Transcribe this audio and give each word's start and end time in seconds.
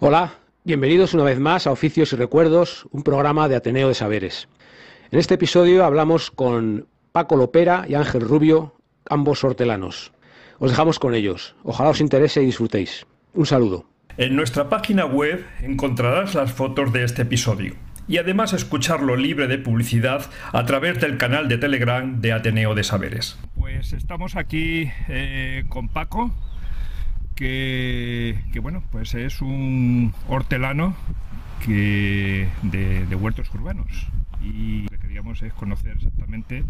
Hola, 0.00 0.34
bienvenidos 0.62 1.12
una 1.12 1.24
vez 1.24 1.40
más 1.40 1.66
a 1.66 1.72
Oficios 1.72 2.12
y 2.12 2.16
Recuerdos, 2.16 2.86
un 2.92 3.02
programa 3.02 3.48
de 3.48 3.56
Ateneo 3.56 3.88
de 3.88 3.94
Saberes. 3.94 4.48
En 5.10 5.18
este 5.18 5.34
episodio 5.34 5.84
hablamos 5.84 6.30
con 6.30 6.86
Paco 7.10 7.34
Lopera 7.34 7.84
y 7.88 7.94
Ángel 7.94 8.20
Rubio, 8.20 8.76
ambos 9.10 9.42
hortelanos. 9.42 10.12
Os 10.60 10.70
dejamos 10.70 11.00
con 11.00 11.16
ellos. 11.16 11.56
Ojalá 11.64 11.90
os 11.90 12.00
interese 12.00 12.40
y 12.40 12.46
disfrutéis. 12.46 13.06
Un 13.34 13.46
saludo. 13.46 13.86
En 14.16 14.36
nuestra 14.36 14.68
página 14.68 15.04
web 15.04 15.44
encontrarás 15.62 16.36
las 16.36 16.52
fotos 16.52 16.92
de 16.92 17.02
este 17.02 17.22
episodio 17.22 17.74
y 18.06 18.18
además 18.18 18.52
escucharlo 18.52 19.16
libre 19.16 19.48
de 19.48 19.58
publicidad 19.58 20.30
a 20.52 20.64
través 20.64 21.00
del 21.00 21.18
canal 21.18 21.48
de 21.48 21.58
Telegram 21.58 22.20
de 22.20 22.32
Ateneo 22.32 22.76
de 22.76 22.84
Saberes. 22.84 23.36
Pues 23.56 23.92
estamos 23.92 24.36
aquí 24.36 24.90
eh, 25.08 25.64
con 25.68 25.88
Paco, 25.88 26.32
que, 27.38 28.36
que, 28.52 28.58
bueno, 28.58 28.82
pues 28.90 29.14
es 29.14 29.40
un 29.40 30.12
hortelano 30.28 30.96
que 31.64 32.48
de, 32.62 33.06
de, 33.06 33.14
huertos 33.14 33.48
urbanos 33.54 34.08
y 34.42 34.82
lo 34.82 34.90
que 34.90 34.98
queríamos 34.98 35.40
es 35.42 35.52
conocer 35.52 35.96
exactamente 35.96 36.64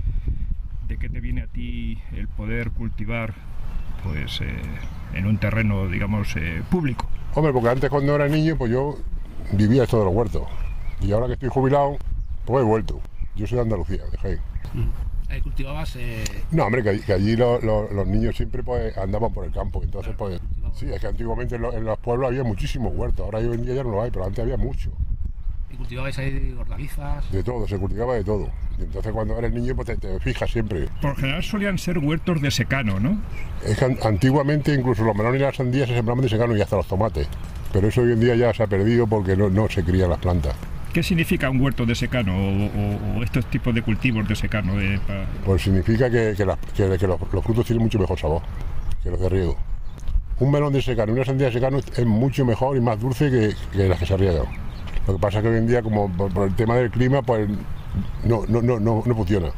de 0.86 0.96
qué 0.98 1.08
te 1.08 1.20
viene 1.20 1.42
a 1.42 1.46
ti 1.46 1.98
el 2.12 2.28
poder 2.28 2.70
cultivar 2.70 3.34
pues 4.04 4.42
eh, 4.42 4.56
en 5.14 5.26
un 5.26 5.38
terreno 5.38 5.88
digamos 5.88 6.36
eh, 6.36 6.62
público. 6.70 7.08
Hombre, 7.34 7.52
porque 7.52 7.70
antes 7.70 7.88
cuando 7.88 8.14
era 8.14 8.28
niño 8.28 8.56
pues 8.58 8.70
yo 8.70 8.98
vivía 9.52 9.84
esto 9.84 9.98
de 9.98 10.04
los 10.04 10.14
huertos 10.14 10.42
y 11.00 11.12
ahora 11.12 11.28
que 11.28 11.34
estoy 11.34 11.48
jubilado 11.48 11.96
pues 12.44 12.62
he 12.62 12.66
vuelto. 12.66 13.00
Yo 13.36 13.46
soy 13.46 13.56
de 13.56 13.62
Andalucía, 13.62 14.04
de 14.04 14.18
Jaén. 14.18 14.40
Ahí 15.30 15.40
cultivabas. 15.42 15.94
Eh... 15.96 16.24
No, 16.50 16.64
hombre, 16.64 16.82
que, 16.82 17.00
que 17.00 17.12
allí 17.12 17.36
lo, 17.36 17.60
lo, 17.60 17.90
los 17.92 18.06
niños 18.06 18.36
siempre 18.36 18.62
pues, 18.62 18.96
andaban 18.96 19.32
por 19.32 19.44
el 19.44 19.52
campo. 19.52 19.82
Entonces, 19.82 20.14
pues. 20.16 20.40
Sí, 20.78 20.86
es 20.92 21.00
que 21.00 21.08
antiguamente 21.08 21.56
en, 21.56 21.62
lo, 21.62 21.72
en, 21.72 21.84
los 21.84 21.98
pueblos 21.98 22.28
había 22.28 22.44
muchísimos 22.44 22.92
huertos. 22.94 23.24
Ahora 23.24 23.38
hoy 23.38 23.46
en 23.46 23.64
día 23.64 23.74
ya 23.74 23.82
no 23.82 23.90
lo 23.90 24.02
hay, 24.02 24.12
pero 24.12 24.24
antes 24.24 24.38
había 24.38 24.56
mucho. 24.56 24.90
¿Y 25.70 25.76
cultivabais 25.76 26.16
ahí 26.18 26.56
hortalizas? 26.56 27.32
De 27.32 27.42
todo, 27.42 27.66
se 27.66 27.76
cultivaba 27.78 28.14
de 28.14 28.22
todo. 28.22 28.48
Y 28.78 28.82
entonces 28.82 29.12
cuando 29.12 29.36
eres 29.36 29.52
niño, 29.52 29.74
pues 29.74 29.86
te, 29.86 29.96
te 29.96 30.20
fijas 30.20 30.48
siempre. 30.48 30.88
Por 31.02 31.16
general 31.16 31.42
solían 31.42 31.78
ser 31.78 31.98
huertos 31.98 32.40
de 32.40 32.52
secano, 32.52 33.00
¿no? 33.00 33.20
Es 33.64 33.76
que 33.76 33.98
antiguamente 34.04 34.72
incluso 34.72 35.02
los 35.02 35.16
melones 35.16 35.40
y 35.40 35.44
las 35.44 35.56
sandías 35.56 35.88
se 35.88 35.96
sembraban 35.96 36.22
de 36.22 36.28
secano 36.28 36.56
y 36.56 36.62
hasta 36.62 36.76
los 36.76 36.86
tomates. 36.86 37.28
Pero 37.72 37.88
eso 37.88 38.02
hoy 38.02 38.12
en 38.12 38.20
día 38.20 38.36
ya 38.36 38.54
se 38.54 38.62
ha 38.62 38.68
perdido 38.68 39.08
porque 39.08 39.36
no, 39.36 39.50
no 39.50 39.68
se 39.68 39.82
crían 39.82 40.10
las 40.10 40.20
plantas. 40.20 40.54
¿Qué 40.92 41.02
significa 41.02 41.50
un 41.50 41.60
huerto 41.60 41.84
de 41.86 41.96
secano 41.96 42.34
o, 42.34 42.66
o, 42.66 43.18
o 43.18 43.22
estos 43.24 43.46
tipos 43.50 43.74
de 43.74 43.82
cultivos 43.82 44.26
de 44.28 44.36
secano? 44.36 44.80
Eh, 44.80 45.00
para... 45.06 45.26
Pues 45.44 45.62
significa 45.62 46.08
que, 46.08 46.34
que, 46.36 46.46
la, 46.46 46.56
que, 46.56 46.96
que 46.96 47.06
los, 47.06 47.20
los, 47.32 47.44
frutos 47.44 47.66
tienen 47.66 47.82
mucho 47.82 47.98
mejor 47.98 48.18
sabor 48.18 48.42
que 49.02 49.10
los 49.10 49.20
de 49.20 49.28
riego. 49.28 49.56
Un 50.40 50.50
melón 50.50 50.72
de 50.72 50.82
secano 50.82 51.12
y 51.12 51.16
una 51.16 51.24
sandía 51.24 51.46
de 51.48 51.52
secano 51.52 51.78
es 51.78 52.06
mucho 52.06 52.44
mejor 52.44 52.76
y 52.76 52.80
más 52.80 53.00
dulce 53.00 53.30
que, 53.30 53.54
que 53.72 53.88
las 53.88 53.98
que 53.98 54.06
se 54.06 54.16
riegan. 54.16 54.46
Lo 55.06 55.14
que 55.14 55.20
pasa 55.20 55.38
es 55.38 55.42
que 55.42 55.48
hoy 55.50 55.56
en 55.56 55.66
día, 55.66 55.82
como 55.82 56.10
por, 56.12 56.32
por 56.32 56.46
el 56.46 56.54
tema 56.54 56.76
del 56.76 56.90
clima, 56.90 57.22
pues 57.22 57.48
no, 58.24 58.44
no, 58.46 58.62
no, 58.62 58.78
no, 58.78 59.02
no 59.04 59.14
funciona. 59.14 59.48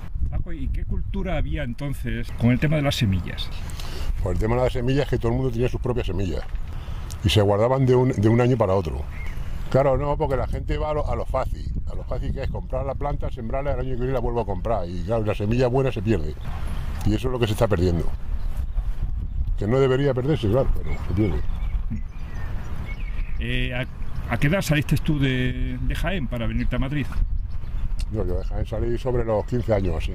¿y 0.53 0.69
qué 0.69 0.85
cultura 0.85 1.37
había 1.37 1.63
entonces 1.63 2.29
con 2.41 2.51
el 2.51 2.59
tema 2.59 2.77
de 2.77 2.83
las 2.83 2.97
semillas? 2.97 3.49
Pues 4.23 4.35
el 4.35 4.41
tema 4.41 4.57
de 4.57 4.63
las 4.63 4.73
semillas 4.73 5.05
es 5.05 5.11
que 5.11 5.19
todo 5.19 5.33
el 5.33 5.39
mundo 5.39 5.53
tenía 5.53 5.69
sus 5.69 5.81
propias 5.81 6.07
semillas 6.07 6.43
y 7.23 7.29
se 7.29 7.41
guardaban 7.43 7.87
de 7.87 7.95
un, 7.95 8.13
de 8.13 8.29
un 8.29 8.41
año 8.41 8.57
para 8.57 8.75
otro. 8.75 9.03
Claro, 9.71 9.97
no, 9.97 10.17
porque 10.17 10.37
la 10.37 10.49
gente 10.49 10.77
va 10.79 10.91
a 10.91 10.95
lo, 10.95 11.09
a 11.09 11.15
lo, 11.15 11.25
fácil. 11.25 11.73
A 11.91 11.95
lo 11.95 12.03
fácil 12.05 12.33
que 12.33 12.43
es 12.43 12.51
comprar 12.51 12.85
la 12.85 12.95
planta, 12.95 13.31
sembrarla, 13.31 13.75
el 13.75 13.81
año 13.81 13.91
que 13.91 13.97
viene 13.97 14.13
la 14.13 14.19
vuelvo 14.21 14.41
a 14.41 14.47
comprar. 14.47 14.89
Y 14.89 15.03
claro, 15.03 15.25
la 15.25 15.35
semilla 15.35 15.69
buena 15.69 15.93
se 15.93 16.03
pierde. 16.03 16.35
Y 17.07 17.15
eso 17.15 17.29
es 17.29 17.33
lo 17.33 17.39
que 17.39 17.47
se 17.47 17.53
está 17.53 17.69
perdiendo. 17.69 18.05
Que 19.61 19.67
no 19.67 19.79
debería 19.79 20.15
perderse, 20.15 20.49
claro, 20.49 20.71
pero 20.75 20.97
se 21.07 21.15
pierde. 21.15 21.41
Eh, 23.41 23.75
¿a, 23.75 24.33
¿a, 24.33 24.39
qué 24.39 24.47
edad 24.47 24.63
saliste 24.63 24.97
tú 24.97 25.19
de, 25.19 25.77
de, 25.83 25.95
Jaén 25.95 26.29
para 26.29 26.47
venirte 26.47 26.77
a 26.77 26.79
Madrid? 26.79 27.05
No, 28.11 28.27
yo 28.27 28.39
de 28.39 28.45
Jaén 28.45 28.65
salí 28.65 28.97
sobre 28.97 29.23
los 29.23 29.45
15 29.45 29.75
años 29.75 29.97
así. 29.99 30.13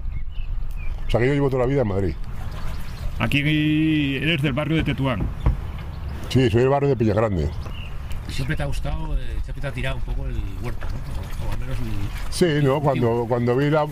O 1.07 1.11
sea 1.11 1.19
que 1.19 1.28
yo 1.28 1.34
llevo 1.35 1.51
toda 1.51 1.61
la 1.61 1.69
vida 1.69 1.84
en 1.84 1.88
Madrid. 1.88 2.16
Aquí 3.19 4.17
eres 4.17 4.41
del 4.41 4.53
barrio 4.53 4.78
de 4.78 4.84
Tetuán. 4.84 5.22
Sí, 6.29 6.50
soy 6.50 6.61
del 6.61 6.69
barrio 6.69 6.89
de 6.89 6.95
Peñagrande. 6.95 7.47
siempre 8.28 8.55
te 8.55 8.63
ha 8.63 8.66
gustado, 8.66 9.16
eh, 9.16 9.38
siempre 9.44 9.61
te 9.61 9.67
ha 9.67 9.72
tirado 9.72 9.97
un 9.97 10.01
poco 10.01 10.25
el 10.25 10.41
huerto, 10.63 10.88
¿no? 10.88 11.45
O, 11.45 11.50
o 11.50 11.53
al 11.53 11.59
menos 11.59 11.78
el... 11.78 12.34
Sí, 12.34 12.66
¿no? 12.66 12.81
Cuando, 12.81 13.28
cuando 13.29 13.55
vi 13.55 13.69
la, 13.69 13.85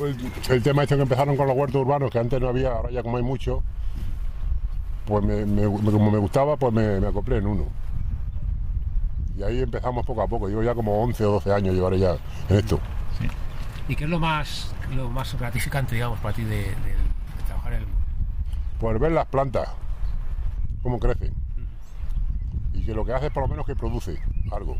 el 0.50 0.64
tema 0.64 0.82
este 0.82 0.96
que 0.96 1.04
empezaron 1.04 1.38
con 1.38 1.46
los 1.46 1.56
huertos 1.56 1.80
urbanos, 1.80 2.10
que 2.10 2.18
antes 2.18 2.42
no 2.42 2.48
había, 2.48 2.72
ahora 2.72 2.90
ya 2.90 3.04
como 3.04 3.18
hay 3.18 3.24
mucho, 3.24 3.64
pues 5.06 5.24
me, 5.24 5.46
me, 5.46 5.64
como 5.64 6.12
me 6.12 6.18
gustaba, 6.18 6.58
pues 6.58 6.74
me, 6.74 7.00
me, 7.00 7.08
acoplé 7.08 7.38
en 7.38 7.48
uno. 7.48 7.66
Y 9.38 9.44
ahí 9.44 9.62
empezamos 9.62 10.06
poco 10.06 10.22
a 10.22 10.28
poco. 10.28 10.48
Llevo 10.48 10.64
ya 10.64 10.76
como 10.76 11.02
11 11.04 11.26
o 11.26 11.32
12 11.34 11.54
años 11.54 11.76
llevaré 11.76 12.00
ya 12.00 12.16
en 12.50 12.58
esto. 12.58 12.80
Sí. 13.20 13.28
¿Y 13.88 13.96
qué 13.96 14.04
es 14.04 14.10
lo 14.10 14.20
más, 14.20 14.74
lo 14.96 15.10
más 15.10 15.38
gratificante, 15.38 15.96
digamos, 15.96 16.20
para 16.20 16.36
ti 16.36 16.44
de, 16.44 16.58
de, 16.58 16.64
de 16.64 17.44
trabajar 17.48 17.74
en 17.74 17.82
el 17.82 17.88
Pues 18.80 19.00
ver 19.00 19.12
las 19.12 19.26
plantas, 19.26 19.70
cómo 20.82 21.00
crecen 21.00 21.44
y 22.74 22.84
que 22.84 22.94
lo 22.94 23.06
que 23.06 23.14
hace 23.14 23.28
es 23.28 23.32
por 23.32 23.44
lo 23.44 23.50
menos 23.50 23.66
que 23.66 23.76
produce 23.76 24.20
algo. 24.52 24.78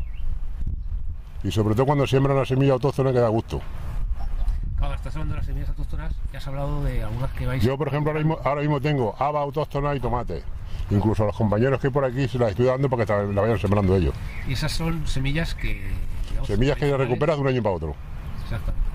Y 1.42 1.50
sobre 1.50 1.74
todo 1.74 1.86
cuando 1.86 2.06
siembra 2.06 2.34
una 2.34 2.44
semilla 2.44 2.72
autóctona 2.72 3.12
que 3.12 3.20
da 3.20 3.28
gusto. 3.28 3.60
Estás 4.92 5.14
hablando 5.16 5.34
de 5.34 5.38
las 5.38 5.46
semillas 5.46 5.68
autóctonas 5.68 6.12
y 6.32 6.36
has 6.36 6.46
hablado 6.46 6.84
de 6.84 7.02
algunas 7.02 7.30
que 7.32 7.46
vais... 7.46 7.62
Yo, 7.62 7.78
por 7.78 7.88
ejemplo, 7.88 8.10
ahora 8.10 8.20
mismo, 8.20 8.38
ahora 8.44 8.60
mismo 8.60 8.80
tengo 8.80 9.14
haba 9.18 9.40
autóctona 9.40 9.94
y 9.94 10.00
tomate. 10.00 10.42
Incluso 10.90 11.22
a 11.22 11.26
los 11.26 11.36
compañeros 11.36 11.80
que 11.80 11.86
hay 11.86 11.92
por 11.92 12.04
aquí 12.04 12.28
se 12.28 12.38
las 12.38 12.50
estoy 12.50 12.66
dando 12.66 12.88
para 12.90 13.06
que 13.06 13.12
la 13.32 13.40
vayan 13.40 13.58
sembrando 13.58 13.96
ellos. 13.96 14.14
Y 14.48 14.52
esas 14.52 14.72
son 14.72 15.06
semillas 15.06 15.54
que... 15.54 15.82
Digamos, 16.28 16.48
semillas 16.48 16.76
que 16.76 16.96
recuperas 16.96 17.36
de 17.36 17.42
un 17.42 17.48
año 17.48 17.62
para 17.62 17.74
otro. 17.76 17.94
Exactamente. 18.44 18.90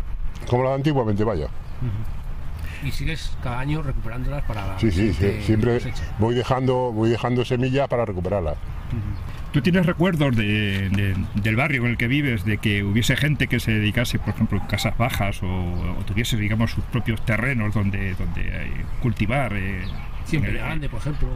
Como 0.49 0.63
las 0.63 0.71
de 0.71 0.75
antiguamente, 0.75 1.23
vaya. 1.23 1.45
Uh 1.45 1.85
-huh. 1.85 2.87
Y 2.87 2.91
sigues 2.91 3.35
cada 3.43 3.59
año 3.59 3.81
recuperándolas 3.81 4.43
para 4.43 4.65
la 4.65 4.79
Sí, 4.79 4.91
sí, 4.91 5.13
sí 5.13 5.41
siempre 5.41 5.79
voy 6.17 6.33
dejando, 6.35 6.91
voy 6.93 7.09
dejando 7.09 7.43
semillas 7.43 7.87
para 7.87 8.05
recuperarlas. 8.05 8.57
¿Tú 9.51 9.61
tienes 9.61 9.85
recuerdos 9.85 10.35
de, 10.35 10.89
de, 10.89 11.15
del 11.41 11.55
barrio 11.55 11.83
en 11.85 11.91
el 11.91 11.97
que 11.97 12.07
vives, 12.07 12.45
de 12.45 12.59
que 12.59 12.83
hubiese 12.83 13.15
gente 13.17 13.47
que 13.47 13.59
se 13.59 13.71
dedicase, 13.71 14.19
por 14.19 14.29
ejemplo, 14.29 14.59
en 14.59 14.67
casas 14.67 14.95
bajas 14.97 15.41
o, 15.41 15.47
o 15.47 16.05
tuviese, 16.05 16.37
digamos, 16.37 16.71
sus 16.71 16.83
propios 16.85 17.19
terrenos 17.25 17.73
donde, 17.73 18.13
donde 18.13 18.41
eh, 18.41 18.71
cultivar? 19.01 19.53
Eh, 19.55 19.81
Siempre 20.25 20.53
grande, 20.53 20.87
por 20.87 20.99
ejemplo. 20.99 21.27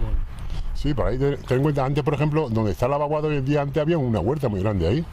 Sí, 0.75 0.93
por 0.93 1.07
ahí 1.07 1.17
ten 1.17 1.37
en 1.49 1.61
cuenta, 1.63 1.85
antes, 1.85 2.03
por 2.03 2.13
ejemplo, 2.13 2.49
donde 2.49 2.71
está 2.71 2.87
la 2.87 2.97
vaguada 2.97 3.29
hoy 3.29 3.37
en 3.37 3.45
día, 3.45 3.61
antes 3.61 3.81
había 3.81 3.97
una 3.97 4.19
huerta 4.19 4.47
muy 4.47 4.59
grande 4.59 4.87
ahí. 4.87 5.05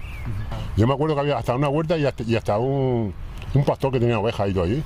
Yo 0.77 0.87
me 0.87 0.93
acuerdo 0.93 1.15
que 1.15 1.21
había 1.23 1.39
hasta 1.39 1.55
una 1.55 1.69
huerta 1.69 1.97
y 1.97 2.05
hasta, 2.05 2.23
y 2.23 2.37
hasta 2.37 2.59
un, 2.59 3.15
un 3.55 3.65
pastor 3.65 3.93
que 3.93 4.01
tenía 4.01 4.19
ovejas 4.19 4.51
y 4.51 4.53
todo 4.53 4.65
allí 4.65 4.83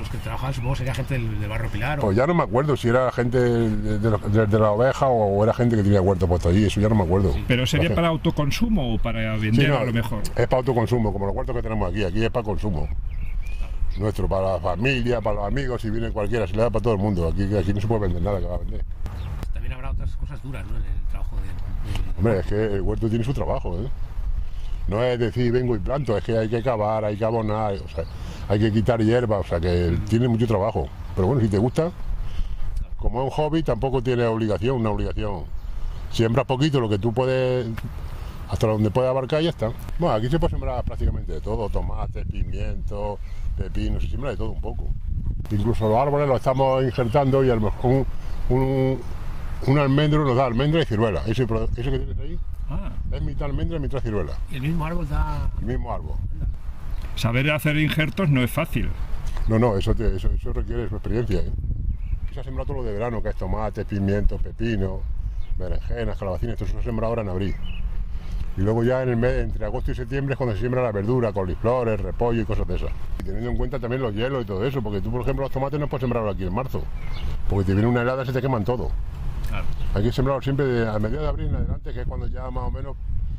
los 0.00 0.10
que 0.10 0.18
trabajaban 0.18 0.52
supongo 0.54 0.76
sería 0.76 0.94
gente 0.94 1.14
del, 1.14 1.40
del 1.40 1.48
barrio 1.48 1.70
Pilar 1.70 1.98
o... 1.98 2.02
pues 2.02 2.16
ya 2.16 2.26
no 2.26 2.34
me 2.34 2.42
acuerdo 2.42 2.76
si 2.76 2.88
era 2.88 3.12
gente 3.12 3.38
de, 3.38 3.98
de, 3.98 4.10
de, 4.10 4.46
de 4.46 4.58
la 4.58 4.70
oveja 4.72 5.06
o 5.06 5.42
era 5.44 5.54
gente 5.54 5.76
que 5.76 5.82
tenía 5.82 6.00
huerto 6.00 6.26
puesto 6.26 6.48
allí 6.48 6.64
eso 6.64 6.80
ya 6.80 6.88
no 6.88 6.94
me 6.94 7.04
acuerdo 7.04 7.32
sí. 7.32 7.44
pero 7.46 7.66
sería 7.66 7.94
para 7.94 8.08
autoconsumo 8.08 8.94
o 8.94 8.98
para 8.98 9.36
vender 9.36 9.66
sí, 9.66 9.70
no, 9.70 9.78
a 9.78 9.84
lo 9.84 9.92
mejor 9.92 10.22
es 10.34 10.46
para 10.46 10.56
autoconsumo 10.58 11.12
como 11.12 11.26
los 11.26 11.36
huertos 11.36 11.54
que 11.54 11.62
tenemos 11.62 11.90
aquí 11.90 12.02
aquí 12.02 12.24
es 12.24 12.30
para 12.30 12.44
consumo 12.44 12.88
nuestro 13.98 14.28
para 14.28 14.52
la 14.54 14.60
familia 14.60 15.20
para 15.20 15.36
los 15.36 15.46
amigos 15.46 15.82
si 15.82 15.90
viene 15.90 16.10
cualquiera 16.10 16.46
se 16.46 16.54
le 16.54 16.62
da 16.62 16.70
para 16.70 16.82
todo 16.82 16.94
el 16.94 17.00
mundo 17.00 17.28
aquí, 17.28 17.44
aquí 17.56 17.72
no 17.72 17.80
se 17.80 17.86
puede 17.86 18.00
vender 18.00 18.22
nada 18.22 18.40
que 18.40 18.46
va 18.46 18.54
a 18.54 18.58
vender 18.58 18.84
también 19.52 19.72
habrá 19.74 19.90
otras 19.90 20.16
cosas 20.16 20.42
duras 20.42 20.64
¿no? 20.66 20.76
en 20.76 20.82
el 20.82 21.08
trabajo 21.10 21.36
de, 21.36 22.18
hombre 22.18 22.40
es 22.40 22.46
que 22.46 22.74
el 22.76 22.80
huerto 22.80 23.08
tiene 23.08 23.24
su 23.24 23.34
trabajo 23.34 23.78
¿eh? 23.78 23.88
No 24.90 25.04
es 25.04 25.20
decir 25.20 25.52
vengo 25.52 25.76
y 25.76 25.78
planto, 25.78 26.18
es 26.18 26.24
que 26.24 26.36
hay 26.36 26.48
que 26.48 26.62
cavar, 26.64 27.04
hay 27.04 27.16
que 27.16 27.24
abonar, 27.24 27.76
hay 28.48 28.58
que 28.58 28.72
quitar 28.72 29.00
hierba, 29.00 29.38
o 29.38 29.44
sea 29.44 29.60
que 29.60 29.96
tiene 30.08 30.26
mucho 30.26 30.48
trabajo. 30.48 30.88
Pero 31.14 31.28
bueno, 31.28 31.40
si 31.40 31.48
te 31.48 31.58
gusta, 31.58 31.92
como 32.96 33.20
es 33.20 33.24
un 33.26 33.30
hobby, 33.30 33.62
tampoco 33.62 34.02
tiene 34.02 34.24
obligación, 34.24 34.80
una 34.80 34.90
obligación. 34.90 35.44
Siembras 36.10 36.44
poquito, 36.44 36.80
lo 36.80 36.88
que 36.88 36.98
tú 36.98 37.12
puedes, 37.12 37.68
hasta 38.48 38.66
donde 38.66 38.90
puedes 38.90 39.08
abarcar 39.08 39.42
y 39.42 39.44
ya 39.44 39.50
está. 39.50 39.70
Bueno, 40.00 40.16
aquí 40.16 40.28
se 40.28 40.40
puede 40.40 40.50
sembrar 40.50 40.82
prácticamente 40.82 41.34
de 41.34 41.40
todo, 41.40 41.68
tomates, 41.68 42.26
pimientos, 42.26 43.20
pepinos, 43.56 44.02
se 44.02 44.08
siembra 44.08 44.30
de 44.30 44.38
todo 44.38 44.50
un 44.50 44.60
poco. 44.60 44.88
Incluso 45.52 45.88
los 45.88 45.98
árboles 45.98 46.26
los 46.26 46.38
estamos 46.38 46.82
injertando 46.82 47.44
y 47.44 47.50
a 47.50 47.54
lo 47.54 47.60
mejor 47.60 48.06
un, 48.48 48.98
un, 49.68 49.78
almendro 49.78 50.24
nos 50.24 50.36
da 50.36 50.46
almendra 50.46 50.82
y 50.82 50.84
ciruela. 50.84 51.22
¿Eso, 51.26 51.44
eso 51.44 51.90
que 51.92 51.98
tienes 52.00 52.18
ahí? 52.18 52.38
Ah, 52.70 52.92
Es 53.12 53.22
mitad 53.22 53.46
almendra 53.48 53.76
y 53.78 53.80
mitad 53.80 54.00
ciruela. 54.00 54.32
Y 54.50 54.56
el 54.56 54.62
mismo 54.62 54.84
árbol 54.86 55.08
da. 55.08 55.50
El 55.58 55.66
mismo 55.66 55.92
árbol. 55.92 56.14
saber 57.16 57.50
hacer 57.50 57.76
injertos 57.76 58.28
no 58.30 58.42
es 58.42 58.50
fácil. 58.50 58.88
No, 59.48 59.58
no, 59.58 59.76
eso, 59.76 59.94
te- 59.94 60.14
eso, 60.14 60.30
eso 60.30 60.52
requiere 60.52 60.88
su 60.88 60.94
experiencia. 60.96 61.40
¿eh? 61.40 61.50
Se 62.32 62.40
ha 62.40 62.44
sembrado 62.44 62.68
todo 62.68 62.78
lo 62.78 62.84
de 62.84 62.92
verano, 62.92 63.22
que 63.22 63.30
es 63.30 63.36
tomate, 63.36 63.84
pimiento, 63.84 64.38
pepino, 64.38 65.00
berenjenas, 65.58 66.16
calabacines, 66.16 66.56
todo 66.56 66.68
eso 66.68 66.78
se 66.78 66.84
sembra 66.84 67.08
ahora 67.08 67.22
en 67.22 67.28
abril. 67.30 67.54
Y 68.56 68.60
luego 68.62 68.84
ya 68.84 69.02
en 69.02 69.08
el 69.10 69.16
mes, 69.16 69.38
entre 69.38 69.64
agosto 69.64 69.90
y 69.90 69.94
septiembre 69.94 70.34
es 70.34 70.36
cuando 70.38 70.54
se 70.54 70.60
siembra 70.60 70.82
la 70.82 70.92
verdura, 70.92 71.32
coliflores, 71.32 72.00
repollo 72.00 72.42
y 72.42 72.44
cosas 72.44 72.66
de 72.68 72.76
esas. 72.76 72.90
Y 73.20 73.24
teniendo 73.24 73.50
en 73.50 73.56
cuenta 73.56 73.78
también 73.80 74.02
los 74.02 74.14
hielos 74.14 74.42
y 74.44 74.46
todo 74.46 74.64
eso, 74.64 74.80
porque 74.82 75.00
tú, 75.00 75.10
por 75.10 75.22
ejemplo, 75.22 75.42
los 75.44 75.52
tomates 75.52 75.80
no 75.80 75.88
puedes 75.88 76.02
sembrarlos 76.02 76.34
aquí 76.34 76.44
en 76.44 76.54
marzo, 76.54 76.82
porque 77.48 77.64
te 77.66 77.72
viene 77.74 77.88
una 77.88 78.02
helada 78.02 78.22
y 78.22 78.26
se 78.26 78.32
te 78.32 78.40
queman 78.40 78.64
todo. 78.64 78.90
Claro. 79.50 79.64
Hay 79.94 80.02
que 80.04 80.12
siempre 80.12 80.64
de, 80.64 80.88
a 80.88 80.98
mediados 80.98 81.22
de 81.22 81.28
abril 81.28 81.46
en 81.48 81.56
adelante, 81.56 81.92
que 81.92 82.00
es 82.00 82.06
cuando 82.06 82.26
ya 82.28 82.50
más 82.50 82.64
o 82.64 82.70
menos 82.70 82.96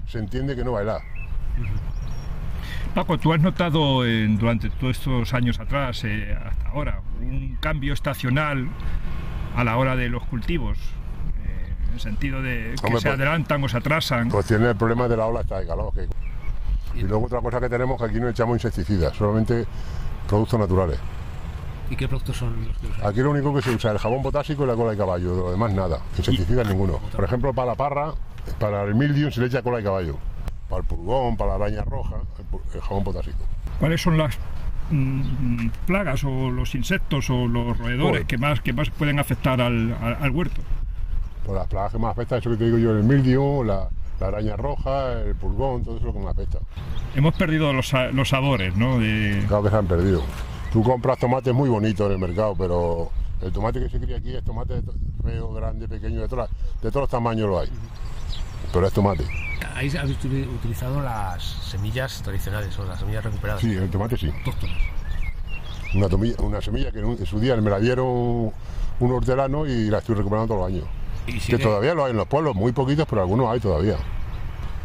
se 0.07 0.19
entiende 0.19 0.55
que 0.55 0.63
no 0.63 0.73
va 0.73 0.79
a 0.79 0.81
helar. 0.83 1.01
Paco, 2.93 3.17
¿tú 3.17 3.31
has 3.33 3.39
notado 3.39 4.05
en- 4.05 4.37
durante 4.37 4.69
todos 4.69 4.97
estos 4.97 5.33
años 5.33 5.59
atrás, 5.59 6.03
eh, 6.03 6.37
hasta 6.45 6.69
ahora, 6.69 7.01
un 7.21 7.57
cambio 7.61 7.93
estacional 7.93 8.67
a 9.55 9.63
la 9.63 9.77
hora 9.77 9.95
de 9.95 10.09
los 10.09 10.23
cultivos? 10.25 10.77
Eh, 11.45 11.73
en 11.87 11.93
el 11.93 11.99
sentido 12.01 12.41
de 12.41 12.75
que 12.79 12.85
Hombre, 12.87 13.01
se 13.01 13.07
pues- 13.07 13.19
adelantan 13.19 13.63
o 13.63 13.69
se 13.69 13.77
atrasan. 13.77 14.27
Pues 14.29 14.45
tiene 14.45 14.69
el 14.69 14.75
problema 14.75 15.07
de 15.07 15.15
la 15.17 15.25
ola 15.25 15.41
esta 15.41 15.59
de 15.59 15.67
calor. 15.67 15.93
que- 15.93 16.07
Y 16.99 17.03
luego 17.03 17.25
otra 17.27 17.39
cosa 17.39 17.61
que 17.61 17.69
tenemos 17.69 17.97
que 17.97 18.05
aquí 18.09 18.19
no 18.19 18.27
echamos 18.27 18.55
insecticidas, 18.57 19.15
solamente 19.15 19.65
productos 20.27 20.59
naturales. 20.59 20.99
¿Y 21.91 21.95
qué 21.97 22.07
productos 22.07 22.37
son 22.37 22.55
los 22.67 22.77
que 22.77 22.87
usan? 22.87 23.05
Aquí 23.05 23.19
lo 23.19 23.31
único 23.31 23.53
que 23.53 23.61
se 23.61 23.69
usa 23.69 23.91
es 23.91 23.95
el 23.95 23.99
jabón 24.01 24.23
potásico 24.23 24.63
y 24.63 24.67
la 24.67 24.75
cola 24.75 24.91
de 24.91 24.97
caballo, 24.97 25.35
de 25.35 25.41
lo 25.41 25.51
demás 25.51 25.73
nada, 25.73 25.99
insecticidas 26.17 26.67
ninguno. 26.67 26.99
Por 27.15 27.23
ejemplo, 27.25 27.53
para 27.53 27.67
la 27.71 27.75
parra, 27.75 28.13
para 28.59 28.83
el 28.83 28.95
mildium 28.95 29.29
se 29.29 29.41
le 29.41 29.47
echa 29.47 29.61
cola 29.61 29.77
de 29.77 29.83
caballo. 29.83 30.15
Para 30.69 30.81
el 30.81 30.87
pulgón, 30.87 31.35
para 31.35 31.57
la 31.57 31.65
araña 31.65 31.83
roja, 31.83 32.15
el, 32.73 32.81
jabón 32.81 33.03
potásico. 33.03 33.39
¿Cuáles 33.77 34.01
son 34.01 34.17
las 34.17 34.37
mm, 34.89 35.67
plagas 35.85 36.23
o 36.23 36.49
los 36.49 36.73
insectos 36.75 37.29
o 37.29 37.45
los 37.45 37.77
roedores 37.77 38.01
Joder. 38.11 38.25
que 38.25 38.37
más, 38.37 38.61
que 38.61 38.71
más 38.71 38.89
pueden 38.89 39.19
afectar 39.19 39.59
al, 39.59 39.93
al- 40.01 40.17
al 40.21 40.31
huerto? 40.31 40.61
Por 41.45 41.55
las 41.57 41.67
plagas 41.67 41.91
que 41.91 41.97
más 41.97 42.11
afectan, 42.11 42.39
eso 42.39 42.51
que 42.51 42.55
te 42.55 42.65
digo 42.65 42.77
yo, 42.77 42.91
el 42.91 43.03
mildium, 43.03 43.67
la, 43.67 43.89
la 44.21 44.27
araña 44.27 44.55
roja, 44.55 45.11
el 45.23 45.35
pulgón, 45.35 45.83
todo 45.83 45.97
eso 45.97 46.07
es 46.07 46.13
lo 46.13 46.17
que 46.17 46.25
más 46.25 46.31
afecta. 46.37 46.59
Hemos 47.15 47.33
perdido 47.35 47.73
los, 47.73 47.91
los 48.13 48.29
sabores, 48.29 48.77
¿no? 48.77 48.97
De, 48.97 49.43
Claro 49.49 49.63
que 49.63 49.69
se 49.71 49.75
han 49.75 49.87
perdido. 49.87 50.23
Tú 50.71 50.83
compras 50.83 51.17
tomates 51.19 51.53
muy 51.53 51.69
bonitos 51.69 52.05
en 52.07 52.13
el 52.13 52.19
mercado, 52.19 52.55
pero 52.57 53.11
el 53.41 53.51
tomate 53.51 53.79
que 53.79 53.89
se 53.89 53.99
cría 53.99 54.17
aquí 54.17 54.33
es 54.35 54.43
tomate 54.43 54.81
feo, 55.23 55.51
grande, 55.53 55.87
pequeño, 55.87 56.21
de, 56.21 56.27
todas 56.27 56.49
de 56.81 56.89
todos 56.89 57.03
los 57.03 57.09
tamaños 57.09 57.49
lo 57.49 57.59
hay. 57.59 57.69
Pero 58.71 58.87
es 58.87 58.93
tomate. 58.93 59.25
Ahí 59.75 59.89
habéis 59.97 60.17
util- 60.23 60.47
utilizado 60.55 61.01
las 61.01 61.43
semillas 61.43 62.21
tradicionales 62.21 62.77
o 62.79 62.85
las 62.85 62.99
semillas 62.99 63.23
recuperadas. 63.23 63.61
Sí, 63.61 63.71
el 63.73 63.89
tomate 63.89 64.17
sí. 64.17 64.31
Una, 65.93 66.07
tomilla- 66.07 66.39
una 66.41 66.61
semilla 66.61 66.91
que 66.91 66.99
en, 66.99 67.25
su 67.25 67.39
día 67.39 67.55
me 67.57 67.69
la 67.69 67.79
dieron 67.79 68.07
un 68.07 69.11
hortelano 69.11 69.65
y 69.65 69.89
la 69.89 69.97
estoy 69.97 70.15
recuperando 70.15 70.53
todos 70.55 70.61
los 70.71 70.79
años. 70.79 70.89
Y 71.27 71.37
Que 71.39 71.57
todavía 71.57 71.93
lo 71.93 72.05
hay 72.05 72.11
en 72.11 72.17
los 72.17 72.27
pueblos, 72.27 72.55
muy 72.55 72.71
poquitos, 72.71 73.05
pero 73.09 73.21
algunos 73.21 73.49
hay 73.51 73.59
todavía. 73.59 73.97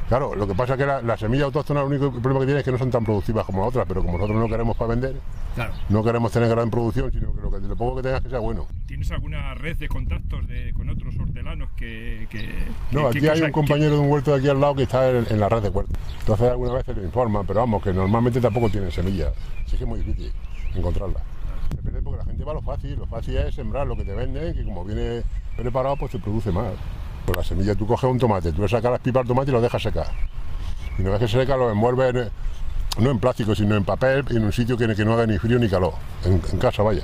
Claro, 0.08 0.36
lo 0.36 0.46
que 0.46 0.54
pasa 0.54 0.74
es 0.74 0.78
que 0.78 0.86
la, 0.86 1.02
la 1.02 1.16
semilla 1.16 1.46
autóctona, 1.46 1.80
el 1.80 1.86
único 1.88 2.12
problema 2.12 2.38
que 2.40 2.46
tiene 2.46 2.60
es 2.60 2.64
que 2.64 2.70
no 2.70 2.78
son 2.78 2.90
tan 2.92 3.04
productivas 3.04 3.44
como 3.44 3.58
las 3.60 3.68
otras, 3.70 3.86
pero 3.88 4.02
como 4.02 4.18
nosotros 4.18 4.38
no 4.38 4.48
queremos 4.48 4.76
para 4.76 4.90
vender, 4.90 5.16
Claro. 5.56 5.72
no 5.88 6.04
queremos 6.04 6.30
tener 6.30 6.48
gran 6.48 6.70
producción, 6.70 7.10
sino 7.10 7.34
que 7.34 7.40
lo, 7.40 7.50
que, 7.50 7.58
lo 7.60 7.76
poco 7.76 7.96
que 7.96 8.02
tengas 8.02 8.20
que 8.22 8.28
sea 8.30 8.38
bueno. 8.38 8.66
¿Tienes 8.86 9.10
alguna 9.10 9.54
red 9.54 9.76
de 9.78 9.88
contactos 9.88 10.46
de- 10.46 10.72
con 10.74 10.88
otros 10.90 11.14
hortelanos 11.18 11.70
que... 11.76 12.28
que- 12.30 12.54
No, 12.92 13.08
aquí 13.08 13.20
que- 13.20 13.30
hay 13.30 13.42
un 13.42 13.50
compañero 13.50 13.94
de 13.94 13.98
un 13.98 14.10
huerto 14.12 14.30
de 14.32 14.38
aquí 14.38 14.48
al 14.48 14.60
lado 14.60 14.76
que 14.76 14.84
está 14.84 15.10
en, 15.10 15.26
en 15.28 15.40
la 15.40 15.48
red 15.48 15.62
de 15.62 15.70
huerto. 15.70 15.92
Entonces 16.20 16.50
algunas 16.50 16.74
veces 16.74 16.96
le 16.98 17.02
informan, 17.04 17.44
pero 17.44 17.60
vamos, 17.60 17.82
que 17.82 17.92
normalmente 17.92 18.40
tampoco 18.40 18.68
tienen 18.68 18.92
semillas. 18.92 19.32
Así 19.66 19.76
que 19.76 19.82
es 19.84 19.88
muy 19.88 19.98
difícil 20.00 20.32
encontrarlas. 20.76 21.22
Depende 21.74 22.00
porque 22.02 22.18
la 22.18 22.24
gente 22.26 22.44
va 22.44 22.52
a 22.52 22.54
lo 22.54 22.62
fácil. 22.62 22.94
Lo 22.96 23.06
fácil 23.06 23.36
es 23.38 23.54
sembrar 23.56 23.86
lo 23.88 23.96
que 23.96 24.04
te 24.04 24.14
venden, 24.14 24.54
que 24.54 24.62
como 24.64 24.84
viene 24.84 25.22
preparado, 25.56 25.96
pues 25.96 26.12
te 26.12 26.18
produce 26.20 26.52
más. 26.52 26.74
Pues 27.26 27.36
la 27.36 27.44
semilla, 27.44 27.74
tú 27.74 27.86
coges 27.86 28.08
un 28.08 28.18
tomate, 28.18 28.52
tú 28.52 28.62
le 28.62 28.68
sacas 28.68 28.90
las 28.92 29.00
pipas 29.00 29.22
al 29.22 29.26
tomate 29.28 29.50
y 29.50 29.54
lo 29.54 29.60
dejas 29.60 29.82
secar. 29.82 30.06
Y 30.98 31.02
una 31.02 31.10
vez 31.12 31.20
que 31.20 31.28
se 31.28 31.40
seca, 31.40 31.56
lo 31.56 31.70
envuelves 31.70 32.14
en- 32.14 32.30
no 33.04 33.10
en 33.10 33.18
plástico, 33.18 33.54
sino 33.54 33.74
en 33.76 33.84
papel 33.84 34.24
y 34.30 34.36
en 34.36 34.44
un 34.44 34.52
sitio 34.52 34.76
que, 34.78 34.94
que 34.94 35.04
no 35.04 35.12
haga 35.14 35.26
ni 35.26 35.36
frío 35.38 35.58
ni 35.58 35.68
calor. 35.68 35.92
En, 36.24 36.40
en 36.50 36.58
casa, 36.58 36.82
vaya. 36.82 37.02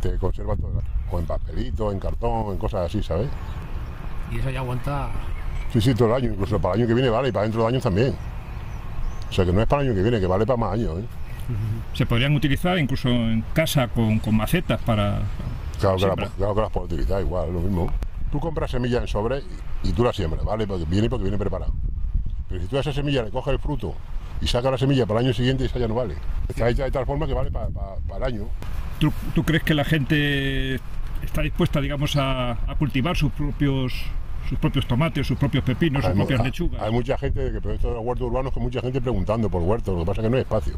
Te 0.00 0.16
conserva 0.18 0.56
todo. 0.56 0.82
O 1.12 1.18
en 1.18 1.26
papelito, 1.26 1.92
en 1.92 1.98
cartón, 2.00 2.52
en 2.52 2.56
cosas 2.56 2.86
así, 2.86 3.02
¿sabes? 3.02 3.28
Y 4.32 4.38
eso 4.38 4.50
ya 4.50 4.60
aguanta. 4.60 5.10
Sí, 5.72 5.80
sí, 5.80 5.94
todo 5.94 6.08
el 6.08 6.14
año, 6.24 6.32
incluso 6.32 6.58
para 6.58 6.74
el 6.74 6.80
año 6.80 6.88
que 6.88 6.94
viene 6.94 7.10
vale 7.10 7.28
y 7.28 7.32
para 7.32 7.42
dentro 7.44 7.62
de 7.62 7.68
años 7.68 7.82
también. 7.82 8.14
O 9.28 9.32
sea 9.32 9.44
que 9.44 9.52
no 9.52 9.60
es 9.60 9.66
para 9.68 9.82
el 9.82 9.88
año 9.88 9.96
que 9.96 10.02
viene, 10.02 10.18
que 10.18 10.26
vale 10.26 10.46
para 10.46 10.56
más 10.56 10.72
años. 10.72 10.98
¿eh? 10.98 11.04
se 11.94 12.06
podrían 12.06 12.34
utilizar 12.36 12.78
incluso 12.78 13.08
en 13.08 13.44
casa 13.52 13.88
con, 13.88 14.20
con 14.20 14.36
macetas 14.36 14.80
para... 14.82 15.20
Claro, 15.80 15.96
que 15.96 16.06
la- 16.06 16.14
claro 16.36 16.54
que 16.54 16.60
las 16.60 16.70
puedes 16.70 16.92
utilizar 16.92 17.20
igual, 17.20 17.48
es 17.48 17.54
lo 17.54 17.60
mismo. 17.60 17.92
Tú 18.30 18.38
compras 18.40 18.70
semillas 18.70 19.02
en 19.02 19.08
sobre 19.08 19.38
y, 19.84 19.88
y 19.88 19.92
tú 19.92 20.04
las 20.04 20.14
siembras, 20.16 20.44
¿vale? 20.44 20.66
Porque 20.66 20.84
viene 20.84 21.08
porque 21.10 21.24
viene 21.24 21.38
preparado. 21.38 21.72
Pero 22.48 22.60
si 22.60 22.66
tú 22.68 22.76
a 22.76 22.80
esa 22.80 22.92
semilla 22.92 23.22
le 23.22 23.30
coges 23.30 23.52
el 23.54 23.58
fruto 23.58 23.94
y 24.40 24.46
sacas 24.46 24.70
la 24.72 24.78
semilla 24.78 25.06
para 25.06 25.20
el 25.20 25.26
año 25.26 25.34
siguiente, 25.34 25.64
esa 25.64 25.78
ya 25.78 25.88
no 25.88 25.94
vale. 25.94 26.14
Está 26.48 26.68
hecha 26.68 26.84
de 26.84 26.90
tal 26.90 27.06
forma 27.06 27.26
que 27.26 27.34
vale 27.34 27.50
para, 27.50 27.68
para- 27.68 27.96
para 28.08 28.26
el 28.28 28.34
año. 28.34 28.48
¿Tú, 28.98 29.12
tú 29.34 29.42
crees 29.44 29.62
que 29.62 29.74
la 29.74 29.84
gente 29.84 30.74
está 31.22 31.42
dispuesta, 31.42 31.80
digamos, 31.80 32.16
a, 32.16 32.52
a 32.52 32.74
cultivar 32.78 33.16
sus 33.16 33.32
propios 33.32 33.92
sus 34.48 34.58
propios 34.58 34.84
tomates, 34.88 35.26
sus 35.28 35.38
propios 35.38 35.62
pepinos, 35.62 36.02
sus 36.02 36.10
Hay 36.10 36.16
propias 36.16 36.40
hay- 36.40 36.46
lechugas? 36.46 36.82
Hay 36.82 36.90
mucha 36.90 37.16
gente 37.18 37.52
que 37.52 37.60
pero 37.60 37.74
esto 37.74 37.88
de 37.88 37.94
los 37.94 38.04
huertos 38.04 38.26
urbanos, 38.28 38.52
que 38.52 38.58
mucha 38.60 38.80
gente 38.80 39.00
preguntando 39.00 39.48
por 39.48 39.62
huertos, 39.62 39.94
lo 39.94 40.00
que 40.00 40.06
pasa 40.06 40.20
es 40.22 40.24
que 40.26 40.30
no 40.30 40.36
hay 40.36 40.42
espacio. 40.42 40.74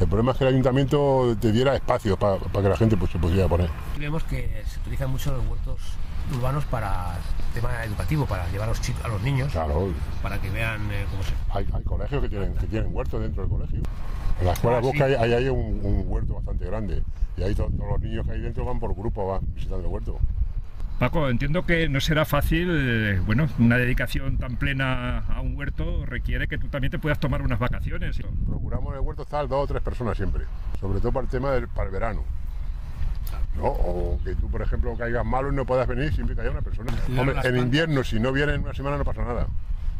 El 0.00 0.06
problema 0.06 0.32
es 0.32 0.38
que 0.38 0.44
el 0.44 0.50
ayuntamiento 0.54 1.36
te 1.38 1.52
diera 1.52 1.74
espacio 1.74 2.16
para, 2.18 2.36
para 2.38 2.62
que 2.62 2.68
la 2.70 2.76
gente 2.78 2.96
pues, 2.96 3.10
se 3.10 3.18
pudiera 3.18 3.46
poner. 3.46 3.68
Vemos 3.98 4.24
que 4.24 4.62
se 4.66 4.80
utilizan 4.80 5.10
mucho 5.10 5.30
los 5.36 5.46
huertos 5.48 5.76
urbanos 6.36 6.64
para 6.66 7.16
tema 7.54 7.84
educativo, 7.84 8.26
para 8.26 8.46
llevar 8.50 8.68
a 8.68 8.72
los 8.72 8.80
chicos, 8.80 9.04
a 9.04 9.08
los 9.08 9.22
niños, 9.22 9.50
Claro, 9.52 9.88
para 10.22 10.38
que 10.38 10.50
vean 10.50 10.80
eh, 10.92 11.06
cómo 11.10 11.22
se. 11.22 11.32
Hay, 11.50 11.66
hay 11.72 11.82
colegios 11.84 12.22
que 12.22 12.28
tienen, 12.28 12.54
que 12.54 12.66
tienen 12.66 12.94
huertos 12.94 13.20
dentro 13.20 13.42
del 13.42 13.50
colegio. 13.50 13.80
En 14.40 14.46
la 14.46 14.52
escuela 14.52 14.78
Ah, 14.78 14.80
Bosca 14.80 15.06
sí. 15.08 15.14
hay, 15.14 15.14
hay, 15.14 15.32
hay 15.32 15.48
un, 15.48 15.80
un 15.82 16.04
huerto 16.06 16.34
bastante 16.34 16.66
grande. 16.66 17.02
Y 17.36 17.42
ahí 17.42 17.54
to- 17.54 17.70
todos 17.76 17.90
los 17.92 18.00
niños 18.00 18.26
que 18.26 18.32
hay 18.32 18.40
dentro 18.40 18.64
van 18.64 18.78
por 18.78 18.94
grupo, 18.94 19.26
van 19.26 19.40
visitando 19.54 19.80
el 19.86 19.92
huerto. 19.92 20.18
Paco, 20.98 21.28
entiendo 21.28 21.64
que 21.64 21.88
no 21.88 22.00
será 22.00 22.24
fácil, 22.24 22.68
eh, 22.72 23.20
bueno, 23.24 23.48
una 23.60 23.76
dedicación 23.76 24.36
tan 24.36 24.56
plena 24.56 25.18
a 25.28 25.40
un 25.40 25.56
huerto 25.56 26.04
requiere 26.04 26.48
que 26.48 26.58
tú 26.58 26.66
también 26.68 26.90
te 26.90 26.98
puedas 26.98 27.20
tomar 27.20 27.40
unas 27.42 27.60
vacaciones. 27.60 28.18
Procuramos 28.48 28.88
en 28.90 28.94
el 28.94 29.00
huerto 29.06 29.22
estar 29.22 29.46
dos 29.46 29.62
o 29.62 29.66
tres 29.68 29.80
personas 29.82 30.16
siempre. 30.16 30.44
Sobre 30.80 30.98
todo 31.00 31.12
para 31.12 31.24
el 31.24 31.30
tema 31.30 31.52
del 31.52 31.68
para 31.68 31.86
el 31.86 31.92
verano. 31.92 32.24
¿No? 33.56 33.64
O 33.64 34.20
que 34.24 34.34
tú, 34.34 34.48
por 34.50 34.62
ejemplo, 34.62 34.96
caigas 34.96 35.24
malo 35.24 35.52
y 35.52 35.54
no 35.54 35.64
puedas 35.64 35.86
venir 35.86 36.12
siempre 36.14 36.34
que 36.34 36.42
haya 36.42 36.50
una 36.50 36.62
persona. 36.62 36.92
Hombre, 37.18 37.36
en 37.44 37.56
invierno, 37.56 38.04
si 38.04 38.20
no 38.20 38.32
vienen 38.32 38.62
una 38.62 38.74
semana, 38.74 38.96
no 38.96 39.04
pasa 39.04 39.24
nada. 39.24 39.46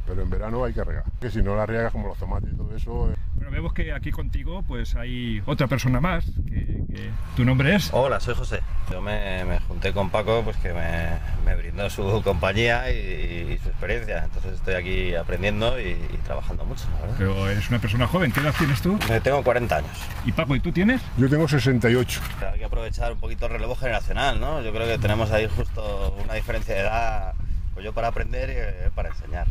Pero 0.09 0.23
en 0.23 0.31
verano 0.31 0.65
hay 0.65 0.73
que 0.73 0.83
regar. 0.83 1.05
Que 1.21 1.31
si 1.31 1.43
no 1.43 1.55
la 1.55 1.67
riegas 1.67 1.93
como 1.93 2.09
los 2.09 2.17
tomates 2.19 2.51
y 2.53 2.57
todo 2.57 2.75
eso, 2.75 3.11
eh, 3.13 3.15
Bueno, 3.35 3.51
vemos 3.51 3.75
que 3.75 3.93
aquí 3.93 4.11
contigo 4.11 4.63
pues 4.67 4.95
hay 4.97 5.43
otra 5.45 5.67
persona 5.67 6.01
más, 6.01 6.25
que, 6.47 6.65
que 6.91 7.11
tu 7.37 7.45
nombre 7.45 7.75
es... 7.75 7.91
Hola, 7.93 8.19
soy 8.19 8.35
José. 8.35 8.61
Yo 8.91 9.03
me, 9.03 9.45
me 9.45 9.59
junté 9.61 9.93
con 9.93 10.09
Paco, 10.09 10.41
pues 10.43 10.57
que 10.57 10.73
me, 10.73 11.09
me 11.45 11.55
brindó 11.57 11.91
su 11.91 12.23
compañía 12.25 12.91
y, 12.91 13.53
y 13.53 13.59
su 13.59 13.69
experiencia. 13.69 14.25
Entonces 14.25 14.55
estoy 14.55 14.75
aquí 14.75 15.15
aprendiendo 15.15 15.79
y, 15.79 15.89
y 15.91 16.19
trabajando 16.25 16.65
mucho, 16.65 16.85
la 16.95 17.01
verdad. 17.03 17.15
Pero 17.19 17.49
eres 17.51 17.69
una 17.69 17.79
persona 17.79 18.07
joven, 18.07 18.33
¿qué 18.33 18.41
edad 18.41 18.55
tienes 18.57 18.81
tú? 18.81 18.99
Eh, 19.11 19.21
Tengo 19.23 19.43
40 19.45 19.77
años. 19.77 19.91
Y 20.25 20.33
Paco, 20.33 20.57
¿y 20.57 20.61
tú 20.61 20.73
tienes? 20.73 21.03
yo 21.19 21.29
tengo 21.29 21.47
68. 21.47 22.21
Hay 22.51 22.59
que 22.59 22.65
aprovechar 22.65 23.13
un 23.13 23.21
poquito 23.21 23.45
el 23.45 23.53
relevo 23.53 23.77
generacional, 23.77 24.41
¿no? 24.41 24.63
Yo 24.63 24.73
creo 24.73 24.87
que 24.87 24.97
tenemos 24.99 25.31
ahí 25.33 25.47
justo 25.55 26.17
una 26.25 26.33
diferencia 26.33 26.75
de 26.75 26.81
edad, 26.81 27.35
pues 27.75 27.85
yo 27.85 27.93
para 27.93 28.09
aprender 28.09 28.49
y 28.49 28.85
él 28.87 28.91
para 28.95 29.11
enseñar. 29.11 29.47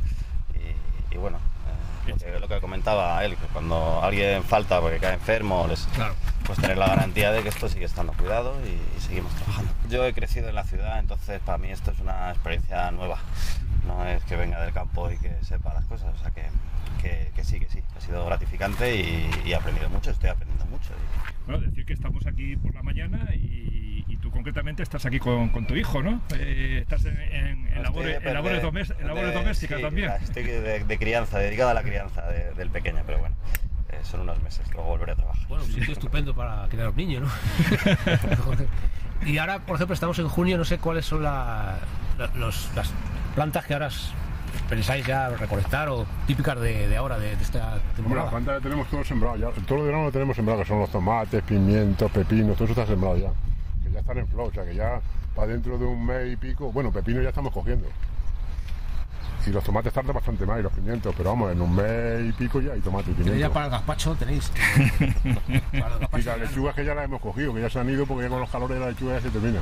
Y, 1.12 1.18
bueno, 1.18 1.38
eh, 1.38 2.10
lo, 2.12 2.16
que, 2.18 2.40
lo 2.40 2.48
que 2.48 2.60
comentaba 2.62 3.24
él, 3.24 3.36
que 3.38 3.46
cuando 3.48 4.02
alguien 4.04 4.44
falta 4.44 4.80
porque 4.82 5.00
cae 5.00 5.14
enfermo, 5.14 5.66
les, 5.68 5.86
Claro. 5.96 6.14
pues 6.46 6.60
tener 6.60 6.78
la 6.78 6.88
garantía 6.88 7.32
de 7.32 7.44
que 7.44 7.50
esto 7.50 7.68
sigue 7.70 7.86
estando 7.86 8.14
cuidado 8.14 8.56
y, 8.66 8.70
y 8.98 9.02
seguimos 9.02 9.34
trabajando. 9.36 9.72
Yo 9.90 10.06
he 10.06 10.14
crecido 10.14 10.50
en 10.50 10.56
la 10.56 10.64
ciudad, 10.64 11.00
entonces 11.00 11.40
para 11.46 11.58
mí 11.58 11.70
esto 11.70 11.92
es 11.92 12.00
una 12.00 12.32
experiencia 12.32 12.92
nueva. 12.92 13.18
No 13.86 14.06
es 14.06 14.24
que 14.26 14.36
venga 14.36 14.60
del 14.62 14.74
campo 14.74 15.10
y 15.12 15.18
que 15.18 15.34
sepa 15.44 15.74
las 15.74 15.86
cosas, 15.86 16.14
o 16.14 16.18
sea 16.22 16.32
que, 16.32 16.44
que, 16.98 17.32
que 17.36 17.44
sí, 17.44 17.60
que 17.60 17.70
sí. 17.70 17.80
Ha 17.98 18.02
sido 18.02 18.26
gratificante 18.26 18.96
y, 18.96 19.30
y 19.46 19.52
he 19.52 19.56
aprendido 19.56 19.90
mucho, 19.90 20.12
estoy 20.12 20.30
aprendiendo 20.30 20.66
mucho. 20.66 20.90
y- 20.94 21.50
Bueno, 21.52 21.62
decir 21.66 21.86
que 21.86 21.94
estamos 21.94 22.26
aquí 22.28 22.56
por 22.58 22.74
la 22.76 22.84
mañana 22.84 23.30
y, 23.34 24.04
y 24.08 24.18
tú 24.18 24.32
concretamente 24.32 24.84
estás 24.84 25.06
aquí 25.06 25.20
con, 25.20 25.50
con 25.50 25.66
tu 25.68 25.76
hijo, 25.76 26.02
¿no? 26.02 26.22
Eh, 26.36 26.80
estás 26.82 27.06
en, 27.06 27.18
en- 27.20 27.68
en 27.68 27.84
labores, 27.84 28.16
en 28.24 28.24
de- 28.34 29.32
domésticas 29.34 29.78
sí, 29.78 29.84
también. 29.84 30.12
Estoy 30.22 30.44
de, 30.44 30.84
de 30.84 30.98
crianza, 30.98 31.40
dedicado 31.40 31.70
a 31.70 31.74
la 31.74 31.84
crianza 31.84 32.22
de- 32.28 32.54
del 32.54 32.70
pequeño, 32.70 33.02
pero 33.06 33.20
bueno, 33.20 33.36
eh, 33.90 34.00
son 34.04 34.22
unos 34.22 34.42
meses, 34.44 34.66
luego 34.74 34.90
volveré 34.90 35.14
a 35.14 35.16
trabajar. 35.16 35.48
Bueno, 35.48 35.64
un 35.64 35.72
sitio 35.72 35.94
estupendo 35.94 36.36
para 36.36 36.68
criar 36.70 36.88
a 36.88 36.90
un 36.90 36.96
niño, 36.98 37.20
¿no? 37.22 37.28
Y 39.26 39.40
ahora, 39.40 39.60
por 39.60 39.76
ejemplo, 39.76 39.94
estamos 39.96 40.20
en 40.20 40.28
junio, 40.28 40.58
no 40.60 40.64
sé 40.66 40.78
cuáles 40.78 41.06
son 41.06 41.24
la- 41.24 41.78
la- 42.20 42.28
los- 42.36 42.70
las 42.76 42.94
plantas 43.36 43.66
que 43.66 43.74
ahora 43.74 43.90
pensáis 44.70 45.06
ya 45.06 45.30
recolectar 45.30 45.90
o 45.90 46.06
típicas 46.26 46.60
de, 46.60 46.96
ahora, 46.98 47.18
de, 47.18 47.34
esta 47.34 47.80
temporada? 47.96 48.30
plantas 48.30 48.58
ya 48.58 48.62
tenemos 48.62 48.88
todo 48.88 49.04
sembrado, 49.04 49.38
ya, 49.38 49.50
todo 49.66 49.80
el 49.80 49.86
verano 49.86 50.06
lo 50.06 50.12
tenemos 50.12 50.36
sembrado, 50.36 50.60
que 50.62 50.68
son 50.68 50.80
los 50.80 50.90
tomates, 50.90 51.42
pimientos, 51.44 52.12
pepinos, 52.12 52.56
todo 52.56 52.66
eso 52.66 52.74
está 52.74 52.86
sembrado 52.86 53.18
ya. 53.18 53.30
Que 53.84 53.92
ya 53.92 54.00
están 54.00 54.18
en 54.18 54.28
flor, 54.28 54.50
o 54.50 54.54
sea 54.54 54.66
que 54.66 54.76
ya 54.76 55.02
para 55.36 55.48
dentro 55.52 55.78
de 55.78 55.86
un 55.86 56.06
mes 56.06 56.34
y 56.34 56.36
pico, 56.36 56.72
bueno, 56.72 56.92
pepino 56.92 57.22
ya 57.22 57.30
estamos 57.30 57.54
cogiendo. 57.54 57.88
Y 59.48 59.52
los 59.52 59.64
tomates 59.64 59.94
tardan 59.94 60.14
bastante 60.14 60.46
más 60.46 60.60
y 60.60 60.64
los 60.64 60.74
pimientos, 60.74 61.14
pero 61.16 61.30
vamos, 61.30 61.52
en 61.54 61.62
un 61.62 61.74
mes 61.74 62.30
y 62.30 62.32
pico 62.34 62.60
ya 62.60 62.74
hay 62.74 62.82
tomate 62.82 63.12
y 63.12 63.14
¿Tenéis 63.14 63.32
pimiento. 63.32 63.48
ya 63.48 63.54
para 63.54 63.66
el 63.68 63.72
gazpacho? 63.72 64.16
¿Tenéis? 64.16 64.52
para 65.72 65.88
el 65.96 65.96
Y 65.98 66.00
gazpacho, 66.02 66.26
las 66.26 66.40
lechugas 66.40 66.76
que 66.76 66.84
ya 66.86 66.94
las 66.96 67.06
hemos 67.06 67.22
cogido, 67.22 67.54
que 67.54 67.62
ya 67.62 67.70
se 67.70 67.80
han 67.80 67.90
ido 67.90 68.06
porque 68.06 68.24
ya 68.24 68.30
con 68.30 68.40
los 68.42 68.50
calores 68.50 68.80
la 68.80 68.90
lechuga 68.90 69.14
ya 69.14 69.22
se 69.22 69.30
termina. 69.30 69.62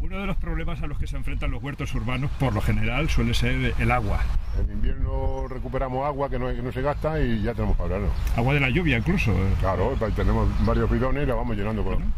Uno 0.00 0.18
de 0.20 0.26
los 0.26 0.36
problemas 0.36 0.80
a 0.82 0.86
los 0.86 0.98
que 0.98 1.06
se 1.06 1.16
enfrentan 1.16 1.50
los 1.50 1.62
huertos 1.62 1.94
urbanos, 1.94 2.30
por 2.38 2.52
lo 2.54 2.60
general, 2.62 3.08
suele 3.10 3.34
ser 3.34 3.74
el 3.78 3.90
agua. 3.90 4.20
En 4.58 4.72
invierno 4.72 5.46
recuperamos 5.48 6.06
agua 6.06 6.30
que 6.30 6.38
no, 6.38 6.46
que 6.48 6.62
no 6.62 6.72
se 6.72 6.80
gasta 6.82 7.20
y 7.20 7.42
ya 7.42 7.52
tenemos 7.54 7.76
para 7.76 7.90
verano. 7.90 8.08
Agua 8.36 8.54
de 8.54 8.60
la 8.60 8.70
lluvia 8.70 8.96
incluso. 8.98 9.32
Claro, 9.60 9.94
tenemos 10.16 10.48
varios 10.64 10.90
bidones 10.90 11.24
y 11.24 11.26
la 11.26 11.34
vamos 11.34 11.56
llenando 11.56 11.84
con. 11.84 11.98
Ten- 11.98 12.12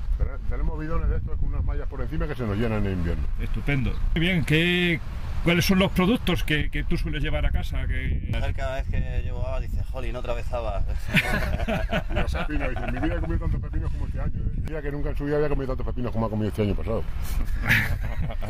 Tenemos 0.48 0.78
bidones 0.78 1.08
de 1.08 1.16
estos 1.16 1.38
con 1.38 1.48
unas 1.48 1.64
mallas 1.64 1.88
por 1.88 2.00
encima 2.02 2.26
que 2.28 2.34
se 2.34 2.44
nos 2.44 2.56
llenan 2.56 2.84
en 2.86 2.92
invierno. 2.92 3.24
Estupendo. 3.40 3.90
Muy 4.14 4.20
bien, 4.20 4.44
¿qué, 4.44 5.00
¿cuáles 5.44 5.64
son 5.64 5.78
los 5.78 5.90
productos 5.92 6.44
que, 6.44 6.70
que 6.70 6.84
tú 6.84 6.96
sueles 6.96 7.22
llevar 7.22 7.46
a 7.46 7.50
casa? 7.50 7.86
Que... 7.86 8.20
Mi 8.24 8.32
mujer 8.36 8.54
cada 8.54 8.76
vez 8.76 8.86
que 8.88 9.22
llevo 9.22 9.46
habas 9.46 9.62
dice, 9.62 9.82
jolín, 9.90 10.16
otra 10.16 10.34
vez 10.34 10.52
habas. 10.52 10.84
Los 12.14 12.34
pepinos, 12.34 12.70
dice, 12.70 12.84
en 12.84 12.94
mi 12.94 13.00
vida 13.00 13.14
he 13.16 13.20
comido 13.20 13.38
tantos 13.40 13.60
pepinos 13.60 13.90
como 13.92 14.06
este 14.06 14.20
año. 14.20 14.32
Decía 14.56 14.82
que 14.82 14.92
nunca 14.92 15.10
en 15.10 15.16
su 15.16 15.24
vida 15.24 15.36
había 15.36 15.48
comido 15.48 15.68
tantos 15.68 15.86
pepinos 15.86 16.12
como 16.12 16.26
ha 16.26 16.30
comido 16.30 16.48
este 16.48 16.62
año 16.62 16.74
pasado. 16.74 17.02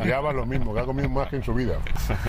Y 0.05 0.11
habas 0.11 0.33
lo 0.35 0.45
mismo, 0.45 0.73
que 0.73 0.79
ha 0.79 0.85
comido 0.85 1.09
más 1.09 1.27
que 1.29 1.35
en 1.37 1.43
su 1.43 1.53
vida. 1.53 1.75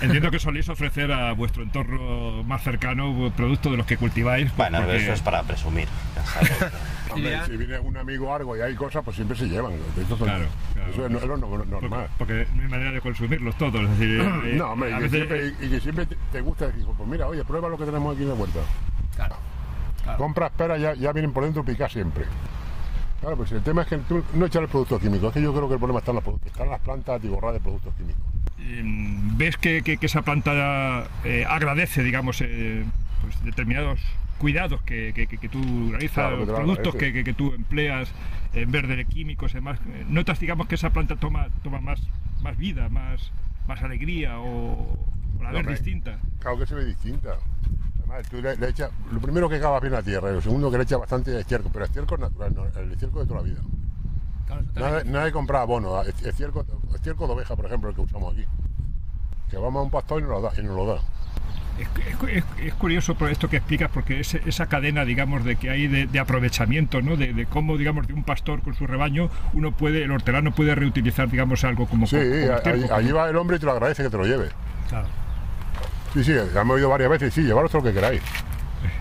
Entiendo 0.02 0.30
que 0.30 0.38
soléis 0.38 0.68
ofrecer 0.68 1.10
a 1.12 1.32
vuestro 1.32 1.62
entorno 1.62 2.42
más 2.44 2.62
cercano 2.62 3.32
productos 3.36 3.72
de 3.72 3.78
los 3.78 3.86
que 3.86 3.96
cultiváis. 3.96 4.50
pues, 4.52 4.56
bueno, 4.70 4.84
porque- 4.86 4.96
eso 5.02 5.12
es 5.12 5.20
para 5.22 5.42
presumir. 5.42 5.88
ya 6.16 6.24
sabes. 6.26 6.72
Hombre, 7.14 7.40
si 7.46 7.56
viene 7.56 7.78
un 7.80 7.96
amigo 7.96 8.34
algo 8.34 8.56
y 8.56 8.60
hay 8.60 8.74
cosas, 8.74 9.02
pues 9.04 9.16
siempre 9.16 9.36
se 9.36 9.46
llevan. 9.48 9.72
Son- 10.08 10.18
Claro, 10.18 10.44
claro. 10.74 10.90
eso 10.90 11.04
es, 11.06 11.10
no- 11.10 11.18
es 11.18 11.24
lo 11.26 11.36
no- 11.36 11.46
porque, 11.48 11.66
normal. 11.70 12.08
porque 12.18 12.46
no 12.54 12.62
hay 12.62 12.68
manera 12.68 12.90
de 12.92 13.00
consumirlos 13.00 13.56
todos. 13.56 13.80
Eh, 14.00 14.54
No, 14.56 14.72
hombre, 14.72 14.90
y 14.90 14.94
que, 14.94 15.00
veces- 15.00 15.10
siempre, 15.18 15.54
y 15.66 15.70
que 15.70 15.80
siempre 15.80 16.06
te, 16.06 16.16
te 16.32 16.40
gusta 16.40 16.66
decir, 16.68 16.84
pues 16.96 17.08
mira, 17.08 17.26
oye, 17.28 17.44
prueba 17.44 17.68
lo 17.68 17.78
que 17.78 17.84
tenemos 17.84 18.14
aquí 18.14 18.22
en 18.22 18.28
la 18.30 18.34
huerta. 18.34 18.60
Claro. 19.16 19.36
claro. 20.02 20.18
Compras 20.18 20.50
peras, 20.56 20.80
ya, 20.80 20.94
ya 20.94 21.12
vienen 21.12 21.32
por 21.32 21.44
dentro 21.44 21.64
picadas 21.64 21.92
siempre. 21.92 22.24
Claro, 23.20 23.36
pues 23.36 23.52
el 23.52 23.62
tema 23.62 23.82
es 23.82 23.88
que 23.88 23.98
tú 23.98 24.24
no 24.34 24.46
echar 24.46 24.62
el 24.64 24.68
producto 24.68 24.98
químico. 24.98 25.28
Es 25.28 25.32
que 25.34 25.40
yo 25.42 25.52
creo 25.54 25.68
que 25.68 25.74
el 25.74 25.78
problema 25.78 26.00
está 26.00 26.10
en, 26.10 26.16
los 26.16 26.24
productos, 26.24 26.50
está 26.50 26.64
en 26.64 26.70
las 26.70 26.80
plantas 26.80 27.16
atiborradas 27.18 27.54
de 27.54 27.60
productos 27.60 27.94
químicos. 27.94 28.20
eh, 28.58 28.82
ves 29.36 29.56
que, 29.56 29.82
que- 29.82 29.96
que 29.96 30.06
esa 30.06 30.22
planta 30.22 31.04
eh, 31.24 31.44
agradece, 31.48 32.02
digamos, 32.02 32.40
eh, 32.40 32.84
pues 33.20 33.42
determinados 33.44 34.00
cuidados 34.42 34.82
que, 34.82 35.12
que- 35.14 35.26
que- 35.28 35.38
que 35.38 35.48
tú 35.48 35.60
realizas, 35.90 36.14
Claro, 36.14 36.38
que 36.38 36.44
te 36.46 36.50
lo 36.50 36.56
productos 36.56 36.94
agradece. 36.96 36.98
que, 36.98 37.12
que- 37.20 37.24
que 37.24 37.32
tú 37.34 37.54
empleas 37.54 38.12
en 38.52 38.70
vez 38.72 38.86
de 38.88 39.04
químicos 39.06 39.52
y 39.52 39.54
demás. 39.54 39.78
eh, 39.86 40.04
Notas, 40.08 40.40
digamos, 40.40 40.66
que 40.66 40.74
esa 40.74 40.90
planta 40.90 41.14
toma, 41.16 41.46
toma 41.62 41.80
más, 41.80 42.00
más 42.42 42.56
vida, 42.58 42.88
más, 42.88 43.30
más 43.68 43.80
alegría 43.82 44.40
o, 44.40 44.72
o 45.38 45.42
la 45.42 45.52
ves 45.52 45.66
distinta. 45.68 46.18
Claro 46.40 46.58
que 46.58 46.66
se 46.66 46.74
ve 46.74 46.84
distinta. 46.84 47.36
Además, 47.98 48.28
tú 48.28 48.42
le, 48.42 48.56
le 48.56 48.68
echas, 48.68 48.90
lo 49.12 49.20
primero 49.20 49.48
que 49.48 49.60
cava 49.60 49.78
bien 49.80 49.92
la 49.92 50.02
tierra, 50.02 50.30
y 50.30 50.34
lo 50.34 50.40
segundo 50.42 50.70
que 50.70 50.76
le 50.78 50.82
echas 50.84 50.98
bastante 50.98 51.38
estiércol, 51.38 51.70
pero 51.72 51.84
estiércol 51.84 52.18
natural, 52.20 52.52
no, 52.54 52.64
el 52.66 52.90
estiércol 52.92 53.22
de 53.22 53.28
toda 53.28 53.40
la 53.42 53.46
vida. 53.46 53.60
Claro, 54.46 54.62
Nada, 54.74 55.04
nada 55.04 55.24
de 55.26 55.32
comprar 55.32 55.62
abono, 55.62 56.02
esti- 56.02 56.26
estiércol, 56.26 56.66
estiércol 56.94 57.28
de 57.28 57.34
oveja, 57.34 57.54
por 57.56 57.66
ejemplo, 57.66 57.88
el 57.88 57.94
que 57.94 58.00
usamos 58.02 58.34
aquí. 58.34 58.44
Que 59.50 59.56
vamos 59.56 59.80
a 59.80 59.84
un 59.84 59.90
pastor 59.90 60.18
y 60.20 60.22
nos 60.24 60.32
lo 60.32 60.40
da. 60.42 60.50
Y 60.58 60.62
nos 60.62 60.76
lo 60.76 60.86
da. 60.86 61.00
Es, 61.82 61.88
es- 62.28 62.36
es- 62.36 62.66
es 62.66 62.74
curioso 62.74 63.14
por 63.14 63.30
esto 63.30 63.48
que 63.48 63.56
explicas, 63.58 63.90
porque 63.92 64.20
es 64.20 64.34
esa 64.34 64.66
cadena, 64.66 65.04
digamos, 65.04 65.44
de 65.44 65.56
que 65.56 65.70
hay 65.70 65.86
de, 65.88 66.06
de 66.06 66.18
aprovechamiento, 66.18 67.02
¿no? 67.02 67.16
De, 67.16 67.32
de 67.32 67.46
cómo, 67.46 67.76
digamos, 67.76 68.06
de 68.06 68.14
un 68.14 68.24
pastor 68.24 68.60
con 68.62 68.74
su 68.74 68.86
rebaño, 68.86 69.28
uno 69.52 69.72
puede, 69.72 70.02
el 70.04 70.10
hortelano 70.10 70.52
puede 70.52 70.74
reutilizar, 70.74 71.28
digamos, 71.30 71.64
algo 71.64 71.86
como 71.86 72.06
Sí, 72.06 72.16
como 72.62 72.94
allí, 72.94 73.12
va 73.12 73.28
el 73.28 73.36
hombre 73.36 73.56
y 73.56 73.60
te 73.60 73.66
lo 73.66 73.72
agradece 73.72 74.02
que 74.02 74.10
te 74.10 74.16
lo 74.16 74.24
lleve. 74.24 74.48
Claro. 74.88 75.08
Sí, 76.14 76.24
sí, 76.24 76.32
ya 76.54 76.60
hemos 76.60 76.76
oído 76.76 76.88
varias 76.90 77.10
veces, 77.10 77.32
sí, 77.32 77.42
llevaros 77.42 77.70
todo 77.70 77.82
lo 77.82 77.88
que 77.88 77.94
queráis. 77.94 78.20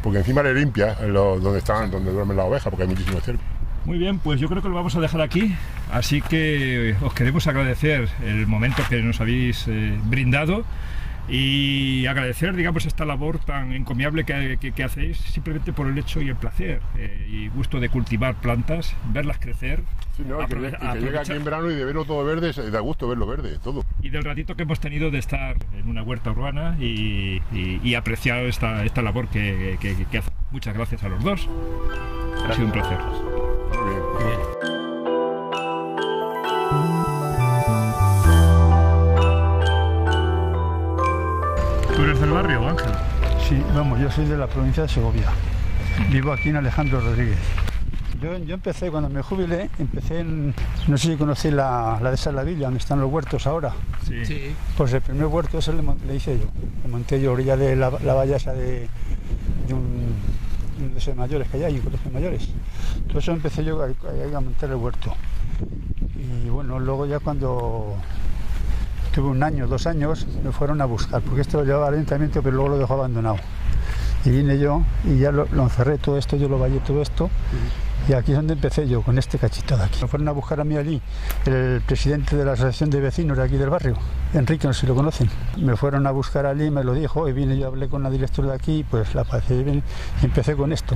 Porque 0.03 0.19
encima 0.19 0.41
le 0.43 0.53
limpia 0.53 0.95
lo- 1.07 1.39
donde 1.39 1.59
están, 1.59 1.89
donde 1.91 2.11
duermen 2.11 2.37
las 2.37 2.45
ovejas, 2.45 2.69
porque 2.69 2.83
hay 2.83 2.89
muchísimo 2.89 3.17
estiércol. 3.17 3.43
Muy 3.83 3.97
bien, 3.97 4.19
pues 4.19 4.39
yo 4.39 4.47
creo 4.47 4.61
que 4.61 4.69
lo 4.69 4.75
vamos 4.75 4.95
a 4.95 4.99
dejar 4.99 5.21
aquí, 5.21 5.55
así 5.91 6.21
que 6.21 6.95
os 7.01 7.13
queremos 7.15 7.47
agradecer 7.47 8.07
el 8.23 8.45
momento 8.45 8.83
que 8.87 9.01
nos 9.01 9.19
habéis 9.21 9.65
eh, 9.67 9.97
brindado 10.05 10.63
y 11.29 12.05
agradecer, 12.07 12.55
digamos, 12.55 12.85
esta 12.85 13.05
labor 13.05 13.39
tan 13.39 13.71
encomiable 13.73 14.23
que, 14.25 14.57
que- 14.59 14.71
que 14.71 14.83
hacéis 14.83 15.17
simplemente 15.17 15.71
por 15.73 15.87
el 15.87 15.97
hecho 15.97 16.21
y 16.21 16.29
el 16.29 16.35
placer 16.35 16.81
eh, 16.97 17.27
y 17.29 17.47
gusto 17.49 17.79
de 17.79 17.89
cultivar 17.89 18.35
plantas, 18.35 18.95
verlas 19.13 19.37
crecer 19.39 19.83
Sí, 20.17 20.23
no, 20.27 20.39
que, 20.39 20.47
que 20.55 20.99
llega 20.99 21.21
aquí 21.21 21.31
en 21.31 21.45
verano 21.45 21.71
y 21.71 21.75
de 21.75 21.85
verlo 21.85 22.03
todo 22.05 22.25
verde, 22.25 22.51
se- 22.53 22.69
da 22.69 22.79
gusto 22.81 23.07
verlo 23.07 23.25
verde, 23.27 23.57
todo. 23.63 23.85
y 24.01 24.09
del 24.09 24.23
ratito 24.23 24.55
que 24.55 24.63
hemos 24.63 24.79
tenido 24.79 25.09
de 25.09 25.19
estar 25.19 25.55
en 25.73 25.87
una 25.87 26.03
huerta 26.03 26.31
urbana 26.31 26.75
y, 26.79 27.41
y- 27.53 27.79
y 27.83 27.95
apreciar 27.95 28.39
esta, 28.45 28.83
esta 28.83 29.01
labor 29.01 29.27
que, 29.29 29.77
hacen. 30.17 30.33
Muchas 30.51 30.73
gracias 30.75 31.01
a 31.03 31.09
los 31.09 31.23
dos. 31.23 31.47
Ha 32.49 32.53
sido 32.53 32.65
un 32.65 32.71
placer. 32.73 32.97
Muy 32.99 33.89
bien. 33.89 34.01
Muy 34.13 34.23
bien. 34.25 34.60
Eres 42.11 42.21
del 42.21 42.31
barrio, 42.31 42.67
Ángel? 42.67 42.91
Sí, 43.47 43.63
vamos, 43.73 43.99
yo 43.99 44.11
soy 44.11 44.25
de 44.25 44.37
la 44.37 44.47
provincia 44.47 44.83
de 44.83 44.89
Segovia. 44.89 45.27
Vivo 46.11 46.33
aquí 46.33 46.49
en 46.49 46.57
Alejandro 46.57 46.99
Rodríguez. 46.99 47.37
Yo, 48.21 48.37
yo 48.37 48.53
empecé, 48.53 48.91
cuando 48.91 49.09
me 49.09 49.21
jubilé, 49.21 49.69
empecé 49.79 50.19
en, 50.19 50.53
no 50.87 50.97
sé 50.97 51.07
si 51.11 51.15
conocí 51.15 51.49
la, 51.51 51.99
la 52.01 52.11
de 52.11 52.17
Salavilla, 52.17 52.65
donde 52.65 52.79
están 52.79 52.99
los 52.99 53.09
huertos 53.11 53.47
ahora. 53.47 53.71
Sí. 54.07 54.25
Sí. 54.25 54.53
Pues 54.77 54.93
el 54.93 55.01
primer 55.01 55.25
huerto 55.27 55.57
ese 55.57 55.73
le, 55.73 55.81
le 56.05 56.15
hice 56.15 56.37
yo. 56.37 56.45
Le 56.83 56.89
monté 56.89 57.19
yo 57.21 57.31
a 57.31 57.33
orilla 57.33 57.55
de 57.57 57.75
la, 57.75 57.89
la 58.03 58.13
valla 58.13 58.35
esa 58.35 58.53
de, 58.53 58.87
de 59.67 59.73
un, 59.73 60.13
de 60.93 61.13
mayores 61.15 61.47
que 61.47 61.65
hay 61.65 61.79
colegio 61.79 62.07
de 62.09 62.13
mayores. 62.13 62.49
Todo 63.07 63.19
eso 63.19 63.31
empecé 63.31 63.63
yo 63.63 63.81
a, 63.81 63.85
a- 63.85 64.37
a 64.37 64.41
montar 64.41 64.69
el 64.69 64.75
huerto. 64.75 65.15
Y 66.45 66.49
bueno, 66.49 66.79
luego 66.79 67.05
ya 67.07 67.19
cuando 67.19 67.95
tuve 69.13 69.29
un 69.29 69.43
año, 69.43 69.67
dos 69.67 69.87
años, 69.87 70.25
me 70.43 70.51
fueron 70.51 70.81
a 70.81 70.85
buscar, 70.85 71.21
porque 71.21 71.41
esto 71.41 71.59
lo 71.59 71.65
llevaba 71.65 71.87
al 71.87 71.95
ayuntamiento, 71.95 72.41
pero 72.41 72.55
luego 72.55 72.69
lo 72.71 72.77
dejó 72.77 72.93
abandonado. 72.95 73.37
Y 74.23 74.29
vine 74.29 74.57
yo 74.59 74.83
y 75.03 75.17
ya 75.17 75.31
lo, 75.31 75.47
lo 75.51 75.63
encerré 75.63 75.97
todo 75.97 76.17
esto, 76.17 76.35
yo 76.37 76.47
lo 76.47 76.59
vallé 76.59 76.79
todo 76.79 77.01
esto. 77.01 77.29
Y 78.09 78.13
aquí 78.13 78.31
es 78.31 78.37
donde 78.37 78.53
empecé 78.53 78.87
yo, 78.87 79.01
con 79.03 79.17
este 79.17 79.37
cachito 79.37 79.77
de 79.77 79.83
aquí. 79.83 79.99
Me 80.01 80.07
fueron 80.07 80.27
a 80.27 80.31
buscar 80.31 80.59
a 80.59 80.63
mí 80.63 80.75
allí, 80.75 81.01
el 81.45 81.81
presidente 81.85 82.35
de 82.35 82.43
la 82.43 82.53
asociación 82.53 82.89
de 82.89 82.99
vecinos 82.99 83.37
de 83.37 83.43
aquí 83.43 83.57
del 83.57 83.69
barrio, 83.69 83.95
Enrique, 84.33 84.67
no 84.67 84.73
sé 84.73 84.81
si 84.81 84.87
lo 84.87 84.95
conocen. 84.95 85.29
Me 85.57 85.75
fueron 85.77 86.05
a 86.07 86.11
buscar 86.11 86.45
allí, 86.45 86.69
me 86.71 86.83
lo 86.83 86.93
dijo, 86.93 87.27
y 87.29 87.33
vine 87.33 87.57
yo, 87.57 87.67
hablé 87.67 87.87
con 87.89 88.01
la 88.03 88.09
directora 88.09 88.49
de 88.49 88.55
aquí, 88.55 88.85
pues 88.89 89.13
la 89.13 89.23
pasé 89.23 89.55
y 89.55 89.83
empecé 90.25 90.55
con 90.55 90.73
esto. 90.73 90.95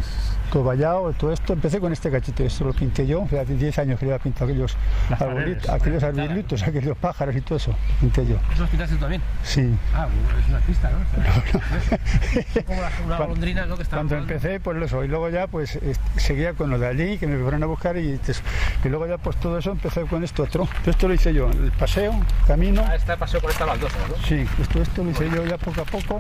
Todo 0.52 0.64
vallado, 0.64 1.12
todo 1.14 1.32
esto, 1.32 1.54
empecé 1.54 1.80
con 1.80 1.92
este 1.94 2.10
cachito, 2.10 2.44
esto 2.44 2.64
lo 2.66 2.74
pinté 2.74 3.06
yo, 3.06 3.24
hace 3.24 3.56
10 3.56 3.80
años 3.80 4.00
que 4.00 4.06
lleva 4.08 4.20
pintado 4.20 4.46
aquellos 4.46 4.76
arbolitos, 5.18 5.70
aquellos 5.70 6.04
arbolitos, 6.04 6.64
aquellos 6.64 6.98
pájaros 6.98 7.36
y 7.36 7.42
todo 7.42 7.58
eso, 7.58 7.72
lo 7.72 8.00
pinté 8.02 8.26
yo. 8.26 8.38
¿Eso 8.54 8.64
lo 8.64 8.68
pintaste 8.70 8.96
tú 8.96 9.02
también? 9.02 9.22
Sí. 9.44 9.74
Ah, 9.94 10.08
es 10.42 10.48
una 10.50 10.58
artista, 10.58 10.90
¿no? 10.92 10.98
Es 12.56 12.66
como 12.66 12.82
la- 12.82 12.88
una 12.88 12.94
Cuando- 13.06 13.26
golondrina, 13.28 13.66
¿no? 13.66 13.78
Que 13.78 13.86
Cuando 13.86 14.16
empecé, 14.18 14.60
pues 14.60 14.82
eso, 14.82 15.04
y 15.04 15.08
luego 15.08 15.30
ya 15.30 15.48
pues 15.48 15.78
seguía 16.18 16.54
con 16.54 16.70
lo 16.70 16.80
de 16.80 16.88
que 17.18 17.28
me 17.28 17.38
fueron 17.42 17.62
a 17.64 17.66
buscar 17.66 17.98
y, 17.98 18.20
y 18.84 18.90
luego 18.90 19.06
ya 19.08 19.18
pues 19.18 19.36
todo 19.38 19.58
eso 19.58 19.72
empecé 19.72 20.02
con 20.04 20.24
esto 20.24 20.44
otro. 20.44 20.68
Esto 20.86 21.08
lo 21.08 21.14
hice 21.14 21.34
yo, 21.34 21.50
el 21.50 21.72
paseo, 21.72 22.14
camino, 22.48 22.84
Ah, 22.88 22.96
esta 22.96 23.18
paseo 23.18 23.40
por 23.42 23.52
esta 23.52 23.66
baldosa, 23.66 23.98
¿no? 24.10 24.16
sí, 24.26 24.46
esto, 24.62 24.82
esto 24.82 25.04
lo 25.04 25.12
hice 25.12 25.30
yo 25.30 25.46
ya 25.46 25.58
poco 25.58 25.82
a 25.82 25.86
poco 25.86 26.20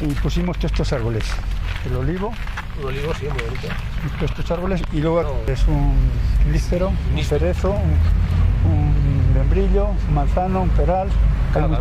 y 0.00 0.06
pusimos 0.14 0.56
todos 0.58 0.70
estos 0.72 0.92
árboles, 0.92 1.24
el 1.86 1.96
olivo, 1.96 2.32
Un 2.80 2.86
olivo, 2.88 3.12
sí, 3.14 3.26
muy 3.26 3.42
bonito. 3.42 3.68
todos 4.18 4.30
estos 4.30 4.50
árboles 4.50 4.82
y 4.92 5.00
luego 5.00 5.22
No. 5.22 5.52
es 5.52 5.66
un 5.66 5.94
lícero, 6.52 6.92
un 7.14 7.24
cerezo, 7.24 7.70
un, 7.72 8.72
un 8.72 9.34
membrillo, 9.34 9.88
un 10.08 10.14
manzano, 10.14 10.62
un 10.62 10.70
peral, 10.70 11.08
Claro. 11.52 11.78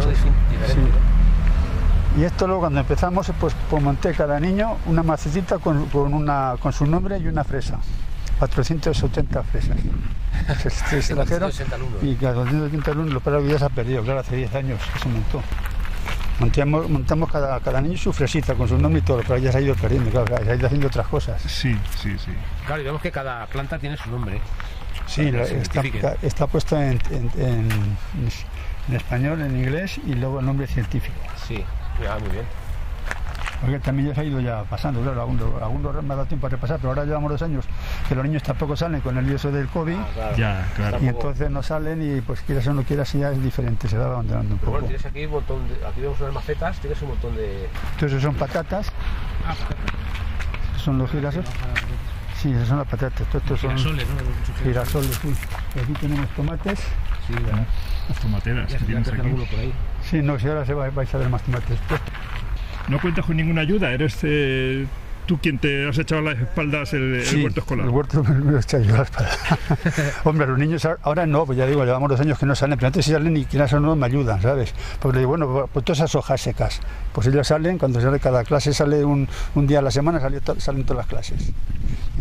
Y 2.17 2.23
esto 2.23 2.47
luego 2.47 2.61
cuando 2.61 2.79
empezamos, 2.79 3.29
pues, 3.41 3.53
pues 3.69 3.83
monté 3.83 4.13
cada 4.13 4.39
niño 4.39 4.77
una 4.85 5.03
macetita 5.03 5.57
con, 5.57 5.87
con, 5.87 6.13
una, 6.13 6.55
con 6.61 6.71
su 6.71 6.85
nombre 6.85 7.17
y 7.17 7.27
una 7.27 7.43
fresa. 7.43 7.79
470 8.39 9.43
fresas. 9.43 9.77
Se, 10.61 10.69
se- 10.69 11.01
se 11.01 11.15
trajeron 11.15 11.49
470 11.51 11.75
alumnos. 11.75 12.03
y 12.03 12.15
cada 12.15 12.33
470 12.35 12.91
alumnos, 12.91 13.13
lo 13.13 13.19
pero 13.21 13.45
ya 13.45 13.57
se 13.59 13.65
ha 13.65 13.69
perdido, 13.69 14.03
claro, 14.03 14.19
hace 14.19 14.35
10 14.35 14.53
años 14.55 14.79
que 14.93 14.99
se 14.99 15.09
montó. 15.09 15.41
Montamos, 16.39 16.89
montamos 16.89 17.31
cada, 17.31 17.59
cada 17.61 17.79
niño 17.81 17.97
su 17.97 18.11
fresita 18.11 18.53
con 18.55 18.67
su 18.67 18.77
nombre 18.77 18.99
y 18.99 19.03
todo, 19.03 19.21
pero 19.25 19.37
ya 19.37 19.51
se 19.53 19.59
ha 19.59 19.61
ido 19.61 19.73
perdiendo, 19.75 20.09
claro, 20.11 20.43
se 20.43 20.51
ha 20.51 20.55
ido 20.55 20.65
haciendo 20.67 20.87
otras 20.87 21.07
cosas. 21.07 21.41
Sí, 21.41 21.75
sí, 22.01 22.17
sí. 22.19 22.31
Claro, 22.67 22.81
y 22.81 22.85
vemos 22.85 23.01
que 23.01 23.11
cada 23.11 23.45
planta 23.47 23.79
tiene 23.79 23.95
su 23.95 24.09
nombre. 24.11 24.41
Sí, 25.07 25.31
la- 25.31 25.43
está, 25.43 25.81
está 26.21 26.47
puesto 26.47 26.75
en, 26.75 26.99
en- 27.11 27.31
en- 27.37 27.97
en 28.89 28.95
español, 28.95 29.41
en 29.41 29.55
inglés 29.55 29.97
y 30.05 30.13
luego 30.15 30.39
el 30.41 30.45
nombre 30.45 30.67
científico. 30.67 31.15
Sí. 31.47 31.63
Ya, 32.03 32.17
muy 32.19 32.29
bien. 32.29 32.45
Porque 33.65 33.79
también 33.79 34.09
ya 34.09 34.15
se 34.15 34.21
ha 34.21 34.23
ido 34.23 34.39
ya 34.39 34.63
pasando, 34.63 35.01
claro, 35.01 35.21
algunos, 35.21 35.61
algunos 35.61 36.03
me 36.03 36.13
ha 36.13 36.17
dado 36.17 36.27
tiempo 36.27 36.45
a 36.47 36.49
repasar, 36.51 36.77
pero 36.77 36.89
ahora 36.89 37.03
llevamos 37.05 37.31
dos 37.31 37.41
años 37.41 37.65
que 38.07 38.13
los 38.15 38.23
niños 38.23 38.43
tampoco 38.43 38.75
salen 38.75 39.01
con 39.01 39.17
el 39.17 39.29
eso 39.31 39.51
del 39.51 39.67
COVID. 39.67 39.95
Ah, 39.97 40.07
claro. 40.13 40.37
Ya, 40.37 40.67
claro. 40.75 40.97
Y 41.01 41.07
entonces 41.07 41.49
no 41.49 41.63
salen 41.63 42.17
y 42.17 42.21
pues 42.21 42.41
quieras 42.41 42.67
o 42.67 42.73
no 42.73 42.83
quieras 42.83 43.11
ya 43.13 43.31
es 43.31 43.41
diferente, 43.41 43.87
se 43.87 43.97
va 43.97 44.05
abandonando 44.05 44.53
un 44.53 44.59
Pero 44.59 44.71
poco. 44.71 44.71
bueno, 44.81 44.87
tienes 44.87 45.05
aquí 45.05 45.25
un 45.25 45.31
montón 45.31 45.67
de. 45.67 45.85
Aquí 45.87 46.01
vemos 46.01 46.19
unas 46.21 46.33
macetas, 46.33 46.79
tienes 46.79 47.01
un 47.01 47.09
montón 47.09 47.35
de. 47.35 47.67
Entonces 47.93 48.21
son 48.21 48.35
patatas, 48.35 48.91
Ah, 49.47 49.53
patatas. 49.53 50.81
son 50.81 50.97
los 50.97 51.09
girasoles. 51.09 51.49
Sí, 52.41 52.51
esas 52.51 52.67
son 52.67 52.77
las 52.77 52.87
patatas, 52.87 53.27
todos 53.29 53.41
estos 53.43 53.59
son 53.61 53.71
Girasoles, 53.77 54.07
¿no? 54.09 54.63
girasoles. 54.63 55.19
sí. 55.21 55.33
Y 55.75 55.79
aquí 55.79 55.93
tenemos 55.93 56.29
tomates. 56.31 56.79
Sí, 57.25 57.33
ya. 57.33 57.65
Las 58.09 58.19
tomateras 58.19 58.71
que 58.71 58.83
tienes 58.83 59.07
aquí. 59.07 59.21
alguno 59.21 59.45
por 59.45 59.59
ahí. 59.59 59.73
Sí, 60.03 60.21
no, 60.21 60.37
si 60.37 60.47
ahora 60.47 60.63
se 60.65 60.73
va, 60.75 60.87
vais 60.91 61.15
a 61.15 61.17
ver 61.17 61.29
más 61.29 61.41
tomates. 61.41 61.79
No 62.87 62.99
cuentas 62.99 63.25
con 63.25 63.35
ninguna 63.37 63.61
ayuda, 63.61 63.91
eres 63.91 64.17
eh, 64.23 64.85
tú 65.25 65.39
quien 65.39 65.57
te 65.57 65.87
has 65.89 65.97
echado 65.97 66.21
a 66.21 66.33
las 66.33 66.39
espaldas 66.39 66.93
el, 66.93 67.15
el 67.15 67.25
Sí, 67.25 67.41
huerto 67.43 67.61
escolar. 67.61 67.85
El 67.87 67.91
huerto 67.91 68.23
me 68.23 68.51
lo 68.51 68.57
he 68.57 68.59
echado 68.61 68.83
yo 68.83 68.93
a 68.93 68.97
la 68.99 69.03
espalda. 69.03 69.31
Hombre, 70.23 70.45
los 70.47 70.59
niños 70.59 70.87
ahora- 71.01 71.25
no, 71.25 71.45
pues 71.47 71.57
ya 71.57 71.65
digo, 71.65 71.83
llevamos 71.83 72.09
dos 72.09 72.19
años 72.19 72.37
que 72.37 72.45
no 72.45 72.53
salen, 72.55 72.77
pero 72.77 72.87
antes 72.87 73.03
sí 73.05 73.11
salen 73.11 73.35
y 73.35 73.45
quieras 73.45 73.73
o 73.73 73.79
no 73.79 73.95
me 73.95 74.05
ayudan, 74.05 74.39
¿sabes? 74.41 74.73
Porque 74.99 75.17
digo, 75.19 75.29
bueno, 75.31 75.67
pues 75.73 75.83
todas 75.83 75.97
esas 75.99 76.13
hojas 76.13 76.39
secas, 76.41 76.79
pues 77.11 77.25
ellos 77.27 77.47
salen, 77.47 77.79
cuando 77.79 77.99
sale 78.01 78.19
cada 78.19 78.43
clase 78.43 78.71
sale 78.73 79.03
un, 79.03 79.27
un 79.55 79.65
día 79.67 79.79
a 79.79 79.81
la 79.81 79.91
semana, 79.91 80.19
sale 80.19 80.41
to- 80.41 80.59
salen 80.59 80.83
todas 80.83 80.97
las 80.97 81.07
clases. 81.07 81.51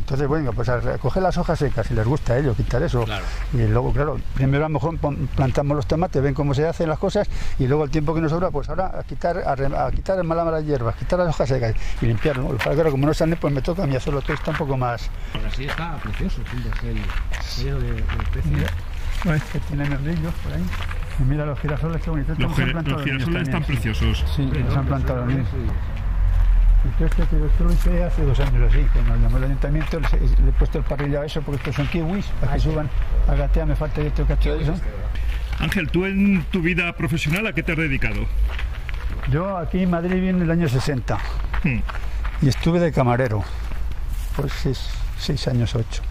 Entonces, 0.04 0.28
bueno, 0.28 0.52
pues 0.52 0.68
a 0.68 0.80
recoger 0.80 1.22
las 1.22 1.38
hojas 1.38 1.58
secas, 1.58 1.86
si 1.86 1.94
les 1.94 2.06
gusta 2.06 2.34
a 2.34 2.38
ellos, 2.38 2.54
quitar 2.58 2.82
eso. 2.82 3.04
Claro. 3.04 3.24
Y 3.54 3.66
luego, 3.66 3.90
claro, 3.90 4.18
primero 4.34 4.66
a 4.66 4.68
lo 4.68 4.74
mejor 4.74 4.98
plantamos 5.34 5.74
los 5.76 5.86
tomates, 5.86 6.22
ven 6.22 6.34
cómo 6.34 6.52
se 6.52 6.66
hacen 6.68 6.90
las 6.90 6.98
cosas, 6.98 7.26
y 7.58 7.66
luego 7.66 7.84
el 7.84 7.90
tiempo 7.90 8.14
que 8.14 8.20
nos 8.20 8.30
sobra, 8.30 8.50
pues 8.50 8.68
ahora 8.68 8.92
a 8.98 9.02
quitar, 9.04 9.38
a, 9.38 9.54
re- 9.54 9.74
a 9.74 9.90
quitar 9.90 10.22
malas 10.22 10.44
malas 10.44 10.62
hierbas, 10.66 10.94
quitar 10.96 11.18
las 11.20 11.28
hojas 11.30 11.48
secas 11.48 11.74
y 12.02 12.06
limpiarlo. 12.06 12.54
Que 12.58 12.74
Claro, 12.74 12.90
como 12.90 13.06
no 13.06 13.14
salen, 13.14 13.38
pues 13.40 13.52
me 13.54 13.62
toca 13.62 13.84
a 13.84 13.86
mí 13.86 13.96
hacerlo 13.96 14.20
todo, 14.20 14.34
está 14.34 14.50
un 14.50 14.56
poco 14.58 14.76
más... 14.76 15.08
Ahora 15.34 15.50
sí 15.50 15.64
está 15.64 15.96
precioso, 15.96 16.42
sí, 17.40 17.66
el 17.68 17.80
de, 17.80 17.92
de 17.92 17.98
especies. 18.00 18.70
Mira, 19.24 19.38
que 19.52 19.58
tiene 19.60 19.88
merlillos 19.88 20.34
por 20.42 20.52
ahí. 20.52 20.64
Y 21.18 21.22
mira 21.22 21.46
los 21.46 21.58
girasoles, 21.60 22.02
qué 22.02 22.10
bonitos. 22.10 22.38
Los, 22.38 22.52
plantado 22.52 22.90
los 22.96 23.04
girasoles 23.04 23.42
están 23.42 23.64
preciosos. 23.64 24.24
Sí, 24.36 24.42
los 24.52 24.76
han 24.76 24.84
plantado 24.84 25.24
todo 26.98 27.06
este, 27.06 27.22
esto 27.22 27.64
lo 27.64 27.72
hice 27.72 28.04
hace 28.04 28.22
dos 28.24 28.38
años 28.40 28.70
así, 28.72 28.86
cuando 28.92 29.16
llamó 29.16 29.36
el 29.38 29.44
ayuntamiento, 29.44 30.00
le, 30.00 30.08
le 30.42 30.48
he 30.50 30.52
puesto 30.52 30.78
el 30.78 30.84
parrilla 30.84 31.20
a 31.20 31.24
eso 31.26 31.40
porque 31.42 31.56
estos 31.56 31.76
son 31.76 31.86
kiwis, 31.88 32.26
para 32.40 32.54
que 32.54 32.60
suban 32.60 32.88
a 33.28 33.34
gatear, 33.34 33.66
me 33.66 33.76
falta 33.76 34.00
otro 34.02 34.26
cacho 34.26 34.54
de 34.56 34.62
eso. 34.64 34.74
Ángel, 35.60 35.90
tú 35.90 36.04
en 36.04 36.44
tu 36.50 36.60
vida 36.60 36.92
profesional, 36.96 37.46
¿a 37.46 37.52
qué 37.52 37.62
te 37.62 37.72
has 37.72 37.78
dedicado? 37.78 38.20
Yo 39.30 39.56
aquí 39.56 39.82
en 39.82 39.90
Madrid 39.90 40.14
vine 40.16 40.30
en 40.30 40.42
el 40.42 40.50
año 40.50 40.68
60 40.68 41.18
Hmm. 41.64 41.78
y 42.42 42.48
estuve 42.48 42.78
de 42.78 42.92
camarero, 42.92 43.42
pues 44.36 44.52
seis, 44.52 44.90
seis 45.18 45.48
años, 45.48 45.74
ocho. 45.74 46.02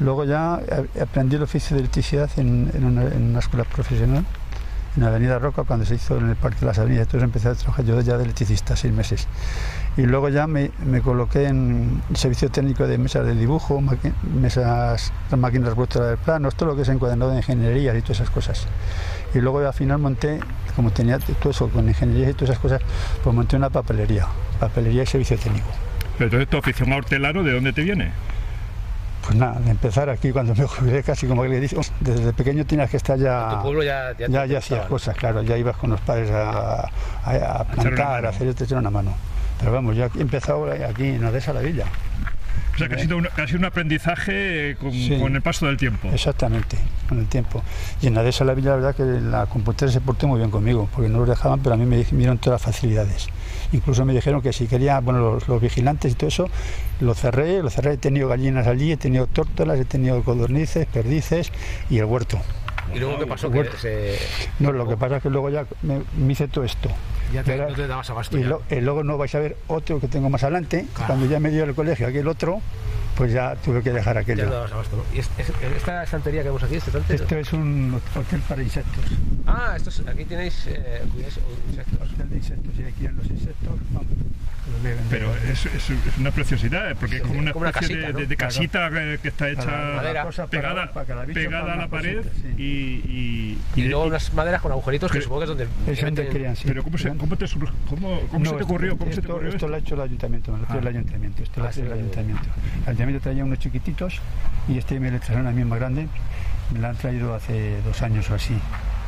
Luego 0.00 0.24
ya 0.24 0.58
eh, 0.66 1.00
aprendí 1.02 1.36
el 1.36 1.42
oficio 1.42 1.76
de 1.76 1.82
electricidad 1.82 2.28
en, 2.36 2.68
en 2.74 2.84
una, 2.84 3.02
en 3.02 3.22
una 3.30 3.38
escuela 3.38 3.64
profesional, 3.64 4.24
en 4.96 5.02
Avenida 5.02 5.38
Roca, 5.38 5.64
cuando 5.64 5.84
se 5.84 5.94
hizo 5.94 6.18
en 6.18 6.30
el 6.30 6.36
Parque 6.36 6.60
de 6.60 6.66
las 6.66 6.78
Avenidas. 6.78 7.06
Entonces 7.06 7.24
empecé 7.24 7.48
a 7.48 7.54
trabajar 7.54 7.84
yo 7.84 8.00
ya 8.00 8.16
de 8.16 8.24
electricista, 8.24 8.76
seis 8.76 8.92
meses. 8.92 9.28
Y 9.96 10.02
luego 10.02 10.28
ya 10.28 10.46
me, 10.46 10.70
me 10.84 11.00
coloqué 11.00 11.46
en 11.46 12.02
servicio 12.14 12.50
técnico 12.50 12.86
de 12.86 12.98
mesas 12.98 13.26
de 13.26 13.34
dibujo, 13.34 13.82
mesas, 14.40 15.12
máquinas 15.36 15.74
vuestras 15.74 16.10
de 16.10 16.16
planos, 16.16 16.54
todo 16.54 16.70
lo 16.70 16.76
que 16.76 16.82
es 16.82 16.88
encuadernado 16.88 17.32
de 17.32 17.38
ingeniería 17.38 17.96
y 17.96 18.02
todas 18.02 18.20
esas 18.20 18.30
cosas. 18.30 18.66
Y 19.34 19.38
luego 19.40 19.58
al 19.58 19.74
final 19.74 19.98
monté, 19.98 20.40
como 20.76 20.90
tenía 20.90 21.18
todo 21.18 21.50
eso 21.50 21.68
con 21.68 21.88
ingeniería 21.88 22.30
y 22.30 22.34
todas 22.34 22.50
esas 22.50 22.58
cosas, 22.60 22.82
pues 23.22 23.34
monté 23.34 23.56
una 23.56 23.70
papelería, 23.70 24.26
papelería 24.58 25.02
y 25.02 25.06
servicio 25.06 25.38
técnico. 25.38 25.68
Pero 26.18 26.26
entonces 26.26 26.48
tu 26.48 26.56
afición 26.56 26.92
a 26.92 26.96
hortelano, 26.96 27.42
¿de 27.42 27.52
dónde 27.52 27.72
te 27.72 27.82
viene? 27.82 28.12
Pues 29.30 29.38
nada, 29.38 29.60
de 29.60 29.70
empezar 29.70 30.10
aquí 30.10 30.32
cuando 30.32 30.56
me 30.56 30.64
jubilé 30.66 31.04
casi 31.04 31.28
como 31.28 31.42
que 31.42 31.48
le 31.50 31.60
dije, 31.60 31.76
desde 32.00 32.32
pequeño 32.32 32.66
tenías 32.66 32.90
que 32.90 32.96
estar 32.96 33.16
Tu 33.16 33.22
ya... 33.22 33.60
pueblo 33.62 33.84
ya, 33.84 34.12
ya, 34.18 34.44
Ya, 34.44 34.58
hacías 34.58 34.86
cosas, 34.86 35.16
claro, 35.16 35.40
ya 35.42 35.56
ibas 35.56 35.76
con 35.76 35.90
los 35.90 36.00
padres 36.00 36.32
a, 36.32 36.80
a- 36.80 36.88
a 37.24 37.62
una 37.62 37.64
plantar, 37.64 38.26
a 38.26 38.30
hacer 38.30 38.52
te 38.54 38.64
echar 38.64 38.78
una 38.78 38.90
mano. 38.90 39.12
Pero 39.60 39.70
vamos, 39.70 39.94
yo 39.94 40.06
he 40.16 40.20
empezado 40.20 40.68
aquí 40.72 41.10
en 41.10 41.22
Adesa 41.24 41.52
la 41.52 41.60
Villa. 41.60 41.84
Sea, 42.80 42.88
que 42.88 42.94
ha 42.96 42.98
sido 42.98 43.16
un, 43.16 43.28
que 43.34 43.42
ha 43.42 43.46
sido 43.46 43.58
un 43.60 43.64
aprendizaje 43.66 44.76
con, 44.80 44.92
Sí. 44.92 45.16
con 45.20 45.34
el 45.36 45.42
paso 45.42 45.66
del 45.66 45.76
tiempo. 45.76 46.08
Exactamente, 46.12 46.76
con 47.08 47.18
el 47.18 47.26
tiempo. 47.26 47.62
Y 48.02 48.06
en 48.08 48.18
Adesa 48.18 48.44
la 48.44 48.54
Villa, 48.54 48.70
la 48.70 48.76
verdad 48.76 48.94
que 48.94 49.04
la 49.04 49.46
computadora 49.46 49.92
se 49.92 50.00
portó 50.00 50.26
muy 50.28 50.38
bien 50.38 50.50
conmigo, 50.50 50.88
porque 50.94 51.08
no 51.08 51.18
los 51.20 51.28
dejaban, 51.28 51.60
pero 51.60 51.74
a 51.74 51.76
mí 51.78 51.84
me 51.86 52.02
dieron 52.04 52.38
todas 52.38 52.60
las 52.60 52.74
facilidades. 52.74 53.28
Incluso 53.72 54.04
me 54.04 54.12
dijeron 54.12 54.42
que 54.42 54.52
si 54.52 54.66
quería, 54.66 54.98
bueno, 55.00 55.20
los, 55.34 55.46
los 55.48 55.60
vigilantes 55.62 56.12
y 56.12 56.14
todo 56.14 56.28
eso, 56.28 56.48
lo 57.00 57.14
cerré, 57.14 57.62
lo 57.62 57.70
cerré, 57.70 57.92
he 57.92 57.96
tenido 57.98 58.28
gallinas 58.28 58.66
allí, 58.66 58.92
he 58.92 58.96
tenido 58.96 59.26
tórtolas, 59.26 59.78
he 59.78 59.84
tenido 59.84 60.22
codornices, 60.24 60.86
perdices 60.86 61.52
y 61.88 61.98
el 61.98 62.04
huerto. 62.06 62.40
¿Y 62.94 62.98
luego 62.98 63.18
qué 63.18 63.26
pasó? 63.26 63.50
Bueno. 63.50 63.70
Que 63.70 63.76
se, 63.78 64.18
No, 64.58 64.72
lo 64.72 64.88
que 64.88 64.96
pasa 64.96 65.16
es 65.18 65.22
que 65.22 65.30
luego 65.30 65.50
ya 65.50 65.64
me, 65.82 66.00
me 66.16 66.32
hice 66.32 66.48
todo 66.48 66.64
esto. 66.64 66.88
ya 67.32 67.42
te, 67.44 67.54
Era- 67.54 67.68
no 67.68 67.74
te 67.74 67.86
dabas 67.86 68.08
abasto. 68.10 68.36
Y, 68.38 68.42
lo- 68.44 68.62
y 68.70 68.76
luego 68.80 69.04
no 69.04 69.16
vais 69.18 69.34
a 69.34 69.38
ver 69.38 69.56
otro 69.68 70.00
que 70.00 70.08
tengo 70.08 70.28
más 70.30 70.42
adelante, 70.42 70.86
Claro. 70.94 71.06
cuando 71.14 71.26
ya 71.26 71.38
me 71.40 71.50
dio 71.50 71.64
el 71.64 71.74
colegio 71.74 72.06
aquel 72.08 72.26
otro, 72.28 72.60
pues 73.20 73.32
ya 73.34 73.54
tuve 73.56 73.82
que 73.82 73.90
dejar 73.92 74.14
Ya 74.14 74.20
aquello. 74.22 74.46
no 74.46 74.52
dabas 74.52 74.72
abasto, 74.72 74.96
¿no? 74.96 75.04
¿Y 75.14 75.18
es- 75.18 75.30
es- 75.36 75.52
esta 75.76 76.02
estantería 76.04 76.40
que 76.40 76.48
vemos 76.48 76.62
aquí, 76.62 76.76
este 76.76 76.88
estante? 76.88 77.14
Esto 77.16 77.36
es 77.36 77.52
un 77.52 78.00
hotel 78.16 78.40
para 78.48 78.62
insectos. 78.62 79.04
Ah, 79.46 79.74
esto 79.76 79.90
es- 79.90 80.02
aquí 80.08 80.24
tenéis 80.24 80.66
eh, 80.68 81.02
insectos. 81.68 82.10
Hotel 82.12 82.30
de 82.30 82.36
insectos, 82.36 82.72
y 82.78 82.82
aquí 82.82 83.04
en 83.04 83.16
los 83.18 83.26
insectos, 83.26 83.78
vamos. 83.90 84.06
Pero 85.10 85.34
es, 85.50 85.66
es- 85.66 85.90
es 85.90 86.18
una 86.18 86.30
preciosidad, 86.30 86.90
¿eh? 86.92 86.94
porque 86.98 87.16
es 87.16 87.22
como 87.22 87.38
una 87.40 87.52
como 87.52 87.62
una 87.62 87.70
especie 87.70 87.96
casita, 87.96 88.06
de, 88.06 88.12
¿no? 88.12 88.18
de- 88.20 88.26
de 88.26 88.36
Claro. 88.36 88.54
casita 88.54 88.90
que, 88.90 89.18
que 89.20 89.28
está 89.28 89.48
hecha 89.50 89.64
Para- 89.64 90.24
para- 90.24 90.46
pegada, 90.46 90.92
para 90.92 91.06
cada 91.06 91.24
bicho, 91.24 91.40
pegada 91.40 91.72
a 91.72 91.76
la 91.76 91.88
pared 91.88 92.16
cosita, 92.18 92.34
sí. 92.40 92.54
y, 92.56 92.62
y- 92.62 93.58
Y 93.74 93.80
y- 93.82 93.88
luego 93.88 94.04
y- 94.06 94.08
unas 94.08 94.32
maderas 94.32 94.62
con 94.62 94.70
agujeritos 94.72 95.10
que 95.10 95.18
Pero- 95.18 95.24
supongo 95.24 95.40
que 95.40 95.44
es 95.44 95.48
donde. 95.48 95.64
Es 95.92 96.00
donde 96.00 96.22
meten- 96.22 96.32
crían, 96.32 96.56
sí. 96.56 96.64
Pero 96.68 96.84
¿cómo, 96.84 96.96
se, 96.98 97.08
cómo 97.16 97.36
te, 97.36 97.46
cómo, 97.88 98.20
cómo 98.30 98.44
No, 98.44 98.50
se 98.50 98.56
te 98.56 98.62
ocurrió? 98.62 98.96
¿Cómo 98.96 99.10
se 99.10 99.16
te 99.16 99.20
esto, 99.22 99.32
ocurrió 99.32 99.48
esto 99.48 99.56
esto? 99.56 99.68
lo 99.68 99.74
ha 99.74 99.78
hecho 99.78 99.94
el 99.96 100.00
ayuntamiento, 100.02 100.52
me 100.52 100.58
lo 100.58 100.62
ha 100.62 100.66
hecho 100.68 100.74
Ah. 100.76 100.80
el 100.80 100.86
ayuntamiento. 100.86 101.42
Esto 101.42 101.60
lo 101.60 101.66
Ah, 101.66 101.68
ha 101.68 101.72
hecho 101.72 101.82
el 101.84 101.92
ayuntamiento. 101.92 102.48
Ayuntamiento 103.10 103.20
traía 103.22 103.44
unos 103.44 103.58
chiquititos 103.58 104.20
y 104.68 104.78
este 104.78 105.00
me 105.00 105.10
lo 105.10 105.18
trajeron 105.18 105.46
a 105.46 105.50
mí 105.50 105.64
más 105.64 105.78
grande. 105.78 106.06
Me 106.72 106.78
lo 106.78 106.88
han 106.88 106.96
traído 106.96 107.34
hace 107.34 107.80
dos 107.82 108.00
años 108.02 108.30
o 108.30 108.34
así. 108.36 108.56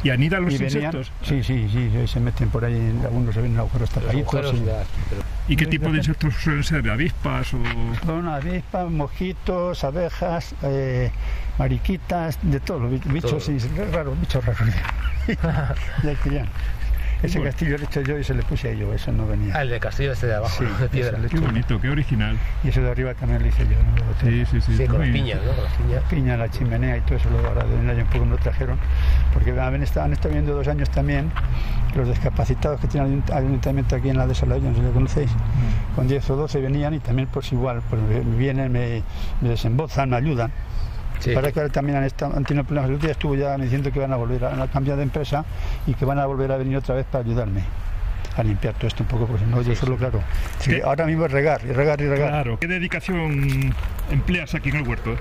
¿Y 0.02 0.10
anidan 0.10 0.44
los 0.44 0.54
y 0.54 0.58
venían, 0.58 0.86
insectos? 0.96 1.12
sí, 1.22 1.44
sí, 1.44 1.68
sí, 1.72 2.08
se 2.08 2.18
meten 2.18 2.48
por 2.50 2.64
ahí, 2.64 2.74
algunos 3.04 3.32
se 3.34 3.40
ven 3.40 3.52
en 3.52 3.58
agujeros 3.60 3.82
los 3.82 3.90
tapaditos. 4.02 4.34
agujeros 4.34 4.54
y- 4.56 4.64
pero- 5.10 5.22
¿Y 5.46 5.56
qué 5.56 5.66
tipo 5.66 5.90
de 5.90 5.98
insectos 5.98 6.34
suelen 6.42 6.64
ser? 6.64 6.90
¿Avispas 6.90 7.54
o...? 7.54 7.58
Son 8.04 8.26
avispas, 8.28 8.90
mosquitos, 8.90 9.84
abejas, 9.84 10.56
eh, 10.64 11.12
mariquitas, 11.58 12.38
de 12.42 12.58
todo, 12.58 12.80
los 12.80 12.90
bi- 12.90 13.12
bichos, 13.12 13.30
Todo. 13.30 13.40
sí, 13.40 13.58
raros, 13.92 14.18
bichos 14.20 14.44
raros. 14.44 14.68
Ese 17.22 17.38
Bueno. 17.38 17.50
castillo 17.52 17.78
lo 17.78 17.84
he 17.84 17.86
hecho 17.86 18.00
yo 18.00 18.18
y 18.18 18.24
se 18.24 18.34
le 18.34 18.42
puse 18.42 18.68
a 18.68 18.70
ello, 18.72 18.92
eso 18.92 19.12
no 19.12 19.26
venía. 19.26 19.54
Ah, 19.56 19.62
el 19.62 19.70
de 19.70 19.78
castillo 19.78 20.12
este 20.12 20.26
de 20.26 20.34
abajo, 20.34 20.56
Sí, 20.58 20.64
de 20.80 20.88
piedra. 20.88 21.18
Qué 21.28 21.38
bonito, 21.38 21.80
qué 21.80 21.88
original. 21.88 22.36
Y 22.64 22.68
eso 22.68 22.80
de 22.82 22.90
arriba 22.90 23.14
también 23.14 23.40
lo 23.42 23.48
hice 23.48 23.62
yo. 23.64 23.76
¿no? 23.76 24.28
Sí, 24.28 24.44
sí, 24.50 24.60
sí. 24.60 24.76
Sí, 24.76 24.86
con 24.86 24.98
las 24.98 25.08
muy 25.08 25.10
bien. 25.10 25.24
piñas, 25.24 25.38
¿no? 25.44 25.52
Con 25.52 25.64
las 25.64 25.72
piñas. 25.74 26.02
piña, 26.10 26.36
la 26.36 26.48
chimenea 26.50 26.96
y 26.96 27.00
todo 27.02 27.16
eso, 27.16 27.30
lo 27.30 27.46
ahora 27.46 27.64
de 27.64 27.74
un 27.76 27.88
año 27.88 28.02
un 28.02 28.08
poco 28.10 28.24
me 28.24 28.30
lo 28.32 28.38
trajeron, 28.38 28.76
porque 29.32 29.52
han 29.58 29.82
estado, 29.82 30.06
han 30.06 30.12
estado 30.12 30.32
viendo 30.32 30.52
dos 30.54 30.66
años 30.66 30.90
también 30.90 31.30
los 31.94 32.08
discapacitados 32.08 32.80
que 32.80 32.88
tiene 32.88 33.06
el 33.06 33.22
ayunt- 33.22 33.32
ayuntamiento 33.32 33.94
aquí 33.96 34.08
en 34.08 34.16
la 34.18 34.26
de 34.26 34.34
Saladillo, 34.34 34.68
no 34.70 34.74
sé 34.74 34.80
si 34.80 34.86
lo 34.86 34.92
conocéis, 34.92 35.30
con 35.94 36.08
10 36.08 36.28
o 36.30 36.36
12 36.36 36.60
venían 36.60 36.94
y 36.94 36.98
también 37.00 37.28
pues 37.30 37.52
igual, 37.52 37.82
pues 37.88 38.02
me- 38.02 38.36
vienen, 38.36 38.72
me, 38.72 39.02
me 39.40 39.48
desembozan, 39.50 40.10
me 40.10 40.16
ayudan. 40.16 40.50
Sí. 41.20 41.32
Para 41.34 41.52
que 41.52 41.60
ahora 41.60 41.72
también 41.72 41.98
han, 41.98 42.04
estado, 42.04 42.36
han 42.36 42.44
tenido 42.44 42.64
problemas. 42.64 42.90
El 42.90 42.96
otro 42.96 43.06
día 43.06 43.12
estuvo 43.12 43.34
ya 43.34 43.56
diciendo 43.56 43.92
que 43.92 44.00
van 44.00 44.12
a 44.12 44.16
volver, 44.16 44.44
a, 44.44 44.52
han 44.52 44.68
cambiado 44.68 44.98
de 44.98 45.04
empresa 45.04 45.44
y 45.86 45.94
que 45.94 46.04
van 46.04 46.18
a 46.18 46.26
volver 46.26 46.50
a 46.52 46.56
venir 46.56 46.76
otra 46.76 46.94
vez 46.94 47.06
para 47.06 47.24
ayudarme 47.24 47.62
a 48.36 48.42
limpiar 48.42 48.74
todo 48.74 48.86
esto 48.86 49.02
un 49.02 49.08
poco, 49.08 49.26
porque 49.26 49.44
si 49.44 49.50
no, 49.50 49.60
yo 49.62 49.74
solo, 49.76 49.96
claro. 49.96 50.22
Ahora 50.84 51.06
mismo 51.06 51.26
es 51.26 51.32
regar, 51.32 51.60
y 51.64 51.72
regar, 51.72 52.00
y 52.00 52.08
regar. 52.08 52.28
Claro. 52.30 52.58
¿Qué 52.58 52.66
dedicación 52.66 53.74
empleas 54.10 54.54
aquí 54.54 54.70
en 54.70 54.76
el 54.76 54.88
huerto? 54.88 55.14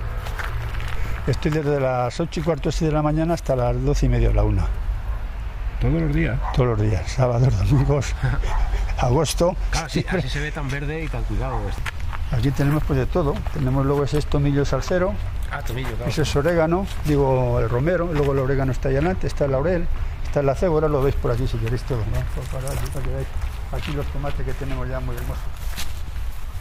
Estoy 1.26 1.50
desde 1.52 1.78
las 1.78 2.18
8 2.18 2.40
y 2.40 2.42
cuarto 2.42 2.70
así 2.70 2.84
de 2.84 2.92
la 2.92 3.02
mañana 3.02 3.34
hasta 3.34 3.54
las 3.54 3.80
12 3.80 4.06
y 4.06 4.08
media 4.08 4.30
o 4.30 4.32
la 4.32 4.44
1. 4.44 4.66
Todos 5.80 6.00
los 6.00 6.14
días. 6.14 6.38
todos 6.54 6.68
los 6.70 6.80
días, 6.80 7.10
sábados, 7.10 7.58
domingos, 7.58 8.14
agosto. 8.98 9.56
Claro, 9.70 9.88
sí, 9.88 10.04
así 10.08 10.28
se 10.28 10.40
ve 10.40 10.52
tan 10.52 10.68
verde 10.68 11.04
y 11.04 11.08
tan 11.08 11.22
cuidado. 11.24 11.60
esto. 11.68 11.82
Aquí 12.32 12.50
tenemos 12.50 12.82
pues 12.84 12.98
de 12.98 13.06
todo. 13.06 13.34
Tenemos 13.52 13.84
luego 13.84 14.04
ese 14.04 14.18
es 14.18 14.26
tomillo 14.26 14.64
salsero, 14.64 15.14
Ah, 15.52 15.60
tomillo, 15.62 15.88
claro. 15.96 16.10
ese 16.10 16.22
es 16.22 16.34
orégano, 16.36 16.86
digo 17.04 17.60
el 17.60 17.68
romero, 17.68 18.08
luego 18.12 18.32
el 18.32 18.38
orégano 18.38 18.72
está 18.72 18.88
adelante, 18.88 19.26
está 19.26 19.44
el 19.44 19.52
laurel, 19.52 19.86
está 20.24 20.40
el 20.40 20.48
acebo, 20.48 20.74
ahora 20.76 20.88
lo 20.88 21.02
veis 21.02 21.14
por 21.14 21.30
aquí 21.30 21.46
si 21.46 21.58
queréis 21.58 21.82
todo. 21.82 22.00
aquí, 23.72 23.92
los 23.92 24.06
tomates 24.06 24.44
que 24.46 24.52
tenemos 24.54 24.88
ya 24.88 24.98
muy 25.00 25.14
hermosos. 25.16 25.42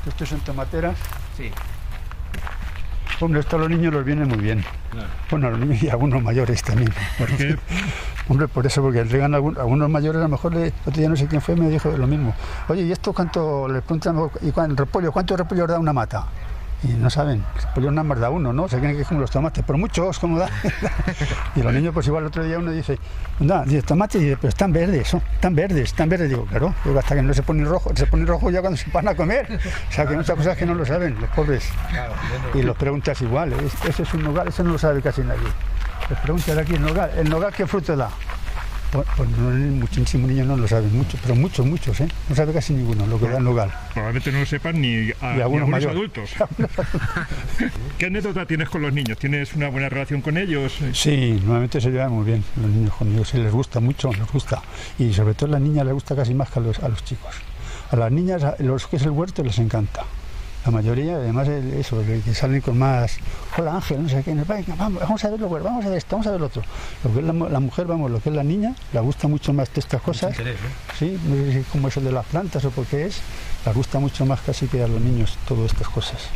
Estos 0.07 0.29
son 0.29 0.39
tomateras, 0.41 0.97
Sí. 1.37 1.51
Hombre, 3.23 3.39
esto 3.41 3.55
a 3.55 3.59
los 3.59 3.69
niños 3.69 3.93
los 3.93 4.03
viene 4.03 4.25
muy 4.25 4.39
bien. 4.39 4.65
Bueno, 5.29 5.47
a 5.47 5.51
los 5.51 5.59
niños 5.59 5.83
y 5.83 5.89
a 5.89 5.91
algunos 5.91 6.23
mayores 6.23 6.63
también. 6.63 6.91
¿Por 7.19 7.27
qué? 7.37 7.55
Hombre, 8.29 8.47
por 8.47 8.65
eso, 8.65 8.81
porque 8.81 8.99
algún- 8.99 9.57
algunos 9.59 9.89
mayores, 9.91 10.19
a 10.19 10.23
lo 10.23 10.29
mejor, 10.29 10.55
le, 10.55 10.69
otro 10.85 10.93
día 10.99 11.07
no 11.07 11.15
sé 11.15 11.27
quién 11.27 11.39
fue, 11.39 11.55
me 11.55 11.69
dijo 11.69 11.91
lo 11.91 12.07
mismo. 12.07 12.33
Oye, 12.67 12.81
¿y 12.81 12.91
esto 12.91 13.13
cuánto 13.13 13.67
le 13.67 13.81
preguntan? 13.83 14.17
¿Y 14.41 14.51
cuán- 14.51 14.75
repollo? 14.75 15.11
¿Cuántos 15.11 15.37
repollos 15.37 15.67
da 15.67 15.77
una 15.77 15.93
mata? 15.93 16.25
Y 16.83 16.87
no 16.93 17.11
saben, 17.11 17.43
repollo 17.61 17.91
nada 17.91 18.03
más 18.03 18.19
da 18.19 18.31
uno, 18.31 18.51
¿no? 18.53 18.67
Se 18.67 18.79
creen 18.79 18.95
que 18.95 19.03
es 19.03 19.07
como 19.07 19.21
los 19.21 19.29
tomates, 19.29 19.63
pero 19.67 19.77
muchos, 19.77 20.17
¿cómo 20.17 20.39
da? 20.39 20.49
y 21.55 21.61
los 21.61 21.71
niños, 21.73 21.93
pues 21.93 22.07
igual 22.07 22.23
el 22.23 22.27
otro 22.29 22.43
día 22.43 22.57
uno 22.57 22.71
dice, 22.71 22.97
da, 23.39 23.63
dice 23.63 23.83
tomates, 23.83 24.19
y 24.19 24.25
dice, 24.25 24.37
pero 24.41 24.49
están 24.49 24.73
verdes, 24.73 25.07
son, 25.07 25.21
están 25.33 25.53
verdes, 25.53 25.83
están 25.83 26.09
verdes. 26.09 26.29
Digo, 26.29 26.45
claro, 26.45 26.73
digo, 26.83 26.97
hasta 26.97 27.13
que 27.15 27.21
no 27.21 27.33
se 27.35 27.43
ponen 27.43 27.67
rojo, 27.67 27.91
se 27.95 28.07
ponen 28.07 28.25
rojo 28.25 28.49
ya 28.49 28.61
cuando 28.61 28.77
se 28.77 28.89
van 28.89 29.07
a 29.07 29.13
comer. 29.15 29.59
O 29.89 29.91
sea, 29.93 30.07
que 30.07 30.15
muchas 30.15 30.35
cosas 30.35 30.57
que 30.57 30.65
no 30.65 30.73
lo 30.73 30.83
saben, 30.83 31.15
los 31.21 31.29
pobres. 31.29 31.69
Y 32.55 32.63
los 32.63 32.75
preguntas 32.77 33.21
igual, 33.21 33.53
¿es- 33.53 33.85
ese 33.87 34.01
es 34.01 34.13
un 34.15 34.23
nogal, 34.23 34.47
eso 34.47 34.63
no 34.63 34.71
lo 34.71 34.77
sabe 34.79 35.01
casi 35.03 35.21
nadie. 35.21 35.47
Les 36.09 36.19
preguntas 36.19 36.57
aquí, 36.57 36.73
¿el 36.73 36.81
nogal, 36.81 37.11
¿el 37.15 37.29
nogal 37.29 37.53
qué 37.55 37.67
fruto 37.67 37.95
da? 37.95 38.09
Pues, 38.91 39.07
pues 39.15 39.29
no, 39.29 39.49
muchísimos 39.79 40.29
niños 40.29 40.47
no 40.47 40.57
lo 40.57 40.67
saben, 40.67 40.93
muchos, 40.97 41.19
pero 41.21 41.33
muchos, 41.35 41.65
muchos, 41.65 41.99
¿eh? 42.01 42.07
No 42.27 42.35
sabe 42.35 42.51
casi 42.51 42.73
ninguno 42.73 43.07
lo 43.07 43.17
que 43.19 43.27
da 43.29 43.37
el 43.37 43.43
nogal. 43.43 43.71
Probablemente 43.93 44.31
no 44.33 44.39
lo 44.39 44.45
sepan 44.45 44.81
ni, 44.81 45.11
a- 45.21 45.33
Y 45.33 45.35
ni 45.37 45.41
algunos 45.41 45.85
adultos. 45.85 46.29
¿Qué 47.97 48.07
anécdota 48.07 48.45
tienes 48.45 48.69
con 48.69 48.81
los 48.81 48.91
niños? 48.93 49.17
¿Tienes 49.17 49.53
una 49.53 49.69
buena 49.69 49.87
relación 49.89 50.21
con 50.21 50.37
ellos? 50.37 50.73
Sí, 50.93 51.39
normalmente 51.43 51.79
se 51.79 51.89
llevan 51.89 52.11
muy 52.11 52.25
bien 52.25 52.43
los 52.57 52.69
niños 52.69 52.93
conmigo, 52.95 53.23
sí, 53.23 53.37
les 53.37 53.51
gusta 53.53 53.79
mucho, 53.79 54.11
les 54.11 54.27
gusta. 54.31 54.61
Y 54.99 55.13
sobre 55.13 55.35
todo 55.35 55.47
a 55.49 55.53
las 55.53 55.61
niñas 55.61 55.85
les 55.85 55.93
gusta 55.93 56.15
casi 56.15 56.33
más 56.33 56.49
que 56.49 56.59
a 56.59 56.61
los, 56.61 56.79
a 56.79 56.89
los 56.89 57.03
chicos. 57.03 57.33
A 57.91 57.95
las 57.95 58.11
niñas, 58.11 58.43
a 58.43 58.55
los 58.59 58.87
que 58.87 58.95
es 58.97 59.03
el 59.03 59.11
huerto, 59.11 59.43
les 59.43 59.57
encanta. 59.59 60.03
La 60.65 60.71
mayoría, 60.71 61.15
además, 61.15 61.47
el- 61.47 61.73
eso, 61.73 61.99
el 62.01 62.21
que 62.21 62.35
salen 62.35 62.61
con 62.61 62.77
más. 62.77 63.17
Hola 63.57 63.75
Ángel, 63.75 64.03
no 64.03 64.09
sé 64.09 64.21
qué, 64.23 64.33
venga, 64.35 64.75
vamos, 64.77 65.01
vamos 65.01 65.25
a 65.25 65.29
ver 65.31 65.39
lo 65.39 65.47
bueno, 65.47 65.65
vamos 65.65 65.85
a 65.85 65.89
ver 65.89 65.97
esto, 65.97 66.15
vamos 66.15 66.27
a 66.27 66.31
ver 66.31 66.39
lo 66.39 66.45
otro. 66.45 66.61
Lo 67.03 67.11
que 67.13 67.19
es 67.19 67.25
la, 67.25 67.33
mu- 67.33 67.49
la 67.49 67.59
mujer, 67.59 67.87
vamos, 67.87 68.11
lo 68.11 68.19
que 68.21 68.29
es 68.29 68.35
la 68.35 68.43
niña, 68.43 68.75
le 68.93 68.99
gusta 68.99 69.27
mucho 69.27 69.53
más 69.53 69.71
estas 69.75 70.01
cosas. 70.01 70.31
interés, 70.37 70.57
Sí, 70.99 71.17
no 71.27 71.35
sé 71.35 71.53
si 71.53 71.63
como 71.71 71.87
eso 71.87 71.99
de 71.99 72.11
las 72.11 72.25
plantas 72.27 72.63
o 72.65 72.69
por 72.69 72.85
qué 72.85 73.07
es, 73.07 73.21
les 73.65 73.75
gusta 73.75 73.97
mucho 73.99 74.23
más 74.27 74.39
casi 74.41 74.67
que 74.67 74.83
a 74.83 74.87
los 74.87 75.01
niños 75.01 75.35
todas 75.47 75.71
estas 75.71 75.89
cosas. 75.89 76.29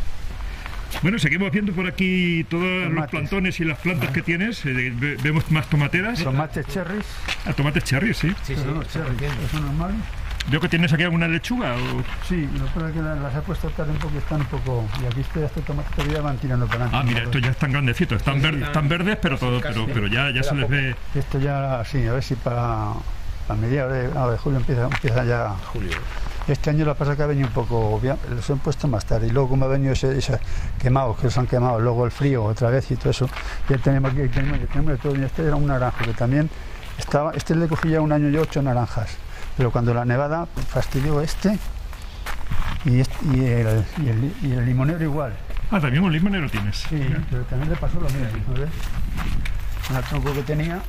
Bueno, 1.04 1.20
seguimos 1.20 1.52
viendo 1.52 1.74
por 1.74 1.86
aquí 1.88 2.46
todos 2.46 2.90
los 2.92 3.08
plantones 3.08 3.60
y 3.60 3.66
las 3.66 3.78
plantas 3.80 4.10
que 4.12 4.22
tienes. 4.24 4.66
Eh, 4.66 4.92
ve- 4.96 5.18
vemos 5.22 5.52
más 5.52 5.70
tomateras. 5.70 6.24
Tomates 6.24 6.66
cherries, 6.68 7.06
Ah, 7.46 7.54
tomates 7.54 7.84
cherry, 7.84 8.14
sí. 8.16 8.30
Sí, 8.44 8.56
sí, 8.56 8.62
no 8.66 8.82
cherries. 8.86 9.22
¿eso 9.48 9.60
normal? 9.60 9.94
Veo 10.48 10.60
que 10.62 10.70
tienes 10.70 10.94
aquí 10.94 11.04
alguna 11.04 11.28
lechuga. 11.28 11.74
o- 11.74 12.04
Sí, 12.28 12.48
lo 12.58 12.66
que 12.66 12.72
pasa 12.72 12.88
es 12.90 12.94
que 12.94 13.02
la- 13.02 13.16
las 13.16 13.36
he 13.36 13.42
puesto 13.42 13.70
tarde 13.72 13.92
un 13.92 13.98
poco, 13.98 14.18
están 14.18 14.42
un 14.42 14.48
poco. 14.48 14.86
Y 15.02 15.06
aquí 15.08 15.22
estoy, 15.22 15.44
este 15.44 15.62
tomate 15.62 15.90
todavía 15.96 16.22
van 16.22 16.38
tirando 16.38 16.68
para 16.68 16.86
adelante. 16.86 16.98
Ah, 16.98 17.04
mira, 17.04 17.24
estos 17.24 17.42
ya 17.42 17.50
están 17.50 17.72
grandecitos. 17.72 18.18
Están, 18.18 18.42
ver- 18.42 18.62
están 18.62 18.88
verdes, 18.88 19.18
pero, 19.22 19.38
todo, 19.40 19.60
pero, 19.60 19.86
pero 19.88 20.08
ya, 20.08 20.30
ya 20.30 20.44
se 20.44 20.54
les 20.56 20.70
ve. 20.70 20.96
Esto 21.16 21.40
ya, 21.40 21.84
sí, 21.84 22.06
a 22.06 22.14
ver 22.14 22.24
si 22.24 22.36
para, 22.36 22.90
para 23.48 23.60
mediados 23.60 23.94
de, 23.94 24.10
ah, 24.16 24.28
de 24.30 24.38
julio 24.38 24.60
empieza, 24.60 24.84
empieza 24.84 25.24
ya. 25.26 25.50
Julio. 25.74 25.98
Este 26.48 26.70
año 26.70 26.86
la 26.86 26.94
pasa 26.94 27.16
que 27.16 27.24
ha 27.24 27.26
venido 27.26 27.48
un 27.48 27.54
poco, 27.54 28.00
bien, 28.00 28.16
los 28.30 28.48
han 28.52 28.60
puesto 28.60 28.88
más 28.88 29.04
tarde. 29.04 29.26
Y 29.26 29.32
luego, 29.32 29.50
como 29.50 29.66
ha 29.66 29.68
venido 29.68 29.94
ese, 29.94 30.16
ese 30.16 30.38
quemados, 30.80 31.18
que 31.18 31.24
los 31.24 31.38
han 31.40 31.48
quemado, 31.48 31.80
luego 31.80 32.06
el 32.06 32.12
frío 32.12 32.44
otra 32.44 32.70
vez 32.70 32.92
y 32.92 32.96
todo 32.98 33.10
eso. 33.10 33.28
Ya 33.68 33.80
tenemos 33.80 34.12
aquí, 34.12 34.28
tenemos, 34.28 34.60
tenemos 34.70 34.92
de 34.92 34.98
todo. 35.00 35.16
Y 35.20 35.24
este 35.24 35.44
era 35.44 35.56
un 35.56 35.66
naranjo 35.66 36.06
que 36.06 36.14
también 36.14 36.48
estaba. 37.00 37.32
Este 37.32 37.56
le 37.56 37.68
cogí 37.68 37.90
ya 37.90 38.00
un 38.00 38.12
año 38.12 38.30
y 38.30 38.38
ocho 38.38 38.62
naranjas. 38.62 39.18
Pero 39.58 39.72
cuando 39.72 39.94
la 39.94 40.06
nevada 40.06 40.46
fastidió 40.68 41.22
este. 41.22 41.58
Y, 42.86 43.00
este- 43.00 43.16
y, 43.34 43.46
el, 43.46 43.86
y, 44.04 44.10
el, 44.10 44.34
y 44.44 44.52
el 44.52 44.66
limonero 44.66 45.04
igual. 45.04 45.34
Ah, 45.72 45.80
también 45.80 46.04
un 46.04 46.12
limonero 46.12 46.50
tienes. 46.50 46.78
Sí, 46.78 47.02
pero 47.32 47.44
también 47.46 47.72
le 47.72 47.76
pasó 47.78 48.00
lo 48.00 48.08
mismo, 48.10 48.54
¿ves? 48.56 48.70
Un 49.90 50.02
tronco 50.04 50.34
que 50.34 50.42
tenía 50.44 50.80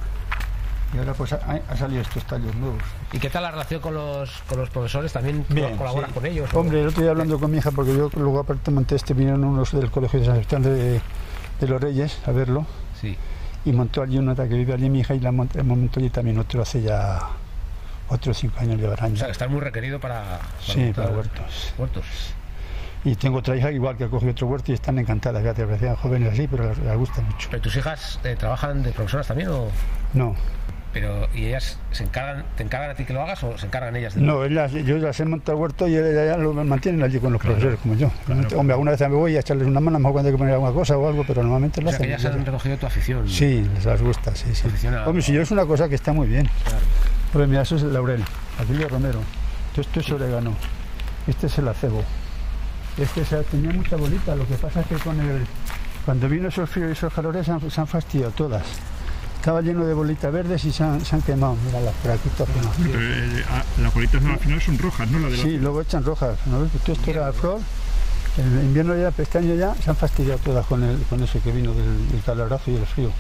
y 0.95 0.99
ahora 0.99 1.15
pues 1.15 1.33
ha, 1.33 1.39
ha 1.69 1.77
salido 1.77 2.01
estos 2.03 2.25
tallos 2.25 2.55
nuevos. 2.55 2.83
¿Y 3.13 3.19
qué 3.19 3.29
tal 3.29 3.43
la 3.43 3.51
relación 3.51 3.81
con 3.81 3.95
los, 3.95 4.31
con 4.49 4.59
los 4.59 4.71
profesores? 4.71 5.13
¿También 5.13 5.45
Bien, 5.49 5.77
colaboras 5.77 6.09
sí. 6.11 6.15
con 6.15 6.27
ellos? 6.27 6.53
Hombre, 6.55 6.81
el 6.83 6.89
otro 6.89 7.03
día 7.03 7.11
hablando 7.11 7.39
con 7.41 7.51
mi 7.51 7.59
hija, 7.59 7.71
porque 7.73 7.95
yo 7.97 8.11
luego 8.15 8.41
aparte 8.41 8.71
monté 8.71 8.95
este, 8.97 9.13
vinieron 9.15 9.43
unos 9.45 9.73
del 9.73 9.91
Colegio 9.91 10.21
de 10.21 10.27
San 10.27 10.35
Sebastián 10.37 10.63
de, 10.63 11.01
de 11.61 11.69
los 11.69 11.81
Reyes 11.81 12.19
a 12.27 12.31
verlo 12.33 12.67
Sí. 13.01 13.17
y 13.65 13.73
montó 13.73 14.03
allí 14.03 14.19
una 14.19 14.35
que 14.35 14.45
vive 14.45 14.75
allí 14.75 14.89
mi 14.89 15.01
hija 15.01 15.15
y 15.15 15.21
la 15.21 15.33
montó, 15.33 15.63
montó 15.65 15.99
allí 16.01 16.09
también 16.11 16.39
otro 16.39 16.63
hace 16.63 16.81
ya 16.83 17.19
cuatro 18.07 18.33
o 18.33 18.35
cinco 18.35 18.59
años 18.61 18.81
llevará 18.81 19.03
O 19.03 19.07
años. 19.07 19.19
sea, 19.19 19.29
que 19.29 19.33
estás 19.33 19.51
muy 19.51 19.61
requerido 19.61 19.99
para, 20.01 20.23
para 20.23 20.41
Sí, 20.61 20.81
montar 20.81 21.05
para 21.05 21.17
huertos. 21.17 21.75
huertos. 21.79 22.05
Y 23.05 23.15
tengo 23.15 23.39
otra 23.39 23.57
hija 23.57 23.71
igual 23.71 23.97
que 23.97 24.05
ha 24.05 24.09
cogido 24.09 24.33
otro 24.33 24.47
huerto 24.49 24.73
y 24.73 24.75
están 24.75 24.99
encantadas, 24.99 25.41
fíjate, 25.43 25.65
parecían 25.65 25.95
jóvenes 25.97 26.33
así, 26.33 26.49
pero 26.49 26.69
les, 26.69 26.79
les 26.79 26.97
gusta 26.97 27.21
mucho. 27.23 27.49
¿Pero 27.51 27.63
tus 27.63 27.77
hijas 27.77 28.19
eh, 28.25 28.35
trabajan 28.37 28.83
de 28.83 28.91
profesoras 28.91 29.29
también 29.29 29.49
o...? 29.51 29.69
No, 30.13 30.35
Pero, 30.93 31.29
¿y 31.33 31.45
ellas 31.47 31.79
se 31.93 32.03
encargan, 32.03 32.45
te 32.57 32.65
encargan 32.65 32.91
a 32.91 32.95
ti 32.95 33.05
que 33.05 33.13
lo 33.13 33.21
hagas 33.23 33.45
o 33.45 33.57
se 33.59 33.67
encargan 33.67 33.95
ellas 33.95 34.15
de 34.17 34.23
No, 34.23 34.43
ellas, 34.45 34.73
yo 34.73 34.97
las 34.99 35.21
he 35.21 35.25
montado 35.25 35.57
huerto 35.59 35.87
y 35.87 35.95
ellas 35.97 36.37
lo 36.39 36.53
mantienen 36.55 37.01
allí 37.05 37.21
con 37.21 37.33
los 37.33 37.41
profesores 37.43 37.79
como 37.81 37.95
yo. 37.95 38.11
Hombre, 38.57 38.73
alguna 38.73 38.91
vez 38.93 39.01
me 39.03 39.07
voy 39.09 39.37
a 39.37 39.41
echarles 39.41 39.69
una 39.69 39.79
mano, 39.79 39.99
a 39.99 40.01
lo 40.01 40.03
mejor 40.03 40.13
cuando 40.15 40.29
hay 40.31 40.35
que 40.35 40.39
poner 40.39 40.55
alguna 40.55 40.73
cosa 40.73 40.97
o 40.99 41.07
algo, 41.07 41.23
pero 41.25 41.43
normalmente 41.43 41.83
lo 41.83 41.91
O 41.91 41.93
sea, 41.93 41.99
que 42.01 42.13
hacen. 42.15 42.27
ellas 42.29 42.35
han 42.41 42.45
recogido 42.47 42.77
tu 42.79 42.87
afición. 42.87 43.29
Sí, 43.29 43.71
les 43.85 44.03
gusta, 44.03 44.35
sí, 44.35 44.53
sí. 44.53 44.67
Hombre, 45.05 45.23
si 45.23 45.33
yo 45.33 45.43
es 45.43 45.51
una 45.53 45.65
cosa 45.65 45.89
que 45.89 45.95
está 45.95 46.13
muy 46.13 46.27
bien. 46.27 46.49
Claro. 46.65 46.79
Hombre, 47.33 47.47
mira, 47.49 47.63
eso 47.63 47.77
es 47.77 47.83
el 47.83 47.93
laurel, 47.93 48.23
aquello 48.59 48.89
romero, 48.89 49.21
esto 49.77 50.01
es 50.01 50.11
orégano, 50.11 50.55
este 51.27 51.47
es 51.49 51.59
el 51.59 51.69
acebo. 51.69 52.03
Este 52.97 53.25
se, 53.27 53.43
tenía 53.45 53.73
mucha 53.73 53.97
bolita, 53.97 54.35
lo 54.35 54.47
que 54.47 54.55
pasa 54.55 54.81
es 54.81 54.87
que 54.87 54.95
con 54.97 55.21
el, 55.21 55.45
cuando 56.07 56.29
vino 56.29 56.49
esos 56.49 56.71
fríos 56.71 56.89
y 56.89 56.93
esos 56.93 57.13
calores 57.13 57.45
se 57.45 57.53
han, 57.53 57.71
se 57.71 57.81
han 57.81 57.87
fastidiado 57.87 58.33
todas. 58.33 58.63
Estaba 59.37 59.61
lleno 59.61 59.85
de 59.85 59.93
bolitas 59.95 60.33
verdes 60.33 60.65
y 60.65 60.73
se 60.73 60.83
han, 60.83 61.05
se 61.05 61.15
han 61.15 61.23
quemado. 61.23 61.57
Mira 61.67 61.81
las 61.81 61.95
por 61.97 62.11
aquí. 62.11 62.29
Pero, 62.37 62.99
eh, 63.01 63.45
ah, 63.51 63.63
las 63.81 63.95
bolitas 63.95 64.21
no, 64.23 64.33
al 64.33 64.39
final 64.41 64.61
son 64.61 64.79
rojas, 64.79 65.09
¿no? 65.11 65.19
La 65.21 65.29
de 65.29 65.37
la- 65.37 65.43
Sí, 65.43 65.59
luego 65.59 65.83
echan 65.83 66.05
rojas. 66.05 66.39
¿no 66.47 66.63
ves? 66.63 66.73
Todo 66.85 66.95
esto 66.95 67.11
era 67.11 67.33
flor. 67.33 67.61
El 68.39 68.65
invierno 68.65 68.97
ya, 68.97 69.13
este 69.17 69.39
año 69.39 69.55
ya, 69.55 69.75
se 69.75 69.89
han 69.91 69.95
fastidiado 69.97 70.39
todas 70.41 70.67
con, 70.67 70.83
el, 70.83 71.01
con 71.03 71.23
eso 71.23 71.41
que 71.45 71.53
vino 71.53 71.73
del, 71.75 72.09
del 72.09 72.23
calorazo 72.23 72.71
y 72.73 72.77
el 72.77 72.87
frío. 72.87 73.11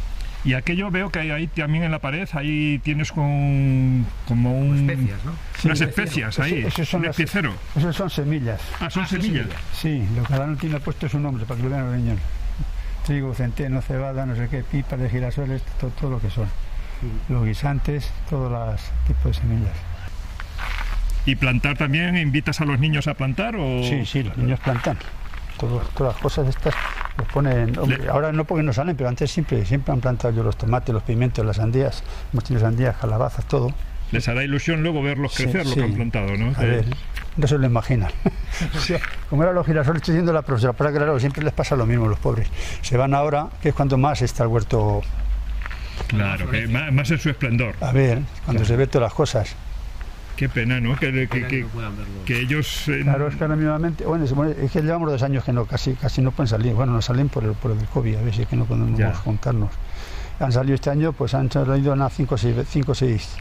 Y 0.46 0.54
aquello 0.54 0.90
veo 0.92 1.11
que 1.11 1.18
hay 1.18 1.30
ahí 1.32 1.46
también 1.48 1.82
en 1.85 1.90
la 1.90 1.98
pared, 1.98 2.26
ahí 2.32 2.78
tienes 2.85 3.11
con, 3.11 4.06
como 4.28 4.56
un, 4.56 4.88
Especias, 4.88 5.24
¿no? 5.24 5.32
unas 5.64 5.80
especias 5.80 6.28
eso- 6.35 6.42
ahí, 6.44 6.64
esos 6.64 6.88
son 6.88 7.00
un 7.00 7.06
las- 7.09 7.18
espicero. 7.18 7.52
Esos 7.74 7.96
son 7.96 8.09
semillas. 8.09 8.61
Ah, 8.80 8.88
son 8.88 9.06
semillas. 9.09 9.46
Sí, 9.74 10.06
lo 10.16 10.22
cada 10.22 10.44
uno 10.44 10.56
tiene 10.56 10.78
puesto 10.78 11.09
su 11.09 11.18
nombre 11.18 11.44
para 11.46 11.59
que 11.59 11.64
lo 11.64 11.70
vean 11.70 11.87
los 11.90 11.96
niños. 12.00 12.18
Trigo, 13.04 13.35
centeno, 13.35 13.82
cebada, 13.82 14.24
no 14.24 14.37
sé 14.37 14.48
qué, 14.48 14.62
pipas 14.62 15.00
de 15.00 15.11
girasoles, 15.11 15.62
todo, 15.80 15.90
todo 15.90 16.11
lo 16.12 16.20
que 16.20 16.30
son. 16.30 16.48
Los 17.28 17.44
guisantes, 17.44 18.11
todos 18.30 18.50
los 18.50 18.80
tipos 19.09 19.24
de 19.24 19.35
semillas. 19.35 19.76
¿Y 21.24 21.35
plantar 21.35 21.76
también? 21.76 22.16
¿Invitas 22.16 22.61
a 22.61 22.64
los 22.64 22.78
niños 22.78 23.09
a 23.09 23.14
plantar? 23.14 23.56
O... 23.56 23.82
Sí, 23.82 24.06
sí, 24.06 24.22
los 24.22 24.37
niños 24.37 24.61
plantan. 24.61 24.96
Todo- 25.59 25.80
todas 25.96 26.14
las 26.14 26.22
cosas 26.22 26.46
estas 26.48 26.74
los 27.18 27.26
ponen. 27.29 27.79
hombre, 27.79 28.09
ahora 28.09 28.33
no 28.33 28.44
porque 28.44 28.62
no 28.62 28.72
salen, 28.72 28.96
pero 28.96 29.09
antes 29.09 29.31
siempre, 29.31 29.64
siempre 29.64 29.92
han 29.92 30.00
plantado 30.00 30.35
yo 30.35 30.42
los 30.42 30.57
tomates, 30.57 30.92
los 30.92 31.02
pimientos, 31.02 31.44
las 31.44 31.57
sandías. 31.57 32.02
Hemos 32.33 32.44
tenido 32.44 32.64
sandías, 32.66 32.96
calabazas, 32.96 33.44
todo. 33.46 33.72
Les 34.12 34.29
hará 34.29 34.44
ilusión 34.44 34.83
luego 34.83 35.02
verlos 35.02 35.35
Sí, 35.35 35.44
crecer 35.44 35.64
lo 35.66 35.72
sí. 35.72 35.81
que 35.81 35.85
han 35.85 35.94
plantado, 35.94 36.37
¿no? 36.37 36.52
A 36.57 36.61
ver, 36.61 36.85
no 37.37 37.46
se 37.46 37.59
lo 37.59 37.66
imaginan. 37.66 38.11
O 38.76 38.79
sea, 38.79 39.00
Como 39.29 39.42
eran 39.42 39.55
los 39.55 39.66
girasoles, 39.66 40.00
estoy 40.00 40.12
diciendo 40.14 40.33
la 40.33 40.42
profesora, 40.42 40.72
para 40.72 40.90
que 40.92 40.96
claro, 40.98 41.18
siempre 41.18 41.42
les 41.42 41.52
pasa 41.52 41.74
lo 41.76 41.85
mismo 41.87 42.07
a 42.07 42.09
los 42.09 42.18
pobres. 42.18 42.48
Se 42.83 42.96
van 42.96 43.14
ahora, 43.14 43.48
que 43.61 43.70
es 43.70 43.74
cuando 43.74 43.98
más 43.98 44.22
está 44.22 44.44
el 44.44 44.48
huerto. 44.48 45.02
Claro, 46.09 46.48
que 46.50 46.66
más, 46.68 46.92
más 46.92 47.11
en 47.11 47.18
su 47.18 47.31
esplendor. 47.31 47.74
A 47.81 47.90
ver, 47.92 48.20
cuando 48.44 48.64
se 48.64 48.76
ve 48.76 48.87
todas 48.87 49.07
las 49.09 49.14
cosas. 49.14 49.57
Qué 50.37 50.49
pena, 50.49 50.81
¿no? 50.81 50.96
Que, 50.96 52.40
ellos... 52.40 52.88
eh, 52.88 53.01
Claro, 53.03 53.29
es 53.29 53.37
que 53.37 53.44
ahora 53.44 53.57
mismamente, 53.57 54.05
bueno, 54.05 54.25
es, 54.25 54.70
que 54.70 54.83
llevamos 54.83 55.11
dos 55.11 55.22
años 55.22 55.44
que 55.44 55.53
no, 55.53 55.64
casi, 55.64 55.94
casi 55.94 56.20
no 56.20 56.31
pueden 56.31 56.49
salir. 56.49 56.75
Bueno, 56.75 56.92
no 56.92 57.01
salen 57.03 57.29
por 57.29 57.44
el, 57.44 57.53
por 57.53 57.70
el 57.70 57.79
COVID, 57.87 58.16
a 58.16 58.22
ver 58.22 58.35
si 58.35 58.42
es 58.42 58.49
que 58.49 58.57
no 58.57 58.64
podemos 58.66 58.99
Ya. 58.99 59.14
juntarnos. 59.14 59.70
Han 60.38 60.53
salido 60.53 60.75
este 60.75 60.90
año, 60.90 61.12
pues 61.14 61.33
han 61.35 61.51
salido 61.51 61.92
a 61.94 62.11
5 62.11 62.35
o 62.35 62.38
6 62.38 62.57
cinco, 62.68 62.92
o 62.92 62.94
seis 62.94 63.37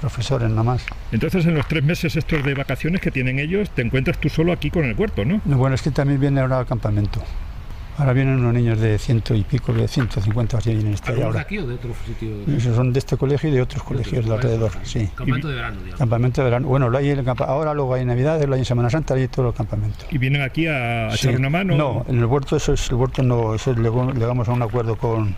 profesores 0.00 0.48
nada 0.50 0.62
más. 0.64 0.84
Entonces 1.12 1.46
en 1.46 1.54
los 1.54 1.68
tres 1.68 1.84
meses 1.84 2.16
estos 2.16 2.42
de 2.42 2.54
vacaciones 2.54 3.00
que 3.00 3.10
tienen 3.10 3.38
ellos, 3.38 3.70
te 3.70 3.82
encuentras 3.82 4.18
tú 4.18 4.28
solo 4.28 4.52
aquí 4.52 4.70
con 4.70 4.84
el 4.84 4.96
huerto, 4.96 5.24
¿no? 5.24 5.40
No, 5.44 5.58
Bueno, 5.58 5.74
es 5.74 5.82
que 5.82 5.90
también 5.90 6.18
viene 6.18 6.40
ahora 6.40 6.58
al 6.58 6.66
campamento. 6.66 7.22
Ahora 8.00 8.14
vienen 8.14 8.36
unos 8.36 8.54
niños 8.54 8.80
de 8.80 8.98
ciento 8.98 9.34
y 9.34 9.42
pico, 9.44 9.74
de 9.74 9.86
150 9.86 10.56
así 10.56 10.72
vienen 10.74 10.94
este 10.94 11.10
¿Algunos 11.10 11.34
de 11.34 11.38
ahora. 11.38 11.40
aquí 11.42 11.58
o 11.58 11.66
de 11.66 11.74
otro 11.74 11.90
sitio? 12.06 12.30
Esos 12.56 12.74
son 12.74 12.94
de 12.94 12.98
este 12.98 13.18
colegio 13.18 13.50
y 13.50 13.52
de 13.52 13.60
otros 13.60 13.82
colegios 13.82 14.24
de 14.24 14.32
alrededor, 14.34 14.72
sí. 14.84 15.06
Campamento 15.14 15.48
de 15.48 15.54
verano, 15.56 15.76
digamos. 15.80 15.98
Campamento 15.98 16.40
de 16.40 16.44
verano. 16.46 16.66
Bueno, 16.68 16.88
lo 16.88 16.96
hay 16.96 17.10
en 17.10 17.18
el 17.18 17.24
campa- 17.26 17.44
ahora 17.46 17.74
luego 17.74 17.92
hay 17.92 18.06
Navidad, 18.06 18.42
lo 18.44 18.54
hay 18.54 18.60
en 18.60 18.64
Semana 18.64 18.88
Santa, 18.88 19.12
hay 19.14 19.28
todos 19.28 19.44
los 19.48 19.54
campamentos. 19.54 20.06
Y 20.10 20.16
vienen 20.16 20.40
aquí 20.40 20.66
a, 20.66 21.08
a 21.08 21.16
Sí. 21.16 21.26
echar 21.28 21.38
una 21.38 21.50
mano. 21.50 21.76
No, 21.76 22.06
en 22.08 22.18
el 22.18 22.24
huerto 22.24 22.56
eso 22.56 22.72
es 22.72 22.88
el 22.88 22.94
huerto 22.96 23.22
no, 23.22 23.54
eso 23.54 23.72
es- 23.72 23.76
llegó- 23.76 24.10
llegamos 24.12 24.48
a 24.48 24.52
un 24.52 24.62
acuerdo 24.62 24.96
con, 24.96 25.36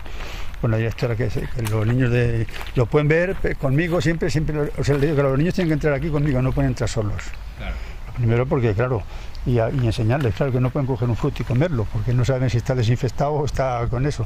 con 0.61 0.71
la 0.71 0.77
directora 0.77 1.17
que, 1.17 1.29
los 1.69 1.85
niños 1.85 2.11
de 2.11 2.47
lo 2.75 2.85
pueden 2.85 3.09
ver 3.09 3.35
conmigo 3.59 3.99
siempre, 3.99 4.29
siempre, 4.29 4.57
o 4.77 4.83
sea, 4.85 4.95
le 4.95 5.07
digo 5.07 5.17
que 5.17 5.23
los 5.23 5.37
niños 5.37 5.53
tienen 5.53 5.67
que 5.67 5.73
entrar 5.73 5.93
aquí 5.95 6.07
conmigo, 6.07 6.41
no 6.41 6.53
pueden 6.53 6.69
entrar 6.71 6.89
solos. 6.89 7.21
Claro. 7.57 7.75
Primero 8.15 8.45
porque, 8.45 8.73
claro, 8.73 9.03
y, 9.45 9.59
a- 9.59 9.69
y 9.69 9.85
enseñarles, 9.85 10.33
claro, 10.35 10.51
que 10.51 10.59
no 10.59 10.69
pueden 10.69 10.87
coger 10.87 11.09
un 11.09 11.15
fruto 11.15 11.41
y 11.41 11.45
comerlo, 11.45 11.85
porque 11.91 12.13
no 12.13 12.23
saben 12.25 12.49
si 12.49 12.57
está 12.57 12.75
desinfectado 12.75 13.31
o 13.31 13.45
está 13.45 13.85
con 13.89 14.05
eso. 14.05 14.25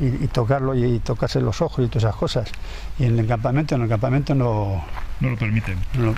Y, 0.00 0.06
y 0.06 0.28
tocarlo 0.28 0.74
y, 0.74 0.98
tocarse 1.00 1.40
los 1.40 1.60
ojos 1.62 1.84
y 1.84 1.88
todas 1.88 2.04
esas 2.04 2.16
cosas. 2.16 2.50
Y 2.98 3.04
en 3.04 3.18
el 3.18 3.26
campamento, 3.26 3.74
en 3.74 3.82
el 3.82 3.88
campamento 3.88 4.34
no... 4.34 4.84
No 5.20 5.30
lo 5.30 5.36
permiten. 5.36 5.78
no- 5.94 6.06
no. 6.12 6.14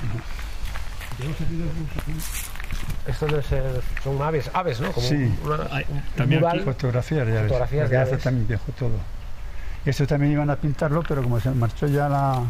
Esto 3.06 3.26
debe 3.26 3.42
ser, 3.42 3.80
son 4.02 4.20
aves, 4.20 4.50
aves, 4.52 4.80
¿no? 4.80 4.90
Como 4.92 5.06
Sí. 5.06 5.32
una- 5.44 5.68
Ay, 5.70 5.84
un 5.88 6.02
también 6.16 6.40
mural. 6.40 6.56
aquí- 6.58 6.64
Fotografías, 6.64 7.26
ya 7.26 7.34
ves. 7.34 7.42
Fotografías 7.44 7.90
de 7.90 7.96
hace 7.96 8.12
aves. 8.12 8.24
también 8.24 8.46
viejo 8.48 8.64
todo. 8.78 8.90
Estos 9.84 10.08
también 10.08 10.32
iban 10.32 10.50
a 10.50 10.56
pintarlo, 10.56 11.02
pero 11.06 11.22
como 11.22 11.38
se 11.40 11.50
marchó 11.52 11.86
ya 11.86 12.08
la, 12.08 12.42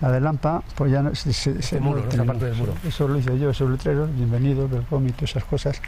la 0.00 0.10
de 0.10 0.20
Lampa, 0.20 0.62
pues 0.74 0.92
ya 0.92 1.02
no, 1.02 1.14
se, 1.14 1.32
se- 1.32 1.62
se- 1.62 1.76
El 1.76 1.82
muro, 1.82 2.02
parte 2.26 2.44
del 2.46 2.54
muro. 2.56 2.74
Eso 2.86 3.08
lo 3.08 3.18
hice 3.18 3.38
yo, 3.38 3.50
esos 3.50 3.70
letreros, 3.70 4.14
bienvenido, 4.14 4.66
welcome 4.66 5.08
y 5.08 5.12
todas 5.12 5.30
esas 5.30 5.44
cosas. 5.44 5.80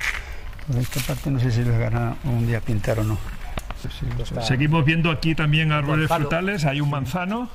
Por 0.67 0.77
esta 0.77 1.01
parte 1.01 1.31
no 1.31 1.39
sé 1.41 1.51
si 1.51 1.63
les 1.63 1.79
gana 1.79 2.17
un 2.25 2.47
día 2.47 2.61
pintar 2.61 2.99
o 3.01 3.05
no. 3.05 3.19
Sí, 3.83 4.07
Está- 4.23 4.43
Seguimos 4.43 4.85
viendo 4.85 5.11
aquí 5.11 5.35
también 5.35 5.73
árboles 5.73 6.09
Manzano. 6.11 6.21
frutales. 6.29 6.65
Hay 6.65 6.81
un 6.81 6.91
manzano. 6.91 7.49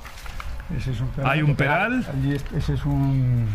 ese 0.77 0.91
es 0.91 1.01
un 1.01 1.07
peral. 1.09 1.31
Hay 1.31 1.41
un 1.41 1.55
peral. 1.55 2.07
Allí 2.13 2.35
es- 2.35 2.45
ese 2.55 2.73
es 2.75 2.85
un, 2.85 3.47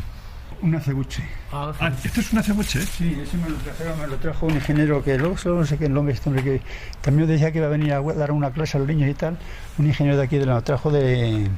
un 0.62 0.74
acebuche. 0.74 1.22
Ah, 1.52 1.72
Ah, 1.80 1.90
esto 2.04 2.20
es 2.20 2.32
una 2.32 2.42
cebuche. 2.42 2.80
Sí, 2.82 3.18
ese 3.22 3.37
me 3.38 3.48
lo, 3.48 3.56
trajeron, 3.56 3.98
me 3.98 4.06
lo 4.06 4.16
trajo 4.16 4.46
un 4.46 4.54
ingeniero 4.54 5.02
que 5.02 5.16
luego 5.16 5.37
solo 5.38 5.56
no 5.56 5.64
sé 5.66 5.78
qué 5.78 5.88
nombre 5.88 6.12
este 6.14 6.28
hombre 6.28 6.44
que 6.44 6.61
también 7.00 7.26
decía 7.28 7.50
que 7.52 7.58
iba 7.58 7.68
a 7.68 7.70
venir 7.70 7.92
a 7.94 8.02
dar 8.02 8.32
una 8.32 8.50
clase 8.50 8.76
a 8.76 8.80
los 8.80 8.88
niños 8.88 9.08
y 9.08 9.14
tal. 9.14 9.38
Un 9.78 9.87
ingeniero 9.87 10.18
de 10.18 10.24
aquí 10.24 10.37
de 10.37 10.46
la 10.46 10.54
lo 10.56 10.62
trajo 10.62 10.90
de, 10.90 11.48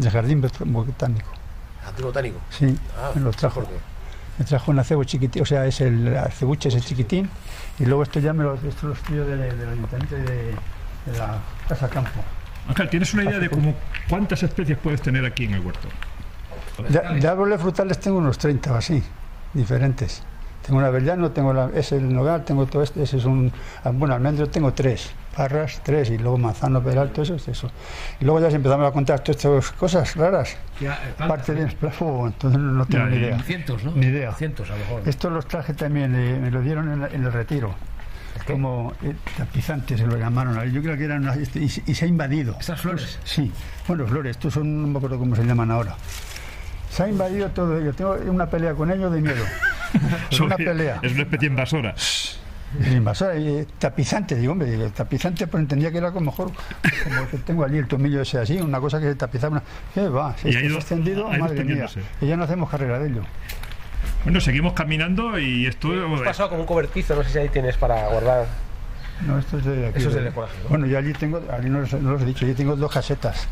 del 0.00 0.10
jardín 0.12 0.42
bot- 0.42 0.64
botánico. 0.64 1.30
jardín 1.84 2.04
botánico. 2.04 2.38
Sí, 2.50 2.76
Ah, 2.96 3.10
me 3.14 3.20
lo 3.20 3.30
trajo. 3.32 3.62
Me 4.38 4.44
trajo 4.44 4.70
un 4.70 4.78
acebo 4.78 5.04
chiquitín, 5.04 5.42
o 5.42 5.46
sea, 5.46 5.66
es 5.66 5.80
el 5.82 6.16
acebuche 6.16 6.68
ese 6.70 6.80
chiquitín. 6.80 7.28
Y 7.78 7.84
luego 7.84 8.02
esto 8.02 8.20
ya 8.20 8.32
me 8.32 8.42
lo, 8.44 8.54
esto 8.54 8.86
lo 8.88 8.94
estudio 8.94 9.26
del, 9.26 9.38
del 9.58 9.68
ayuntamiento 9.68 10.16
y 10.16 10.20
de, 10.22 10.34
de 11.12 11.18
la 11.18 11.38
Casa 11.68 11.88
Campo. 11.88 12.20
Ángel, 12.68 12.88
¿tienes 12.88 13.12
una 13.14 13.24
idea 13.24 13.38
de 13.38 13.50
cómo, 13.50 13.74
cuántas 14.08 14.42
especies 14.42 14.78
puedes 14.78 15.02
tener 15.02 15.24
aquí 15.24 15.44
en 15.44 15.54
el 15.54 15.60
huerto? 15.60 15.88
De, 16.88 17.20
de 17.20 17.28
árboles 17.28 17.60
frutales 17.60 17.98
tengo 18.00 18.18
unos 18.18 18.38
30 18.38 18.72
o 18.72 18.76
así, 18.76 19.02
diferentes. 19.52 20.22
Tengo 20.70 20.78
un 20.78 20.84
avellano, 20.86 21.32
tengo 21.32 21.52
la, 21.52 21.68
ese 21.74 21.96
el 21.96 22.14
nogal, 22.14 22.44
tengo 22.44 22.64
todo 22.64 22.84
este, 22.84 23.02
ese 23.02 23.16
es 23.16 23.24
un, 23.24 23.50
ah, 23.82 23.90
bueno, 23.92 24.14
almendro 24.14 24.48
tengo 24.48 24.72
tres, 24.72 25.10
parras 25.36 25.80
tres 25.82 26.10
y 26.10 26.16
luego 26.18 26.38
manzano, 26.38 26.80
peral, 26.80 27.10
todo 27.10 27.24
eso 27.24 27.34
es 27.34 27.48
eso. 27.48 27.68
Y 28.20 28.24
luego 28.24 28.38
ya 28.38 28.50
se 28.50 28.54
empezamos 28.54 28.86
a 28.86 28.92
contar 28.92 29.18
todas 29.18 29.44
estas 29.44 29.72
cosas 29.72 30.14
raras, 30.14 30.56
Ya, 30.80 30.92
eh, 30.92 31.14
parte 31.26 31.54
de 31.54 31.66
¿no? 31.66 31.72
plafo, 31.72 32.24
entonces 32.28 32.60
no 32.60 32.86
tengo 32.86 33.04
Ya, 33.06 33.10
ni 33.10 33.16
y- 33.16 33.18
idea. 33.18 33.38
Cientos, 33.40 33.82
¿no? 33.82 33.90
Ni 33.96 34.06
idea. 34.06 34.32
Cientos, 34.34 34.70
a 34.70 34.74
lo 34.74 34.78
mejor. 34.78 35.02
Estos 35.06 35.32
los 35.32 35.46
traje 35.48 35.74
también, 35.74 36.14
eh, 36.14 36.38
me 36.40 36.52
lo 36.52 36.60
dieron 36.62 36.88
en, 36.92 37.00
la- 37.00 37.08
en 37.08 37.24
el 37.24 37.32
retiro, 37.32 37.74
como 38.46 38.92
eh, 39.02 39.12
tapizantes 39.36 39.98
se 39.98 40.06
lo 40.06 40.16
llamaron. 40.16 40.70
Yo 40.70 40.80
creo 40.82 40.96
que 40.96 41.04
eran, 41.04 41.28
y, 41.56 41.62
y 41.64 41.68
se 41.96 42.04
ha 42.04 42.08
invadido. 42.08 42.54
¿Estas 42.60 42.80
flores? 42.80 43.18
Sí, 43.24 43.50
bueno, 43.88 44.06
flores, 44.06 44.36
estos 44.36 44.54
son, 44.54 44.82
no 44.82 44.86
me 44.86 44.98
acuerdo 44.98 45.18
cómo 45.18 45.34
se 45.34 45.42
llaman 45.42 45.72
ahora. 45.72 45.96
Se 46.90 47.02
ha 47.04 47.08
invadido 47.08 47.48
todo 47.50 47.78
ello. 47.78 47.92
Tengo 47.94 48.16
una 48.26 48.46
pelea 48.50 48.74
con 48.74 48.90
ellos 48.90 49.12
de 49.12 49.20
miedo. 49.20 49.44
Pues 50.28 50.38
una 50.40 50.56
pelea. 50.56 51.00
Es 51.02 51.12
una 51.12 51.22
especie 51.22 51.48
invasora. 51.48 51.94
El 52.80 52.92
invasor, 52.92 53.32
eh, 53.34 53.66
tapizante, 53.80 54.36
digo, 54.36 54.52
hombre, 54.52 54.88
tapizante, 54.90 55.48
pues 55.48 55.60
entendía 55.62 55.90
que 55.90 55.98
era 55.98 56.12
como 56.12 56.26
mejor, 56.30 56.52
como 57.02 57.28
que 57.28 57.38
tengo 57.38 57.64
allí 57.64 57.78
el 57.78 57.88
tomillo 57.88 58.20
ese 58.20 58.38
así, 58.38 58.58
una 58.60 58.78
cosa 58.78 59.00
que 59.00 59.06
se 59.06 59.16
tapizaba. 59.16 59.54
Una, 59.56 59.62
¿Qué 59.92 60.08
va? 60.08 60.36
Si 60.36 60.46
ha 60.46 60.62
ido- 60.62 60.76
ha 60.76 60.78
extendido, 60.78 61.26
ha 61.28 61.34
ido 61.36 61.44
madre 61.44 61.64
mía. 61.64 61.86
Y 62.20 62.26
ya 62.28 62.36
no 62.36 62.44
hacemos 62.44 62.70
carrera 62.70 63.00
de 63.00 63.08
ello. 63.08 63.22
Bueno, 64.22 64.40
seguimos 64.40 64.74
caminando 64.74 65.36
y 65.40 65.66
esto... 65.66 65.92
Hemos 65.92 66.20
pasado 66.22 66.50
como 66.50 66.60
un 66.60 66.66
cobertizo, 66.68 67.16
no 67.16 67.24
sé 67.24 67.30
si 67.30 67.38
ahí 67.38 67.48
tienes 67.48 67.76
para 67.76 68.06
guardar. 68.06 68.46
No, 69.26 69.38
esto 69.40 69.58
es 69.58 69.64
de 69.64 69.88
aquí. 69.88 69.98
Eso 69.98 70.10
es 70.10 70.14
de- 70.14 70.30
¿no? 70.30 70.46
Bueno, 70.68 70.86
yo 70.86 70.96
allí 70.98 71.12
tengo, 71.14 71.42
allí 71.50 71.68
no, 71.68 71.80
los- 71.80 71.92
no 71.94 72.12
los 72.12 72.22
he 72.22 72.26
dicho, 72.26 72.44
allí 72.44 72.54
tengo 72.54 72.76
dos 72.76 72.92
casetas. 72.92 73.48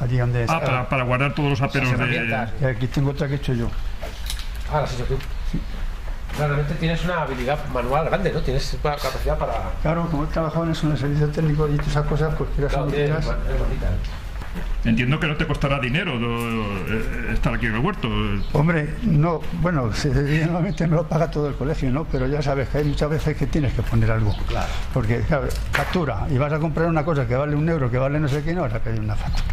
Allí 0.00 0.18
donde 0.18 0.40
Ah, 0.40 0.44
está. 0.44 0.60
para, 0.60 0.88
para 0.88 1.02
guardar 1.04 1.34
todos 1.34 1.50
los 1.50 1.62
aperos 1.62 1.90
Las 1.96 2.08
de... 2.08 2.48
Y 2.60 2.64
aquí 2.64 2.86
tengo 2.88 3.10
otra 3.10 3.26
que 3.28 3.34
he 3.34 3.36
hecho 3.36 3.52
yo. 3.54 3.68
Ah, 4.72 4.80
las 4.80 4.90
has 4.90 4.94
hecho 5.00 5.04
tú. 5.04 5.18
Claramente 6.36 6.74
tienes 6.74 7.04
una 7.04 7.22
habilidad 7.22 7.58
manual 7.72 8.06
grande, 8.06 8.32
¿no? 8.32 8.40
Tienes 8.40 8.76
pa- 8.82 8.96
capacidad 8.96 9.38
para. 9.38 9.52
Claro, 9.82 10.08
como 10.10 10.24
he 10.24 10.26
trabajado 10.26 10.64
en 10.64 10.72
eso, 10.72 10.86
en 10.86 10.92
el 10.94 10.98
servicio 10.98 11.28
técnico 11.28 11.68
y 11.68 11.72
todas 11.76 11.86
esas 11.88 12.06
cosas, 12.06 12.34
pues 12.34 12.50
quieras 12.56 12.72
o 12.74 12.76
Claro, 12.86 12.90
tienes 12.92 13.18
es 13.18 13.58
bonita, 13.58 13.86
¿eh? 13.86 14.24
Entiendo 14.84 15.18
que 15.20 15.26
no 15.28 15.36
te 15.36 15.46
costará 15.46 15.78
dinero 15.80 16.18
do- 16.18 16.86
eh, 16.88 17.30
estar 17.32 17.54
aquí 17.54 17.66
en 17.66 17.74
el 17.76 17.80
huerto. 17.80 18.08
Hombre, 18.52 18.94
no, 19.02 19.40
bueno, 19.60 19.90
normalmente 20.46 20.86
me 20.88 20.96
lo 20.96 21.06
paga 21.08 21.30
todo 21.30 21.48
el 21.48 21.54
colegio, 21.54 21.90
¿no? 21.92 22.04
Pero 22.04 22.26
ya 22.26 22.42
sabes 22.42 22.68
que 22.68 22.78
hay 22.78 22.84
muchas 22.84 23.10
veces 23.10 23.36
que 23.36 23.46
tienes 23.46 23.72
que 23.72 23.82
poner 23.82 24.10
algo. 24.10 24.34
Claro. 24.48 24.66
Porque, 24.92 25.20
claro, 25.20 25.46
factura, 25.72 26.26
y 26.30 26.36
vas 26.36 26.52
a 26.52 26.58
comprar 26.58 26.88
una 26.88 27.04
cosa 27.04 27.28
que 27.28 27.36
vale 27.36 27.54
un 27.54 27.68
euro, 27.68 27.88
que 27.92 27.98
vale 27.98 28.18
no 28.18 28.26
sé 28.28 28.42
qué, 28.42 28.54
no 28.54 28.62
vas 28.62 28.74
a 28.74 28.80
pedir 28.80 28.98
una 29.00 29.14
factura. 29.14 29.44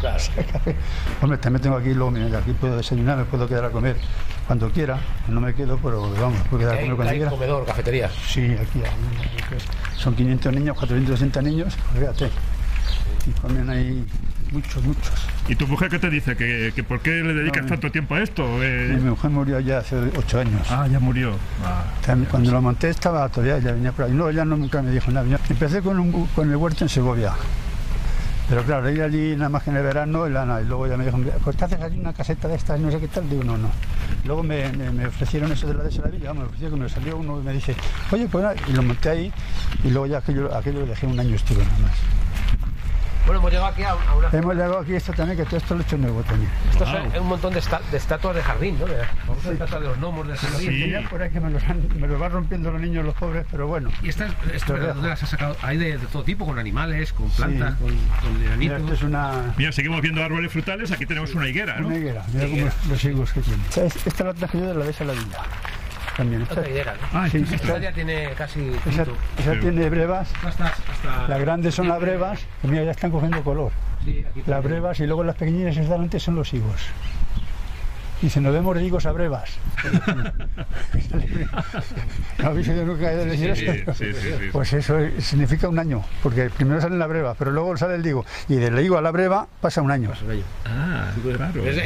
Claro. 0.00 0.22
Hombre, 1.22 1.38
también 1.38 1.62
tengo 1.62 1.76
aquí, 1.76 1.92
luego, 1.94 2.10
mira, 2.10 2.38
aquí 2.38 2.52
puedo 2.52 2.76
desayunar, 2.76 3.18
me 3.18 3.24
puedo 3.24 3.48
quedar 3.48 3.64
a 3.64 3.70
comer 3.70 3.96
cuando 4.46 4.70
quiera. 4.70 4.98
No 5.28 5.40
me 5.40 5.54
quedo, 5.54 5.78
pero 5.78 6.10
vamos, 6.12 6.40
puedo 6.48 6.60
quedar 6.60 6.74
a 6.74 6.80
comer 6.80 6.94
cuando 6.96 7.10
hay 7.10 7.18
quiera. 7.18 7.30
comedor, 7.30 7.64
cafetería. 7.66 8.10
Sí, 8.26 8.56
aquí 8.60 8.80
hay. 8.84 8.90
Son 9.96 10.14
500 10.14 10.52
niños, 10.54 10.76
460 10.76 11.42
niños, 11.42 11.76
pues 11.92 12.00
fíjate. 12.00 12.30
Y 13.26 13.40
comen 13.40 13.68
ahí 13.68 14.06
muchos, 14.52 14.82
muchos. 14.84 15.12
¿Y 15.48 15.54
tu 15.54 15.66
mujer 15.66 15.90
qué 15.90 15.98
te 15.98 16.08
dice? 16.08 16.36
¿Que, 16.36 16.72
que 16.74 16.84
por 16.84 17.00
qué 17.00 17.10
le 17.10 17.34
dedicas 17.34 17.64
No, 17.64 17.68
tanto 17.70 17.90
tiempo 17.90 18.14
a 18.14 18.22
esto? 18.22 18.62
Eh, 18.62 18.96
mi 19.00 19.10
mujer 19.10 19.30
murió 19.30 19.60
ya 19.60 19.78
hace 19.78 19.96
8 20.16 20.40
años. 20.40 20.66
Ah, 20.70 20.86
ya 20.90 21.00
murió. 21.00 21.32
Ah. 21.64 21.84
También 22.04 22.30
Cuando 22.30 22.52
lo 22.52 22.62
monté 22.62 22.88
estaba 22.90 23.28
todavía, 23.28 23.58
ya 23.58 23.72
venía 23.72 23.92
por 23.92 24.06
ahí. 24.06 24.12
No, 24.12 24.30
ya 24.30 24.44
no, 24.44 24.56
nunca 24.56 24.80
me 24.80 24.90
dijo 24.90 25.10
nada. 25.10 25.38
Empecé 25.48 25.82
con, 25.82 25.98
un, 25.98 26.26
con 26.28 26.48
el 26.48 26.56
huerto 26.56 26.84
en 26.84 26.88
Segovia. 26.88 27.32
Pero 28.48 28.62
claro, 28.62 28.88
ir 28.90 29.02
allí 29.02 29.36
nada 29.36 29.50
más 29.50 29.62
que 29.62 29.70
en 29.70 29.76
el 29.76 29.82
verano 29.82 30.26
y, 30.26 30.30
la, 30.30 30.60
y 30.62 30.64
luego 30.64 30.86
ya 30.86 30.96
me 30.96 31.04
dijo, 31.04 31.18
pues 31.44 31.56
te 31.56 31.64
haces 31.66 31.80
allí 31.82 31.98
una 31.98 32.14
caseta 32.14 32.48
de 32.48 32.54
estas, 32.54 32.80
no 32.80 32.90
sé 32.90 32.98
qué 32.98 33.08
tal. 33.08 33.28
Digo, 33.28 33.44
no, 33.44 33.58
no. 33.58 33.68
Luego 34.24 34.42
me, 34.42 34.72
me- 34.72 35.06
ofrecieron 35.06 35.52
eso 35.52 35.66
de 35.66 35.74
la 35.74 35.82
de 35.84 35.90
la 36.18 36.32
me 36.32 36.44
ofrecieron 36.44 36.78
que 36.78 36.82
me 36.84 36.88
salió 36.88 37.16
uno 37.18 37.40
y 37.40 37.42
me 37.42 37.52
dice, 37.52 37.74
oye, 38.10 38.26
pues 38.26 38.42
nada, 38.42 38.56
y 38.66 38.72
lo 38.72 38.82
monté 38.82 39.10
ahí 39.10 39.32
y 39.84 39.90
luego 39.90 40.06
ya 40.06 40.18
aquello, 40.18 40.54
aquello 40.56 40.80
lo 40.80 40.86
dejé 40.86 41.06
un 41.06 41.20
año 41.20 41.34
estuve 41.36 41.62
nada 41.62 41.78
más. 41.80 41.92
Bueno, 43.28 43.40
hemos 43.40 43.50
llegado 43.52 43.66
aquí 43.68 43.82
a, 43.82 43.90
a 43.90 44.14
una. 44.16 44.28
Hemos 44.32 44.54
llegado 44.54 44.78
aquí 44.78 44.94
esto 44.94 45.12
también, 45.12 45.36
que 45.36 45.44
todo 45.44 45.58
esto 45.58 45.74
lo 45.74 45.80
he 45.80 45.84
hecho 45.84 45.98
nuevo 45.98 46.22
también. 46.22 46.50
Esto 46.70 46.84
Wow. 46.86 47.12
es 47.14 47.20
un 47.20 47.26
montón 47.28 47.52
de, 47.52 47.58
esta- 47.58 47.80
de 47.90 47.96
estatuas 47.98 48.34
de 48.36 48.42
jardín, 48.42 48.78
¿no? 48.80 48.86
De, 48.86 48.96
vamos 49.26 49.44
a 49.44 49.52
estatuas 49.52 49.80
de 49.82 49.86
los 49.88 49.98
gnomos 49.98 50.26
del 50.26 50.36
jardín. 50.38 50.58
Sí. 50.70 50.80
Tenía 50.80 51.08
por 51.10 51.20
ahí 51.20 51.30
que 51.30 51.40
me 51.40 51.50
los, 51.50 51.62
han- 51.64 51.88
me 52.00 52.06
los 52.08 52.18
van 52.18 52.32
rompiendo 52.32 52.70
los 52.72 52.80
niños, 52.80 53.04
los 53.04 53.14
pobres, 53.14 53.44
pero 53.50 53.66
bueno. 53.66 53.90
Y 54.02 54.08
estas, 54.08 54.32
esto, 54.54 54.72
¿de 54.72 54.94
las 55.08 55.22
has 55.22 55.28
sacado? 55.28 55.56
Hay 55.60 55.76
de, 55.76 55.98
de 55.98 56.06
todo 56.06 56.24
tipo, 56.24 56.46
con 56.46 56.58
animales, 56.58 57.12
con 57.12 57.28
plantas, 57.28 57.74
Sí. 57.74 57.84
con, 57.84 57.90
con 58.32 58.58
Mira, 58.58 58.78
es 58.92 59.02
una, 59.02 59.52
Mira, 59.58 59.72
seguimos 59.72 60.00
viendo 60.00 60.24
árboles 60.24 60.50
frutales. 60.50 60.90
Aquí 60.90 61.04
tenemos 61.04 61.34
una 61.34 61.46
higuera, 61.48 61.78
¿no? 61.78 61.88
Una 61.88 61.96
higuera, 61.98 62.24
mira 62.32 62.48
cómo 62.48 62.70
los 62.88 63.04
higos 63.04 63.32
que 63.34 63.40
tiene. 63.42 63.62
Esta, 63.68 63.84
es- 63.84 64.20
la 64.20 64.32
traje 64.32 64.58
yo 64.58 64.66
de 64.68 64.74
la 64.74 64.84
de 64.86 64.92
Saladilla. 64.94 65.38
También. 66.18 66.42
Esta, 66.42 66.54
Otra 66.60 66.68
higuera, 66.68 66.94
¿no? 67.00 67.18
Ah, 67.18 67.28
sí, 67.30 67.44
Esta 67.50 67.78
ya 67.78 67.92
tiene 67.92 68.30
casi. 68.36 68.72
esa, 68.86 69.04
fruto. 69.04 69.20
esa 69.38 69.54
Sí. 69.54 69.60
tiene 69.60 69.88
brevas. 69.88 70.28
Hasta, 70.44 70.66
hasta, 70.66 71.28
Las 71.28 71.40
grandes 71.40 71.74
son 71.76 71.88
las 71.88 72.00
brevas, 72.00 72.40
que 72.60 72.68
mira, 72.68 72.82
ya 72.84 72.90
están 72.90 73.10
cogiendo 73.12 73.42
color. 73.44 73.70
Sí, 74.04 74.24
aquí 74.28 74.42
Las 74.46 74.62
brevas 74.62 74.98
y 75.00 75.06
luego 75.06 75.22
las 75.24 75.36
pequeñinas 75.36 75.76
que 75.76 75.82
están 75.82 76.00
antes 76.02 76.22
son 76.22 76.34
los 76.34 76.52
higos. 76.52 76.82
Y 78.22 78.28
si 78.30 78.40
nos 78.40 78.52
vemos 78.52 78.74
de 78.76 78.84
higos 78.84 79.06
a 79.06 79.12
brevas. 79.12 79.48
¿No 82.38 82.48
habéis 82.48 82.68
oído 82.68 82.84
nunca 82.84 83.10
decir 83.10 83.56
Sí, 83.56 83.64
eso? 83.66 83.94
sí, 83.94 84.04
sí, 84.12 84.20
sí. 84.20 84.48
Pues 84.52 84.72
eso 84.72 84.98
es- 84.98 85.24
significa 85.24 85.68
un 85.68 85.78
año, 85.78 86.04
porque 86.22 86.50
primero 86.50 86.80
sale 86.80 86.96
la 86.96 87.06
breva, 87.06 87.34
pero 87.34 87.50
luego 87.50 87.76
sale 87.76 87.94
el 87.94 88.02
digo. 88.02 88.24
Y 88.48 88.56
del 88.56 88.78
higo 88.80 88.98
a 88.98 89.02
la 89.02 89.10
breva 89.10 89.46
pasa 89.60 89.82
un 89.82 89.90
año. 89.90 90.10
Ah, 90.66 91.12
claro. 91.22 91.62
De, 91.62 91.80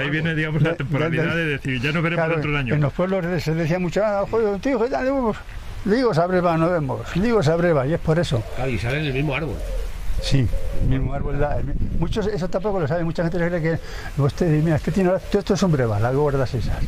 ahí 0.00 0.10
viene, 0.10 0.28
de 0.28 0.30
ahí 0.30 0.36
digamos, 0.36 0.62
la 0.62 0.74
temporalidad 0.74 1.34
de- 1.34 1.44
de 1.44 1.46
decir, 1.52 1.80
ya 1.80 1.92
nos 1.92 2.02
veremos 2.02 2.24
Claro, 2.24 2.32
dentro 2.34 2.50
de 2.50 2.56
un 2.56 2.60
año. 2.60 2.74
En 2.74 2.80
los 2.80 2.92
pueblos 2.92 3.42
se 3.42 3.54
decía 3.54 3.78
mucho, 3.78 4.02
ah, 4.04 4.24
joder, 4.30 4.60
tío, 4.60 4.86
ya 4.88 5.00
vemos. 5.02 5.36
Digo 5.84 6.14
Sabreva, 6.14 6.56
no 6.56 6.70
vemos. 6.70 7.00
Digo 7.14 7.42
Sabreva, 7.42 7.86
y 7.86 7.92
es 7.94 8.00
por 8.00 8.18
eso. 8.18 8.42
Claro, 8.56 8.70
y 8.70 8.78
sale 8.78 9.00
en 9.00 9.06
el 9.06 9.12
mismo 9.12 9.34
árbol. 9.34 9.56
Sí, 10.24 10.48
el 10.82 10.88
mismo 10.88 11.12
árbol 11.12 11.38
da. 11.38 11.58
el 11.58 11.74
Muchos, 11.98 12.26
eso 12.28 12.48
tampoco 12.48 12.80
lo 12.80 12.88
saben, 12.88 13.04
mucha 13.04 13.22
gente 13.24 13.38
se 13.38 13.46
cree 13.48 13.60
que 13.62 14.22
usted 14.22 14.50
dice, 14.50 14.62
mira, 14.64 14.76
es 14.76 14.82
que 14.82 14.90
tiene, 14.90 15.10
todo 15.10 15.38
esto 15.38 15.54
son 15.54 15.70
brevas, 15.70 16.00
las 16.00 16.14
gordas 16.14 16.54
esas. 16.54 16.78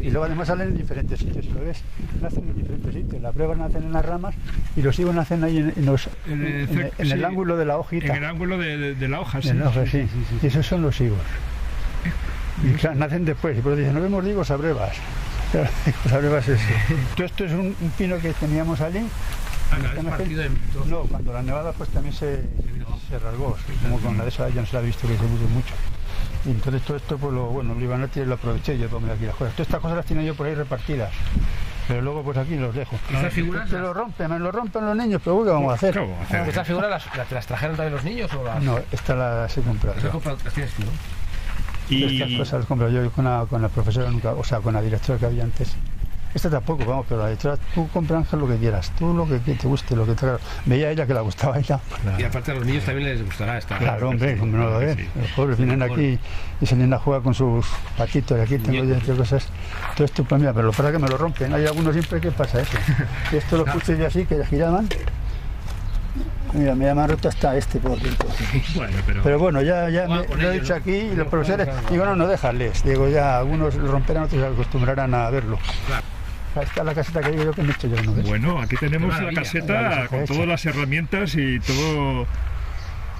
Y 0.00 0.10
luego 0.10 0.26
además 0.26 0.48
salen 0.48 0.68
en 0.68 0.76
diferentes 0.76 1.18
sitios, 1.18 1.44
si 1.46 1.50
lo 1.52 1.60
ves, 1.64 1.80
nacen 2.20 2.44
en 2.48 2.54
diferentes 2.54 2.92
sitios. 2.94 3.22
Las 3.22 3.34
brevas 3.34 3.56
nacen 3.56 3.84
en 3.84 3.92
las 3.92 4.04
ramas 4.04 4.34
y 4.76 4.82
los 4.82 4.98
higos 4.98 5.14
nacen 5.14 5.42
ahí 5.42 5.56
en, 5.58 5.72
en 5.74 5.86
los- 5.86 6.08
En 6.26 6.44
el 6.46 6.92
en 6.98 7.06
sí, 7.18 7.24
ángulo 7.24 7.56
de 7.56 7.64
la 7.64 7.78
hojita. 7.78 8.08
En 8.08 8.16
el 8.16 8.24
ángulo 8.26 8.58
de, 8.58 8.76
de- 8.76 8.94
de 8.94 9.08
la 9.08 9.20
hoja, 9.20 9.40
sí. 9.40 9.48
En 9.48 9.60
la 9.60 9.68
hoja, 9.68 9.86
sí. 9.86 10.06
Y 10.42 10.46
esos 10.46 10.66
son 10.66 10.82
los 10.82 11.00
higos. 11.00 11.18
Y 12.62 12.72
claro, 12.74 12.96
nacen 12.96 13.24
después. 13.24 13.56
Y 13.56 13.62
por 13.62 13.72
eso 13.72 13.78
dicen, 13.80 13.94
no 13.94 14.02
vemos 14.02 14.26
higos 14.26 14.50
a 14.50 14.56
brevas. 14.56 14.92
Claro, 15.52 15.68
higos 15.86 16.12
a 16.12 16.18
brevas 16.18 16.48
es 16.48 16.60
eso. 16.60 16.68
Todo 17.14 17.26
esto 17.26 17.44
es 17.44 17.52
un, 17.52 17.74
un 17.80 17.90
pino 17.98 18.16
que 18.18 18.32
teníamos 18.32 18.80
allí. 18.80 19.00
Ah, 19.70 19.76
es 19.98 20.04
partido 20.04 20.42
en. 20.42 20.58
No, 20.88 21.00
cuando 21.02 21.32
la 21.32 21.42
nevada 21.42 21.72
pues 21.72 21.88
también 21.90 22.14
se, 22.14 22.40
se 23.12 23.18
rasgó, 23.24 23.56
como 23.82 23.98
con 24.00 24.16
la 24.16 24.22
de 24.24 24.28
esa 24.30 24.48
ya 24.48 24.60
no 24.62 24.66
se 24.66 24.72
la 24.74 24.78
ha 24.78 24.82
visto 24.82 25.06
que 25.06 25.14
se 25.16 25.22
puso 25.22 25.48
mucho. 25.48 25.74
Y 26.46 26.50
entonces 26.50 26.82
todo 26.82 26.96
esto, 26.96 27.18
pues 27.18 27.32
lo, 27.32 27.46
bueno, 27.46 27.74
lo 27.74 27.80
iban 27.80 28.02
a 28.02 28.08
tirar, 28.08 28.28
lo 28.28 28.34
aproveché 28.34 28.78
yo 28.78 28.88
para 28.88 29.12
aquí 29.14 29.26
las 29.26 29.34
cosas. 29.36 29.54
Todas 29.54 29.68
estas 29.68 29.80
cosas 29.80 29.96
las 29.98 30.06
tenía 30.06 30.24
yo 30.24 30.34
por 30.34 30.46
ahí 30.46 30.54
repartidas. 30.54 31.10
Pero 31.88 32.00
luego 32.00 32.22
pues 32.22 32.36
aquí 32.38 32.56
los 32.56 32.74
dejo. 32.74 32.96
¿Estas 33.12 33.32
figuras? 33.32 33.68
Se 33.68 33.78
lo 33.78 33.92
rompen, 33.92 34.30
me 34.30 34.38
lo 34.38 34.50
rompen 34.52 34.86
los 34.86 34.96
niños, 34.96 35.20
pero 35.24 35.44
¿qué 35.44 35.50
vamos 35.50 35.72
a 35.72 35.74
hacer? 35.74 35.92
¿Qué 35.94 36.00
vamos 36.00 36.18
a 36.18 36.22
hacer? 36.22 36.48
¿Estas 36.48 36.66
figuras 36.66 36.90
las, 36.90 37.16
las, 37.16 37.30
las 37.32 37.46
trajeron 37.46 37.76
también 37.76 37.94
los 37.94 38.04
niños 38.04 38.32
o 38.34 38.44
las, 38.44 38.62
No, 38.62 38.78
esta 38.92 39.14
la 39.14 39.46
he 39.46 39.60
comprado. 39.60 39.96
las, 40.00 40.10
comprado- 40.12 40.38
las 40.44 40.54
tienes 40.54 40.72
tú, 40.74 40.82
¿no? 40.82 40.90
Estas 41.90 42.28
Y 42.30 42.38
cosas 42.38 42.60
las 42.60 42.66
compro 42.66 42.88
yo 42.88 43.10
con 43.10 43.24
la, 43.24 43.44
con 43.50 43.60
la 43.60 43.68
profesora 43.68 44.10
nunca, 44.10 44.30
o 44.32 44.44
sea, 44.44 44.60
con 44.60 44.74
la 44.74 44.80
directora 44.80 45.18
que 45.18 45.26
había 45.26 45.42
antes. 45.44 45.74
Esta 46.34 46.48
tampoco, 46.48 46.84
vamos, 46.86 47.04
pero 47.08 47.20
la 47.20 47.28
directora, 47.28 47.58
tú 47.74 47.88
compra 47.88 48.18
Ángel 48.18 48.40
lo 48.40 48.48
que 48.48 48.56
quieras, 48.56 48.90
tú 48.98 49.12
lo 49.12 49.28
que 49.28 49.38
te 49.38 49.68
guste, 49.68 49.94
lo 49.94 50.06
que 50.06 50.14
te 50.14 50.26
Veía 50.64 50.90
ella 50.90 51.06
que 51.06 51.12
le 51.12 51.20
gustaba 51.20 51.58
ella. 51.58 51.78
Y 52.18 52.22
aparte 52.22 52.52
a 52.52 52.54
los 52.54 52.64
niños 52.64 52.84
también 52.84 53.08
les 53.08 53.24
gustará 53.24 53.58
esta. 53.58 53.76
Claro, 53.76 54.08
hombre, 54.08 54.38
como 54.38 54.56
no 54.56 54.70
lo 54.70 54.78
ves. 54.78 54.96
sí. 54.96 55.08
Los 55.20 55.30
pobres 55.32 55.58
vienen 55.58 55.82
aquí 55.82 56.18
y 56.60 56.66
salen 56.66 56.92
a 56.94 56.98
jugar 56.98 57.22
con 57.22 57.34
sus 57.34 57.66
patitos. 57.98 58.38
Y 58.38 58.40
aquí 58.40 58.58
tengo 58.58 58.84
yo 58.84 58.94
entre 58.94 59.14
cosas. 59.14 59.48
Todo 59.94 60.04
esto, 60.04 60.24
pues 60.24 60.40
mira, 60.40 60.52
pero 60.54 60.68
lo 60.68 60.72
para 60.72 60.90
que 60.90 60.98
me 60.98 61.08
lo 61.08 61.18
rompen. 61.18 61.52
Hay 61.52 61.66
algunos 61.66 61.92
siempre 61.92 62.20
que 62.20 62.30
pasa 62.30 62.60
eso. 62.60 62.78
Y 63.32 63.36
esto 63.36 63.56
lo 63.56 63.64
puse 63.64 63.96
yo 63.96 64.06
así, 64.06 64.24
que 64.24 64.44
giraban. 64.46 64.88
Mira, 66.52 66.74
me 66.74 66.84
llaman 66.84 67.08
roto 67.08 67.28
hasta 67.28 67.56
este 67.56 67.78
por 67.78 67.98
dentro. 67.98 68.28
bueno, 68.74 68.96
pero, 69.06 69.22
Pero 69.22 69.38
bueno, 69.38 69.62
ya, 69.62 69.88
ya 69.88 70.06
me, 70.06 70.26
lo 70.26 70.50
he 70.50 70.60
dicho 70.60 70.74
aquí 70.74 70.92
y 70.92 71.14
los 71.14 71.26
profesores, 71.28 71.68
digo, 71.90 72.04
no, 72.04 72.14
no, 72.14 72.26
déjales. 72.26 72.82
Digo, 72.84 73.08
ya, 73.08 73.38
algunos 73.38 73.74
lo 73.74 73.90
romperán, 73.90 74.24
otros 74.24 74.40
se 74.40 74.46
acostumbrarán 74.46 75.14
a 75.14 75.30
verlo. 75.30 75.58
Claro. 75.86 76.04
Ahí 76.54 76.64
está 76.64 76.84
la 76.84 76.94
caseta 76.94 77.20
que 77.22 77.30
digo 77.30 77.44
yo 77.44 77.52
que 77.52 77.62
me 77.62 77.68
he 77.68 77.72
hecho 77.72 77.88
yo, 77.88 78.02
¿no 78.02 78.14
ves? 78.14 78.26
bueno, 78.26 78.60
aquí 78.60 78.76
tenemos 78.76 79.18
la 79.20 79.32
caseta 79.32 80.06
con 80.08 80.24
todas 80.26 80.46
las 80.46 80.64
herramientas 80.66 81.34
y 81.34 81.58
todo 81.60 82.26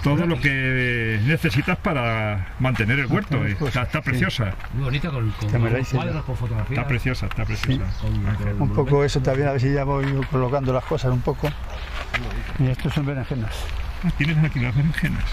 todo 0.03 0.27
lo 0.27 0.39
que 0.41 1.21
necesitas 1.27 1.79
para 1.79 2.49
mantener 2.59 2.99
el 2.99 3.07
huerto. 3.07 3.37
Mantener 3.39 3.63
Está, 3.69 3.83
está 3.83 3.99
sí. 4.03 4.05
preciosa, 4.11 4.53
Muy 4.75 4.85
bonita 4.85 5.11
con, 5.11 5.31
con, 5.31 5.49
con 5.51 5.85
cuadros, 5.85 6.25
con 6.25 6.37
fotografías. 6.37 6.79
está 6.79 6.89
preciosa, 6.89 7.27
está 7.27 7.45
preciosa. 7.45 7.85
con- 8.01 8.27
Ángel. 8.27 8.53
con- 8.57 8.63
Un 8.63 8.75
poco 8.75 9.05
eso 9.05 9.21
también, 9.21 9.47
a 9.49 9.53
ver 9.53 9.61
si 9.61 9.73
ya 9.73 9.85
voy 9.85 10.05
colocando 10.31 10.73
las 10.73 10.85
cosas 10.85 11.13
un 11.13 11.21
poco. 11.21 11.49
Y 12.59 12.67
estos 12.67 12.93
son 12.93 13.07
berenjenas. 13.07 13.55
Ah, 14.05 14.11
Tienes 14.19 14.37
aquí 14.45 14.59
las 14.59 14.75
berenjenas. 14.75 15.25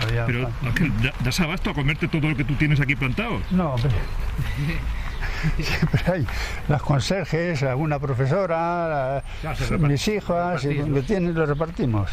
Todavía 0.00 0.26
Pero. 0.26 0.50
Ángel, 0.64 0.92
¿da- 1.02 1.12
¿das 1.24 1.40
abasto 1.40 1.70
a 1.70 1.74
comerte 1.74 2.06
todo 2.08 2.28
lo 2.30 2.36
que 2.36 2.44
tú 2.44 2.54
tienes 2.54 2.80
aquí 2.80 2.94
plantado? 2.94 3.40
No, 3.50 3.74
hombre. 3.74 3.90
Siempre 5.62 6.02
hay 6.12 6.26
las 6.68 6.82
conserjes, 6.82 7.62
alguna 7.62 7.98
profesora, 7.98 9.22
Claro, 9.40 9.58
la- 9.70 9.88
mis 9.88 10.06
hijas, 10.08 10.64
y 10.64 10.74
lo 10.74 11.02
tienen 11.02 11.34
lo 11.34 11.46
repartimos. 11.46 12.10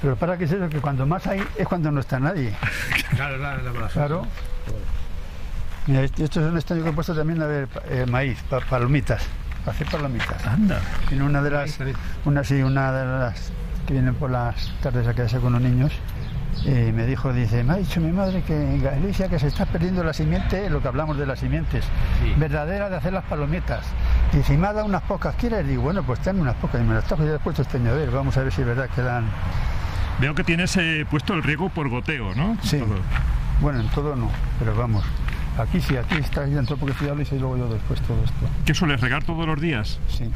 Pero 0.00 0.16
para 0.16 0.36
que 0.36 0.44
es 0.44 0.52
eso, 0.52 0.68
que 0.68 0.80
cuando 0.80 1.06
más 1.06 1.26
hay 1.26 1.42
es 1.56 1.66
cuando 1.68 1.90
no 1.90 2.00
está 2.00 2.18
nadie. 2.18 2.52
Claro, 3.16 3.36
es 3.36 3.72
suerte. 3.92 3.92
Claro. 3.92 4.26
Mira, 5.86 6.02
est- 6.02 6.18
estos 6.20 6.44
son 6.44 6.56
estos 6.56 6.82
que 6.82 6.88
he 6.88 6.92
puesto 6.92 7.14
también 7.14 7.42
a 7.42 7.46
ver, 7.46 7.68
eh, 7.88 8.06
maíz, 8.08 8.40
pa- 8.48 8.60
palomitas, 8.60 9.22
para 9.64 9.72
hacer 9.76 9.86
palomitas. 9.88 10.46
Anda. 10.46 10.80
Tiene 11.08 11.24
una 11.24 11.42
de 11.42 11.50
las, 11.50 11.78
una 12.24 12.44
sí, 12.44 12.62
una 12.62 12.92
de 12.92 13.04
las 13.04 13.50
que 13.86 13.92
vienen 13.94 14.14
por 14.14 14.30
las 14.30 14.72
tardes 14.80 15.06
a 15.08 15.14
quedarse 15.14 15.38
con 15.40 15.52
los 15.52 15.60
niños. 15.62 15.92
Y 16.64 16.92
me 16.92 17.06
dijo, 17.06 17.32
dice, 17.32 17.64
me 17.64 17.72
ha 17.72 17.76
dicho 17.76 18.00
mi 18.00 18.12
madre 18.12 18.42
que 18.42 18.54
en 18.54 18.82
Galicia 18.82 19.28
que 19.28 19.38
se 19.38 19.48
está 19.48 19.66
perdiendo 19.66 20.04
la 20.04 20.12
simiente, 20.12 20.68
lo 20.70 20.80
que 20.80 20.88
hablamos 20.88 21.16
de 21.18 21.26
las 21.26 21.38
simientes, 21.40 21.84
Sí. 22.20 22.34
verdadera 22.36 22.88
de 22.90 22.96
hacer 22.96 23.12
las 23.12 23.24
palomitas. 23.24 23.84
Y 24.48 24.52
me 24.56 24.66
ha 24.68 24.72
dado 24.72 24.86
unas 24.86 25.02
pocas, 25.02 25.34
¿quieres? 25.36 25.66
Digo, 25.66 25.82
bueno, 25.82 26.02
pues 26.02 26.20
tenme 26.20 26.40
unas 26.42 26.54
pocas. 26.56 26.80
Y 26.80 26.84
me 26.84 26.94
las 26.94 27.04
trajo 27.04 27.24
y 27.24 27.26
después 27.26 27.58
este 27.58 27.78
año, 27.78 27.90
a 27.90 27.94
ver, 27.94 28.10
vamos 28.10 28.36
a 28.36 28.42
ver 28.42 28.52
si 28.52 28.60
es 28.60 28.66
verdad 28.66 28.88
que 28.94 29.02
dan... 29.02 29.24
Veo 30.20 30.34
que 30.34 30.44
tienes 30.44 30.76
eh, 30.76 31.06
puesto 31.10 31.34
el 31.34 31.42
riego 31.42 31.68
por 31.70 31.88
goteo, 31.88 32.34
¿no? 32.34 32.56
Sí. 32.62 32.78
Todo. 32.78 32.96
Bueno, 33.60 33.80
en 33.80 33.88
todo 33.88 34.14
no, 34.14 34.30
pero 34.58 34.74
vamos. 34.76 35.04
Aquí 35.58 35.80
sí, 35.80 35.96
aquí 35.96 36.16
está 36.16 36.42
dentro 36.42 36.76
porque 36.76 36.92
estoy 36.92 37.08
ya 37.08 37.14
lo 37.14 37.22
hice 37.22 37.36
y 37.36 37.38
luego 37.38 37.56
yo 37.56 37.68
después 37.68 38.00
todo 38.02 38.22
esto. 38.24 38.36
¿Qué 38.64 38.74
sueles 38.74 39.00
regar 39.00 39.24
todos 39.24 39.46
los 39.46 39.60
días? 39.60 39.98
Sí. 40.08 40.30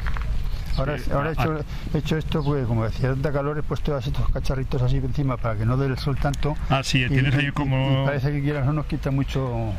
Ahora, 0.76 0.98
Sí, 0.98 1.10
ahora 1.12 1.30
he, 1.30 1.34
ah, 1.36 1.42
hecho, 1.42 1.64
he 1.94 1.98
hecho 1.98 2.16
esto 2.18 2.44
porque 2.44 2.64
como 2.64 2.84
decía 2.84 3.10
tanta 3.10 3.32
calor 3.32 3.58
he 3.58 3.62
puesto 3.62 3.96
así 3.96 4.10
estos 4.10 4.28
cacharritos 4.30 4.82
así 4.82 4.96
encima 4.96 5.36
para 5.36 5.56
que 5.56 5.64
no 5.66 5.76
dé 5.76 5.86
el 5.86 5.98
sol 5.98 6.16
tanto. 6.20 6.54
Ah, 6.70 6.82
sí, 6.82 7.04
Y- 7.04 7.08
tienes 7.08 7.34
y- 7.34 7.38
ahí 7.38 7.46
y- 7.48 7.52
como, 7.52 8.02
y 8.02 8.06
parece 8.06 8.32
que 8.32 8.42
quieras 8.42 8.66
no 8.66 8.86
quita 8.86 9.10
mucho. 9.10 9.72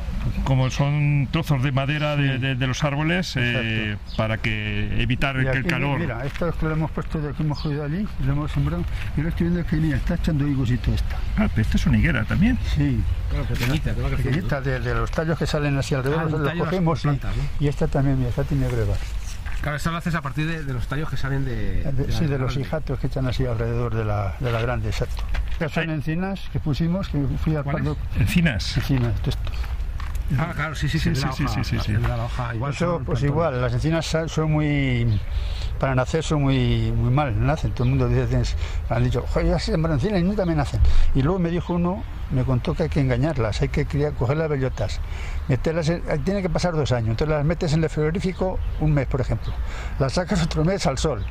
como 0.44 0.70
son 0.70 1.28
trozos 1.32 1.62
de 1.64 1.72
madera 1.72 2.16
de, 2.16 2.38
de- 2.40 2.56
de 2.56 2.68
los 2.68 2.84
árboles 2.84 3.34
eh, 3.38 3.98
para 4.16 4.38
que 4.38 5.02
evitar 5.02 5.36
Y 5.40 5.44
que 5.46 5.52
el 5.52 5.58
aquí, 5.60 5.68
calor... 5.70 6.00
Mira, 6.00 6.26
esto 6.26 6.48
es 6.50 6.56
que 6.56 6.66
lo 6.66 6.72
hemos 6.74 6.92
puesto 6.92 7.20
de 7.22 7.30
aquí, 7.30 7.44
hemos 7.44 7.60
cogido 7.60 7.84
allí, 7.84 8.06
lo 8.26 8.32
hemos 8.34 8.52
sembrado. 8.52 8.84
Y 9.16 9.22
lo 9.22 9.30
estoy 9.30 9.50
viendo 9.50 9.68
que 9.70 9.76
mira, 9.78 9.98
está 9.98 10.16
echando 10.16 10.48
higos 10.48 10.70
y 10.72 10.78
todo 10.78 10.96
esto. 10.96 11.16
Ah, 11.38 11.48
pero 11.50 11.62
esta 11.62 11.78
es 11.78 11.86
una 11.86 11.98
higuera 11.98 12.24
también. 12.26 12.58
Sí, 12.76 13.02
Claro, 13.30 13.46
pequeñita, 13.46 13.94
que 13.94 14.16
pequeñitas 14.24 14.64
de, 14.64 14.80
de 14.80 14.94
los 14.96 15.12
tallos 15.12 15.38
que 15.38 15.46
salen 15.46 15.78
así 15.78 15.94
alrededor, 15.96 16.24
Ah, 16.28 16.30
los 16.30 16.44
tallos 16.44 16.64
cogemos 16.66 17.00
y, 17.00 17.04
plantas, 17.04 17.36
¿no? 17.36 17.44
y 17.60 17.68
esta 17.68 17.88
también, 17.88 18.18
mira, 18.18 18.30
esta 18.30 18.44
tiene 18.44 18.68
brevas. 18.68 18.98
Claro, 19.62 19.78
esto 19.78 19.92
lo 19.92 19.98
haces 19.98 20.14
a 20.16 20.22
partir 20.22 20.48
de, 20.48 20.64
de 20.64 20.74
los 20.74 20.88
tallos 20.88 21.10
que 21.10 21.18
salen 21.18 21.44
de. 21.46 22.08
Sí, 22.10 22.26
de 22.26 22.38
los 22.38 22.56
hijatos 22.58 23.00
que 23.00 23.08
echan 23.08 23.26
así 23.28 23.46
alrededor 23.46 23.94
de 23.96 24.06
la, 24.06 24.36
de 24.40 24.52
la 24.52 24.62
grande, 24.62 24.90
exacto. 24.90 25.24
Estas 25.52 25.72
son 25.72 25.90
Ay. 25.90 25.96
encinas 25.96 26.42
que 26.54 26.60
pusimos, 26.60 27.10
que 27.10 27.26
fui 27.44 27.54
palo. 27.64 27.98
Encinas. 28.20 28.78
Encinas, 28.78 29.14
esto, 29.16 29.30
esto. 29.32 29.52
Ah, 30.38 30.52
claro, 30.54 30.76
sí, 30.76 30.90
sí, 30.90 31.00
sí. 31.00 31.16
Sí, 31.16 31.22
sí, 31.36 31.46
sí, 31.48 31.64
sí, 31.64 31.78
sí. 31.80 31.94
de 31.94 32.00
la 32.08 32.26
hoja, 32.26 32.54
igual 32.54 32.74
Eso, 32.74 32.96
pues 33.06 33.20
plantones. 33.20 33.24
igual, 33.24 33.62
las 33.62 33.74
encinas 33.74 34.06
son 34.28 34.52
muy. 34.52 35.20
Para 35.80 35.96
nacer 35.96 36.24
son 36.24 36.42
muy, 36.42 36.92
muy 36.92 37.12
mal, 37.12 37.46
nacen. 37.46 37.72
Todo 37.72 37.84
el 37.86 37.92
mundo 37.92 38.08
dice, 38.10 38.26
tienes- 38.28 38.56
han 38.90 39.04
dicho, 39.04 39.24
joder, 39.28 39.48
ya 39.50 39.60
se 39.60 39.72
sembran 39.72 39.94
encinas 39.96 40.20
y 40.20 40.24
nunca 40.24 40.46
me 40.46 40.54
nacen. 40.56 40.82
Y 41.16 41.22
luego 41.22 41.40
me 41.40 41.50
dijo 41.50 41.74
uno, 41.74 42.04
me 42.32 42.44
contó 42.44 42.74
que 42.74 42.84
hay 42.84 42.90
que 42.90 43.00
engañarlas, 43.00 43.62
hay 43.62 43.70
que 43.70 43.86
criar, 43.86 44.14
coger 44.14 44.38
las 44.38 44.50
bellotas, 44.50 45.00
meterlas, 45.48 45.90
en- 45.90 46.04
eh, 46.10 46.20
tiene 46.24 46.42
que 46.42 46.50
pasar 46.50 46.74
dos 46.74 46.92
años. 46.92 47.10
Entonces 47.12 47.36
las 47.36 47.46
metes 47.46 47.74
en 47.74 47.84
el 47.84 47.90
frigorífico 47.90 48.60
un 48.82 48.94
mes, 48.94 49.08
por 49.08 49.22
ejemplo. 49.22 49.54
Las 50.00 50.14
sacas 50.14 50.44
otro 50.44 50.64
mes 50.66 50.86
al 50.88 50.98
sol, 50.98 51.26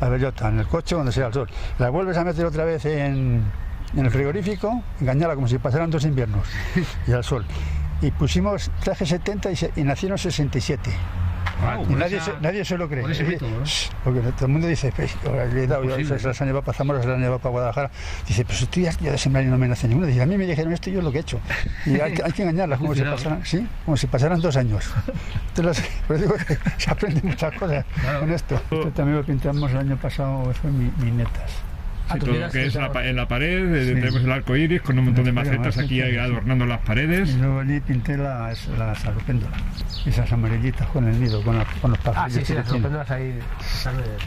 la 0.00 0.08
bellota, 0.08 0.48
en 0.48 0.60
el 0.60 0.66
coche 0.66 0.94
cuando 0.94 1.12
sea 1.12 1.26
al 1.26 1.32
sol. 1.34 1.48
Las 1.78 1.90
vuelves 1.90 2.16
a 2.16 2.24
meter 2.24 2.44
otra 2.46 2.64
vez 2.64 2.84
en, 2.86 3.42
en 3.96 4.04
el 4.04 4.10
frigorífico, 4.10 4.82
engañarla 5.00 5.34
como 5.34 5.48
si 5.48 5.58
pasaran 5.58 5.90
dos 5.90 6.04
inviernos 6.04 6.46
y 7.06 7.12
al 7.12 7.24
sol. 7.24 7.44
Y 8.00 8.10
pusimos 8.10 8.70
traje 8.82 9.06
70 9.06 9.50
y, 9.52 9.56
se- 9.56 9.72
y 9.76 9.82
nacieron 9.82 10.18
67. 10.18 10.90
Nadie, 11.88 12.16
esa- 12.16 12.26
se, 12.26 12.40
nadie 12.40 12.64
se 12.64 12.76
lo 12.78 12.88
cree. 12.88 13.02
Porque 14.02 14.20
todo 14.20 14.46
el 14.46 14.52
mundo 14.52 14.66
dice, 14.66 14.92
pues, 14.94 15.16
le 15.52 15.64
he 15.64 15.66
dado, 15.66 15.84
yo, 15.84 15.90
Imposible, 15.90 16.18
se 16.18 16.28
las 16.28 16.40
han 16.40 16.48
llevado 16.48 16.64
para 16.64 16.76
Zamora, 16.76 17.00
se 17.00 17.06
las 17.06 17.14
han 17.16 17.20
llevado 17.22 17.38
para 17.38 17.50
Guadalajara. 17.50 17.90
Dice, 18.26 18.44
pues 18.44 18.62
estoy 18.62 18.82
ya 18.84 18.92
de 18.92 19.18
sembrar 19.18 19.44
y 19.44 19.48
no 19.48 19.58
me 19.58 19.68
nace 19.68 19.88
ninguna. 19.88 20.06
Dice, 20.06 20.22
a 20.22 20.26
mí 20.26 20.36
me 20.36 20.46
dijeron 20.46 20.72
esto 20.72 20.90
y 20.90 20.94
yo 20.94 20.98
es 20.98 21.04
lo 21.04 21.12
que 21.12 21.18
he 21.18 21.20
hecho. 21.22 21.40
Y 21.86 22.00
hay, 22.00 22.12
que- 22.14 22.22
hay 22.22 22.32
que 22.32 22.42
engañarlas, 22.42 22.78
como 22.78 22.94
si, 22.94 23.02
pasaran, 23.04 23.44
¿sí? 23.44 23.66
como 23.84 23.96
si 23.96 24.06
pasaran 24.06 24.40
dos 24.40 24.56
años. 24.56 24.90
Entonces, 25.56 25.84
pues 26.06 26.20
digo 26.20 26.34
que 26.34 26.58
se 26.78 26.90
aprende 26.90 27.20
muchas 27.22 27.52
cosas 27.58 27.84
Claro. 28.00 28.20
con 28.20 28.32
esto. 28.32 28.54
Esto 28.56 28.90
también 28.90 29.18
lo 29.18 29.24
pintamos 29.24 29.70
el 29.70 29.78
año 29.78 29.96
pasado, 29.96 30.52
fue 30.54 30.70
mi, 30.70 30.90
mi 30.98 31.10
netas. 31.10 31.50
Ah, 32.08 32.14
Sí, 32.14 32.18
todo 32.20 32.34
lo 32.34 32.50
que 32.50 32.66
es 32.66 32.74
la 32.74 33.08
en 33.08 33.16
la 33.16 33.26
pared, 33.28 33.74
eh, 33.74 33.86
Sí. 33.86 33.94
tenemos 33.94 34.22
el 34.22 34.30
arco 34.32 34.54
iris 34.56 34.82
con 34.82 34.98
un 34.98 35.06
montón 35.06 35.24
de 35.24 35.32
macetas 35.32 35.78
aquí 35.78 36.00
adornando 36.02 36.66
las 36.66 36.80
paredes. 36.80 37.30
Y 37.30 37.38
luego 37.38 37.60
allí 37.60 37.80
pinté 37.80 38.18
las, 38.18 38.68
las 38.78 39.04
alopéndolas, 39.06 39.58
esas 40.04 40.30
amarillitas 40.32 40.86
con 40.88 41.08
el 41.08 41.18
nido, 41.18 41.42
con, 41.42 41.56
la- 41.56 41.64
con 41.80 41.92
los 41.92 42.00
Ah, 42.00 42.02
pajarillos 42.04 42.46
sí, 42.46 42.54
sí, 42.54 42.78
las 42.80 43.10
ahí. 43.10 43.22
eh, 43.28 43.40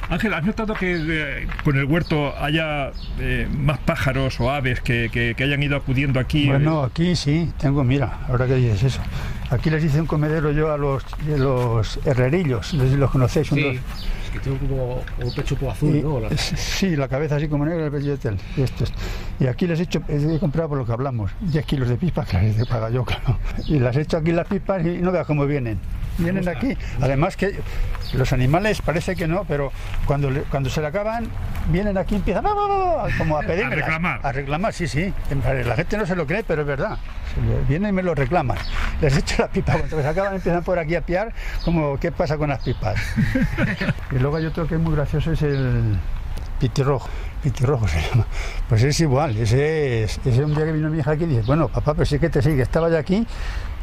Ángel, 0.10 0.34
¿has 0.34 0.44
notado 0.44 0.74
que 0.74 0.98
eh, 1.08 1.48
con 1.64 1.78
el 1.78 1.86
huerto 1.86 2.34
haya 2.40 2.92
eh, 3.20 3.48
más 3.56 3.78
pájaros 3.80 4.40
o 4.40 4.52
aves 4.52 4.82
que, 4.82 5.10
que- 5.12 5.36
que 5.36 5.44
hayan 5.44 5.62
ido 5.62 5.76
acudiendo 5.78 6.20
aquí? 6.20 6.48
Bueno, 6.48 6.84
aquí 6.84 7.16
sí, 7.16 7.52
tengo, 7.60 7.84
mira, 7.84 8.20
ahora 8.28 8.48
que 8.48 8.56
dices 8.56 8.84
eso. 8.84 9.02
Aquí 9.50 9.70
les 9.70 9.84
hice 9.84 10.02
un 10.02 10.08
comedero 10.08 10.52
yo 10.52 10.74
a 10.74 10.78
los, 10.78 11.04
los 11.28 12.00
herrerillos, 12.06 12.74
no 12.74 12.84
sé 12.84 12.90
si 12.90 12.98
los 12.98 13.12
conocéis. 13.12 13.48
son 13.48 13.58
Sí, 13.60 13.64
dos- 13.64 13.78
que 14.38 14.44
tiene 14.44 14.58
como 14.68 15.02
un 15.24 15.36
pecho 15.36 15.56
poco 15.56 15.72
azul, 15.72 15.96
y- 15.96 16.02
¿no? 16.02 16.20
La- 16.20 16.30
sí, 16.38 16.96
la 16.96 17.08
cabeza 17.08 17.36
así 17.38 17.48
como 17.48 17.66
negra, 17.66 17.86
el 17.86 17.92
pecho 17.92 18.10
de 18.10 18.18
tel, 18.18 18.38
y 18.56 18.62
esto 18.62 18.84
es. 18.84 18.94
Y 19.40 19.48
aquí 19.48 19.68
les 19.68 19.80
he 19.80 19.84
hecho, 19.84 20.02
he 20.08 20.40
comprado 20.40 20.70
por 20.70 20.78
lo 20.78 20.86
que 20.86 20.92
hablamos, 20.92 21.32
10 21.42 21.66
kilos 21.66 21.90
de 21.90 21.98
pipas, 21.98 22.28
que 22.28 22.40
les 22.42 22.60
he 22.60 22.66
pagado 22.66 22.94
yo, 22.94 23.04
claro. 23.06 23.38
Y 23.68 23.80
las 23.80 23.96
he 23.98 24.02
hecho 24.02 24.18
aquí 24.18 24.32
las 24.32 24.48
pipas 24.48 24.86
y 24.86 24.98
no 25.00 25.12
veas 25.12 25.28
cómo 25.28 25.46
vienen. 25.46 25.80
Vienen 26.18 26.48
aquí. 26.48 26.78
Además 27.02 27.36
que 27.38 27.60
los 28.14 28.32
animales 28.34 28.82
parece 28.82 29.16
que 29.16 29.28
no, 29.28 29.44
pero 29.46 29.72
cuando, 30.06 30.30
le- 30.32 30.42
cuando 30.44 30.70
se 30.70 30.82
le 30.82 30.88
acaban, 30.88 31.28
vienen 31.70 31.98
aquí 31.98 32.16
y 32.16 32.18
empiezan 32.18 32.46
"Ah, 32.48 32.54
ah, 32.56 33.04
ah", 33.06 33.08
como 33.18 33.38
a 33.38 33.42
pedir. 33.44 33.68
reclamar. 33.70 34.20
A 34.24 34.32
reclamar, 34.32 34.74
sí, 34.74 34.88
sí. 34.88 35.14
La 35.66 35.76
gente 35.76 35.98
no 35.98 36.06
se 36.06 36.16
lo 36.16 36.26
cree, 36.26 36.44
pero 36.44 36.62
es 36.62 36.68
verdad. 36.68 36.98
Vienen 37.68 37.90
y 37.90 37.94
me 37.94 38.04
lo 38.04 38.16
reclaman. 38.16 38.58
Les 39.02 39.16
echo 39.18 39.36
la 39.44 39.48
pipa, 39.50 39.74
cuando 39.74 40.02
se 40.02 40.08
acaban 40.08 40.36
empiezan 40.36 40.64
por 40.64 40.80
aquí 40.80 40.96
a 40.96 41.02
piar, 41.02 41.34
como 41.64 41.98
¿qué 42.00 42.12
pasa 42.12 42.38
con 42.38 42.50
las 42.50 42.60
pipas? 42.64 42.96
y 44.12 44.16
luego 44.20 44.38
hay 44.38 44.46
otro 44.46 44.68
que 44.68 44.76
es 44.76 44.82
muy 44.82 44.96
gracioso, 44.96 45.32
es 45.34 45.42
el 45.44 45.98
pitirrojo. 46.60 47.08
Pitirrojo 47.44 47.88
se 47.88 48.02
llama. 48.02 48.26
Pues 48.68 48.82
es 48.84 49.00
igual, 49.02 49.38
ese 49.38 50.04
es, 50.06 50.20
ese 50.26 50.44
un 50.44 50.56
día 50.56 50.66
que 50.66 50.72
vino 50.72 50.90
mi 50.90 50.98
hija 51.00 51.12
aquí 51.12 51.26
y 51.26 51.28
dice, 51.28 51.44
bueno, 51.46 51.68
papá, 51.68 51.94
pero 51.94 52.06
sí 52.06 52.18
que 52.18 52.30
te 52.30 52.42
sigue, 52.42 52.64
estaba 52.64 52.90
yo 52.90 52.98
aquí 52.98 53.28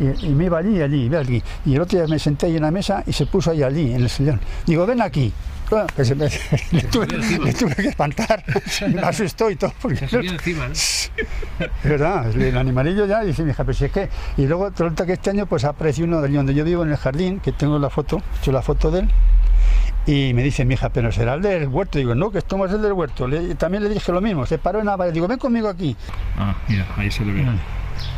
y, 0.00 0.26
y 0.26 0.28
me 0.30 0.44
iba 0.46 0.58
allí, 0.58 0.80
allí, 0.82 1.08
ve 1.08 1.18
aquí. 1.18 1.42
Y 1.66 1.74
el 1.74 1.80
otro 1.82 1.98
día 1.98 2.08
me 2.08 2.18
senté 2.18 2.46
ahí 2.46 2.56
en 2.56 2.62
la 2.62 2.70
mesa 2.70 3.02
y 3.06 3.12
se 3.12 3.26
puso 3.26 3.50
ahí 3.50 3.62
allí, 3.62 3.92
en 3.92 4.02
el 4.02 4.08
sillón. 4.10 4.40
Digo, 4.66 4.86
ven 4.86 5.02
aquí. 5.02 5.32
Bueno, 5.70 5.86
que 5.96 6.04
se 6.04 6.14
me, 6.14 6.28
le, 6.72 6.82
tuve, 6.82 7.06
le 7.06 7.54
tuve 7.54 7.74
que 7.74 7.88
espantar, 7.88 8.44
me 8.94 9.00
asustó 9.00 9.50
y 9.50 9.56
todo. 9.56 9.72
Porque, 9.80 10.06
Se 10.06 10.18
encima, 10.18 10.66
¿no? 10.68 10.72
es 10.74 11.10
verdad, 11.82 12.30
el 12.36 12.56
animalillo 12.58 13.06
ya 13.06 13.22
dice 13.22 13.42
mi 13.44 13.50
hija, 13.52 13.64
pero 13.64 13.72
si 13.76 13.86
es 13.86 13.90
que. 13.90 14.08
Y 14.36 14.46
luego 14.46 14.68
resulta 14.68 15.06
que 15.06 15.14
este 15.14 15.30
año 15.30 15.46
pues 15.46 15.64
apareció 15.64 16.04
uno 16.04 16.20
de 16.20 16.28
donde 16.28 16.52
yo 16.54 16.64
vivo 16.64 16.82
en 16.82 16.90
el 16.90 16.96
jardín, 16.98 17.40
que 17.40 17.52
tengo 17.52 17.78
la 17.78 17.88
foto, 17.88 18.18
he 18.34 18.38
hecho 18.40 18.52
la 18.52 18.60
foto 18.62 18.90
de 18.90 19.00
él. 19.00 19.08
Y 20.06 20.34
me 20.34 20.42
dice 20.42 20.66
mi 20.66 20.74
hija, 20.74 20.90
pero 20.90 21.10
será 21.10 21.32
el 21.32 21.40
del 21.40 21.66
huerto. 21.68 21.96
Digo, 21.98 22.14
no, 22.14 22.30
que 22.30 22.36
esto 22.38 22.58
no 22.58 22.66
es 22.66 22.72
el 22.72 22.82
del 22.82 22.92
huerto. 22.92 23.26
Le- 23.26 23.54
también 23.54 23.82
le 23.82 23.88
dije 23.88 24.12
lo 24.12 24.20
mismo, 24.20 24.44
se 24.44 24.58
paró 24.58 24.80
en 24.80 24.84
la 24.86 24.96
valla. 24.96 25.12
Digo, 25.12 25.26
ven 25.26 25.38
conmigo 25.38 25.66
aquí. 25.66 25.96
Ah, 26.36 26.54
mira, 26.68 26.86
ahí 26.98 27.10
se 27.10 27.24
le 27.24 27.32
ve. 27.32 27.46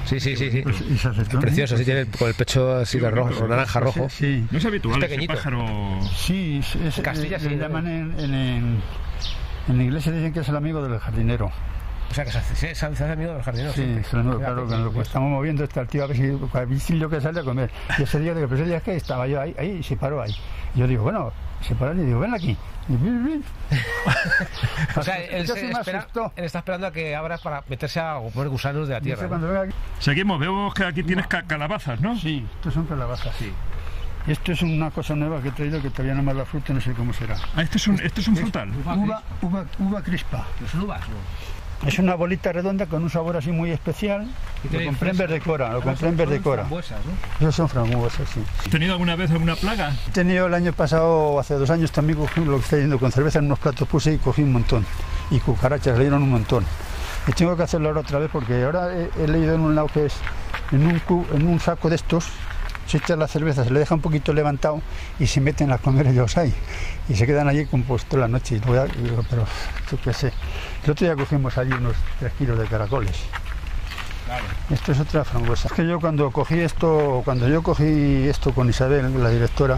Sí, 0.05 0.21
sí, 0.21 0.37
sí. 0.37 0.51
sí. 0.51 0.63
Pues, 0.63 0.81
y 0.81 0.97
se 0.99 1.09
acercó. 1.09 1.41
Precioso, 1.41 1.77
sí, 1.77 1.85
tiene 1.85 2.01
el- 2.01 2.09
con 2.09 2.29
el 2.29 2.35
pecho 2.35 2.77
así 2.77 2.99
de 2.99 3.11
rojo, 3.11 3.47
naranja 3.49 3.81
rojo. 3.81 4.09
Sí, 4.09 4.47
No 4.51 4.59
es 4.59 4.65
habitual 4.65 4.97
Es 4.97 4.99
ese 5.05 5.09
pequeñito. 5.09 5.35
pájaro. 5.35 6.01
sí, 6.15 6.59
es, 6.61 6.77
es- 6.77 7.01
Castilla 7.05 7.39
le, 7.39 7.43
sí, 7.45 7.49
le 7.51 7.57
llaman 7.57 7.87
en, 7.87 8.21
en, 8.21 8.35
en- 8.35 8.83
en 9.69 9.77
la 9.79 9.83
iglesia 9.83 10.13
dicen 10.13 10.33
que 10.33 10.41
es 10.41 10.49
el 10.49 10.57
amigo 10.57 10.83
del 10.87 10.99
jardinero. 10.99 11.51
O 12.09 12.15
sea, 12.15 12.25
que 12.25 12.31
se 12.31 12.39
hace, 12.39 12.75
se, 12.75 12.87
hace 12.87 13.05
amigo 13.05 13.33
del 13.33 13.43
jardinero. 13.43 13.73
Sí, 13.73 13.83
es 14.01 14.13
el 14.13 14.21
amigo, 14.21 14.39
claro, 14.39 14.69
que 14.69 14.77
lo 14.77 14.93
que 14.93 15.01
estamos 15.01 15.29
moviendo 15.29 15.65
está 15.65 15.81
el 15.81 15.89
tío 15.89 16.05
a 16.05 16.07
ver 16.07 16.17
si 16.17 16.23
a 16.53 16.65
ver 16.65 16.81
si 16.81 16.99
yo 16.99 17.11
que 17.11 17.21
sale 17.21 17.41
a 17.41 17.43
comer. 17.43 17.71
Y 17.99 18.03
ese 18.05 18.21
día, 18.21 18.33
digo, 18.33 18.47
pero 18.49 18.61
ese 18.61 18.69
día 18.69 18.77
es 18.79 18.83
que 18.85 18.95
estaba 18.97 19.27
yo 19.27 19.41
ahí, 19.41 19.55
ahí 19.59 19.79
y 19.81 19.83
se 19.83 19.97
paró 19.97 20.23
ahí. 20.23 20.33
Y 20.77 20.79
yo 20.79 20.87
digo, 20.87 21.03
bueno, 21.03 21.33
se 21.63 21.75
paró 21.75 21.95
y 21.95 22.05
digo, 22.07 22.21
ven 22.21 22.35
aquí. 22.35 22.57
Y. 22.89 22.95
O 24.97 25.03
sea, 25.03 25.17
él, 25.23 25.47
se 25.47 25.71
espera, 25.71 26.07
está 26.37 26.59
esperando 26.61 26.87
a 26.87 26.93
que 26.93 27.15
abras 27.15 27.41
para 27.41 27.63
meterse 27.69 28.01
a 28.01 28.19
comer 28.33 28.49
gusanos 28.49 28.89
de 28.89 28.95
la 28.95 29.01
tierra. 29.01 29.23
¿no? 29.25 29.29
cuando 29.29 29.49
venga 29.49 29.61
aquí, 29.63 29.73
Seguimos, 29.99 30.39
vemos 30.41 30.73
que 30.73 30.85
aquí 30.85 31.03
tienes 31.03 31.27
ca- 31.27 31.43
calabazas, 31.43 32.01
¿no? 32.01 32.17
Sí, 32.17 32.47
estos 32.57 32.75
son 32.75 32.87
calabazas. 32.87 33.35
Sí. 33.37 33.53
Esto 34.27 34.53
es 34.53 34.63
una 34.63 34.91
cosa 34.91 35.15
nueva 35.15 35.41
que 35.43 35.49
he 35.49 35.53
traído 35.53 35.81
que 35.83 35.91
todavía 35.91 36.15
no 36.15 36.23
me 36.23 36.33
da 36.35 36.45
fruta, 36.45 36.73
no 36.73 36.81
sé 36.81 36.93
cómo 36.93 37.13
será. 37.13 37.37
Ah, 37.55 37.63
este 37.63 37.77
es 37.79 37.87
un, 37.89 38.01
este 38.01 38.21
es 38.21 38.29
un 38.29 38.37
frutal. 38.37 38.71
Uva, 38.85 39.23
uva, 39.43 39.65
uva 39.79 40.03
crispa. 40.03 40.47
¿No 40.61 40.69
son 40.69 40.83
uvas? 40.83 41.01
No. 41.09 41.17
Es 41.87 41.99
una 41.99 42.15
bolita 42.15 42.53
redonda 42.53 42.87
con 42.87 43.03
un 43.03 43.11
sabor 43.11 43.37
así 43.37 43.53
muy 43.53 43.71
especial. 43.71 44.27
Lo 44.65 44.79
compré 44.87 45.11
en 45.11 45.17
verde 45.19 45.41
cora, 45.41 45.73
lo 45.73 45.83
compré 45.83 46.09
en 46.09 46.17
verde 46.17 46.41
cora. 46.41 46.63
Esos 47.39 47.55
son 47.55 47.69
frambuesas, 47.69 48.29
sí. 48.31 48.41
¿Has 48.61 48.71
tenido 48.71 48.93
alguna 48.95 49.15
vez 49.15 49.31
alguna 49.31 49.55
plaga? 49.57 49.93
He 50.09 50.11
tenido 50.13 50.47
el 50.47 50.55
año 50.55 50.73
pasado, 50.73 51.39
hace 51.39 51.55
dos 51.55 51.69
años, 51.71 51.93
también 51.93 52.19
cogí 52.19 52.45
lo 52.45 52.57
que 52.57 52.63
está 52.65 52.77
yendo 52.79 52.99
con 52.99 53.13
cerveza 53.13 53.39
en 53.41 53.47
unos 53.47 53.59
platos, 53.59 53.87
puse 53.89 54.15
y 54.15 54.19
cogí 54.19 54.43
un 54.43 54.53
montón. 54.53 54.87
Y 55.31 55.39
cucarachas, 55.41 55.97
le 55.99 56.05
dieron 56.05 56.23
un 56.23 56.31
montón. 56.31 56.65
Y 57.29 57.33
tengo 57.33 57.57
que 57.57 57.65
hacerlo 57.65 57.89
ahora 57.89 58.01
otra 58.01 58.19
vez 58.21 58.31
porque 58.33 58.65
ahora 58.65 58.89
he, 58.97 59.11
he 59.23 59.29
leído 59.29 59.55
en 59.55 59.61
un 59.61 59.75
lado 59.75 59.89
que 59.89 60.07
es 60.07 60.15
en 60.73 60.87
un, 60.87 60.99
cu- 61.01 61.27
en 61.35 61.47
un 61.47 61.61
saco 61.61 61.89
de 61.91 61.97
estos, 61.97 62.25
se 62.87 62.99
echa 62.99 63.17
la 63.17 63.27
cerveza, 63.29 63.65
se 63.65 63.71
le 63.71 63.81
deja 63.81 63.95
un 63.95 64.01
poquito 64.01 64.33
levantado 64.33 64.81
y 65.19 65.27
se 65.27 65.41
meten 65.41 65.73
a 65.73 65.79
comer 65.79 66.07
ellos 66.09 66.37
ahí. 66.37 66.55
Y 67.09 67.15
se 67.15 67.27
quedan 67.27 67.49
allí 67.49 67.67
compuestos 67.67 68.09
toda 68.09 68.23
la 68.23 68.29
noche. 68.29 68.57
Y 68.57 68.61
luego 68.61 68.87
ya- 68.87 68.95
digo, 69.03 69.25
pero 69.29 69.45
yo 69.91 69.99
qué 70.03 70.13
sé. 70.13 70.33
El 70.85 70.91
otro 70.91 71.07
día 71.07 71.17
cogimos 71.17 71.57
allí 71.59 71.73
unos 71.73 71.95
tres 72.19 72.33
kilos 72.35 72.59
de 72.59 72.67
caracoles. 72.67 73.17
Esto 74.71 74.93
es 74.93 74.99
otra 75.01 75.25
frambuesa. 75.25 75.69
Es 75.69 75.73
que 75.75 75.87
yo 75.87 76.01
cuando 76.01 76.31
cogí 76.33 76.59
esto, 76.59 77.23
cuando 77.25 77.49
yo 77.49 77.63
cogí 77.63 78.27
esto 78.29 78.53
con 78.53 78.69
Isabel, 78.69 79.23
la 79.23 79.31
directora, 79.31 79.77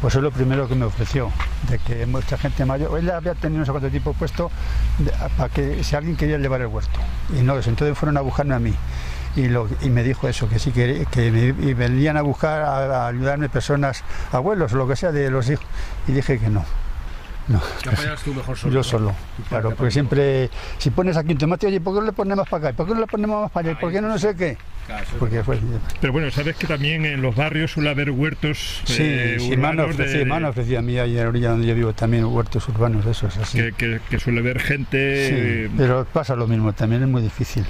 pues 0.00 0.14
es 0.14 0.22
lo 0.22 0.30
primero 0.30 0.68
que 0.68 0.74
me 0.76 0.84
ofreció, 0.84 1.30
de 1.68 1.78
que 1.80 2.06
mucha 2.06 2.38
gente 2.38 2.64
mayor, 2.64 2.96
ella 2.98 3.16
había 3.16 3.34
tenido 3.34 3.60
no 3.60 3.66
sé 3.66 3.72
cuánto 3.72 3.90
tiempo 3.90 4.12
puesto 4.14 4.50
de- 4.98 5.12
para 5.36 5.48
que 5.52 5.82
si 5.82 5.96
alguien 5.96 6.16
quería 6.16 6.38
llevar 6.38 6.60
el 6.60 6.68
huerto. 6.68 7.00
Y 7.36 7.42
no, 7.42 7.54
entonces 7.56 7.98
fueron 7.98 8.16
a 8.16 8.20
buscarme 8.20 8.54
a 8.54 8.58
mí. 8.60 8.72
Y, 9.36 9.48
lo- 9.48 9.68
y 9.80 9.90
me 9.90 10.02
dijo 10.02 10.26
eso, 10.28 10.48
que 10.48 10.58
sí 10.58 10.72
que, 10.72 11.06
que 11.10 11.30
me, 11.30 11.46
y 11.70 11.74
venían 11.74 12.16
a 12.16 12.22
buscar 12.22 12.62
a, 12.62 13.04
a 13.04 13.08
ayudarme 13.08 13.48
personas, 13.48 14.02
abuelos 14.32 14.72
lo 14.72 14.88
que 14.88 14.96
sea 14.96 15.12
de 15.12 15.30
los 15.30 15.48
hijos. 15.48 15.64
Y 16.08 16.12
dije 16.12 16.38
que 16.38 16.48
no. 16.50 16.64
No, 17.50 17.60
Lo 17.84 17.90
apañas 17.90 18.22
tú 18.22 18.32
mejor 18.32 18.56
solo. 18.56 18.72
yo 18.72 18.78
¿no? 18.78 18.84
solo, 18.84 19.14
claro, 19.48 19.74
porque 19.74 19.90
siempre, 19.90 20.48
si 20.78 20.90
pones 20.90 21.16
aquí 21.16 21.32
un 21.32 21.38
tomate, 21.38 21.66
oye, 21.66 21.80
¿por 21.80 21.94
qué 21.94 22.00
no 22.00 22.06
le 22.06 22.12
ponemos 22.12 22.48
para 22.48 22.68
acá? 22.68 22.76
¿Por 22.76 22.86
qué 22.86 22.94
no 22.94 23.00
le 23.00 23.06
ponemos 23.08 23.42
más 23.42 23.50
para 23.50 23.70
allá? 23.70 23.80
¿Por 23.80 23.90
qué 23.90 24.00
no 24.00 24.06
no 24.08 24.18
sé 24.18 24.36
qué? 24.36 24.50
Eso 24.50 24.98
es 24.98 25.08
Porque 25.18 25.42
fue, 25.42 25.58
Pero 26.00 26.12
bueno, 26.12 26.30
sabes 26.30 26.54
que 26.56 26.66
también 26.68 27.04
en 27.06 27.22
los 27.22 27.34
barrios 27.34 27.72
suele 27.72 27.90
haber 27.90 28.10
huertos 28.12 28.82
sí, 28.84 28.96
eh, 29.00 29.36
sí, 29.40 29.52
urbanos 29.52 29.86
de- 29.88 29.92
ofrecido, 30.04 30.26
me 30.26 30.34
han 30.36 30.44
ofrecido 30.44 30.78
a 30.78 30.82
mí 30.82 30.96
ahí 30.98 31.16
en 31.16 31.24
la 31.24 31.28
orilla 31.28 31.50
donde 31.50 31.66
yo 31.66 31.74
vivo 31.74 31.92
también 31.92 32.24
huertos 32.24 32.68
urbanos 32.68 33.04
de 33.04 33.10
esos 33.10 33.36
así. 33.36 33.58
que, 33.58 33.72
que- 33.72 34.00
que 34.08 34.18
suele 34.20 34.38
haber 34.40 34.60
gente. 34.60 35.28
Sí, 35.28 35.34
eh, 35.36 35.70
pero 35.76 36.04
pasa 36.12 36.36
lo 36.36 36.46
mismo, 36.46 36.72
también 36.72 37.02
es 37.02 37.08
muy 37.08 37.22
difícil. 37.22 37.64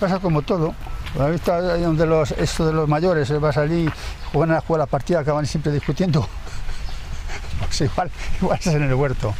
Pasa 0.00 0.18
como 0.18 0.42
todo. 0.42 0.74
Donde 1.14 2.06
los, 2.06 2.30
esto 2.32 2.66
de 2.66 2.72
los 2.72 2.88
mayores, 2.88 3.28
eh, 3.30 3.38
vas 3.38 3.56
allí, 3.56 3.88
juegan 4.32 4.56
a 4.56 4.60
jugar 4.60 4.80
la 4.80 4.86
partida, 4.86 5.20
acaban 5.20 5.46
siempre 5.46 5.70
discutiendo. 5.72 6.28
Pues 7.66 7.80
igual, 7.92 8.10
igual 8.40 8.58
es 8.60 8.66
en 8.66 8.82
el 8.82 8.94
huerto. 8.94 9.34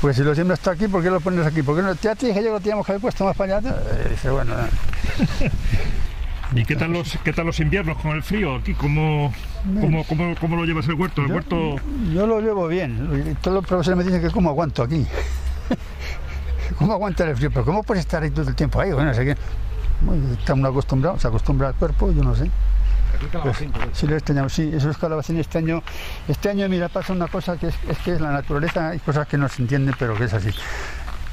Pues 0.00 0.16
si 0.16 0.22
lo 0.22 0.34
siembras 0.34 0.60
tú 0.60 0.70
aquí, 0.70 0.88
¿por 0.88 1.02
qué 1.02 1.10
lo 1.10 1.20
pones 1.20 1.46
aquí? 1.46 1.62
¿Por 1.62 1.76
qué 1.76 1.82
no? 1.82 1.92
Ya 1.94 2.14
te 2.14 2.26
dije 2.26 2.38
yo 2.40 2.46
que 2.46 2.52
lo 2.52 2.60
teníamos 2.60 2.86
que 2.86 2.92
haber 2.92 3.02
puesto 3.02 3.24
más 3.24 3.36
para 3.36 3.58
allá. 3.58 3.70
Eh, 3.70 4.08
dice, 4.10 4.30
bueno, 4.30 4.54
¿Y 6.54 6.64
qué 6.64 6.76
tal 6.76 6.92
los 6.92 7.18
qué 7.24 7.32
tal 7.32 7.46
los 7.46 7.58
inviernos 7.60 7.98
con 8.00 8.12
el 8.12 8.22
frío 8.22 8.54
aquí? 8.56 8.72
¿Cómo, 8.74 9.32
cómo, 9.80 10.04
cómo, 10.04 10.34
cómo 10.40 10.56
lo 10.56 10.64
llevas 10.64 10.86
el 10.88 10.94
huerto? 10.94 11.22
El 11.22 11.28
Yo- 11.28 11.34
huerto 11.34 11.76
Yo 12.14 12.26
lo 12.26 12.40
llevo 12.40 12.68
bien. 12.68 13.36
Todos 13.42 13.56
los 13.56 13.66
profesores 13.66 13.98
me 13.98 14.04
dicen 14.04 14.22
que 14.22 14.30
cómo 14.30 14.50
aguanto 14.50 14.82
aquí. 14.82 15.04
¿Cómo 16.78 16.92
aguanta 16.92 17.24
el 17.24 17.36
frío? 17.36 17.50
Pero 17.50 17.64
¿cómo 17.64 17.82
puedes 17.82 18.04
estar 18.04 18.22
ahí 18.22 18.30
todo 18.30 18.48
el 18.48 18.54
tiempo 18.54 18.80
ahí? 18.80 18.92
Bueno, 18.92 19.12
sé 19.14 19.24
que 19.24 19.36
está 20.38 20.54
uno 20.54 20.68
acostumbrado, 20.68 21.18
se 21.18 21.26
acostumbra 21.28 21.68
al 21.68 21.74
cuerpo, 21.74 22.12
yo 22.12 22.22
no 22.22 22.34
sé. 22.34 22.50
Aquí 23.16 23.26
calabacín, 23.26 23.72
¿no? 23.72 23.78
Sí, 23.92 24.06
lo 24.06 24.16
extrañamos, 24.16 24.52
sí, 24.52 24.70
eso 24.74 24.90
es 24.90 24.96
calabacín 24.96 25.38
este 25.38 25.58
año. 25.58 25.82
Este 26.28 26.50
año, 26.50 26.68
mira, 26.68 26.88
pasa 26.88 27.12
una 27.12 27.26
cosa 27.28 27.56
que 27.56 27.68
es, 27.68 27.74
es 27.88 27.98
que 27.98 28.12
es 28.12 28.20
la 28.20 28.30
naturaleza, 28.30 28.90
hay 28.90 28.98
cosas 28.98 29.26
que 29.26 29.38
no 29.38 29.48
se 29.48 29.62
entienden, 29.62 29.94
pero 29.98 30.14
que 30.14 30.24
es 30.24 30.34
así. 30.34 30.50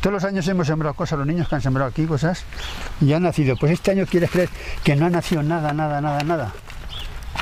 Todos 0.01 0.13
los 0.15 0.23
años 0.25 0.45
hemos 0.47 0.67
sembrado 0.67 0.93
cosas, 0.95 1.17
los 1.17 1.27
niños 1.27 1.47
que 1.47 1.55
han 1.55 1.61
sembrado 1.61 1.89
aquí 1.89 2.05
cosas, 2.05 2.43
y 2.99 3.13
han 3.13 3.23
nacido. 3.23 3.55
Pues 3.55 3.71
este 3.71 3.91
año 3.91 4.05
quieres 4.05 4.31
creer 4.31 4.49
que 4.83 4.95
no 4.95 5.05
ha 5.05 5.09
nacido 5.09 5.43
nada, 5.43 5.71
nada, 5.73 6.01
nada, 6.01 6.23
nada. 6.23 6.51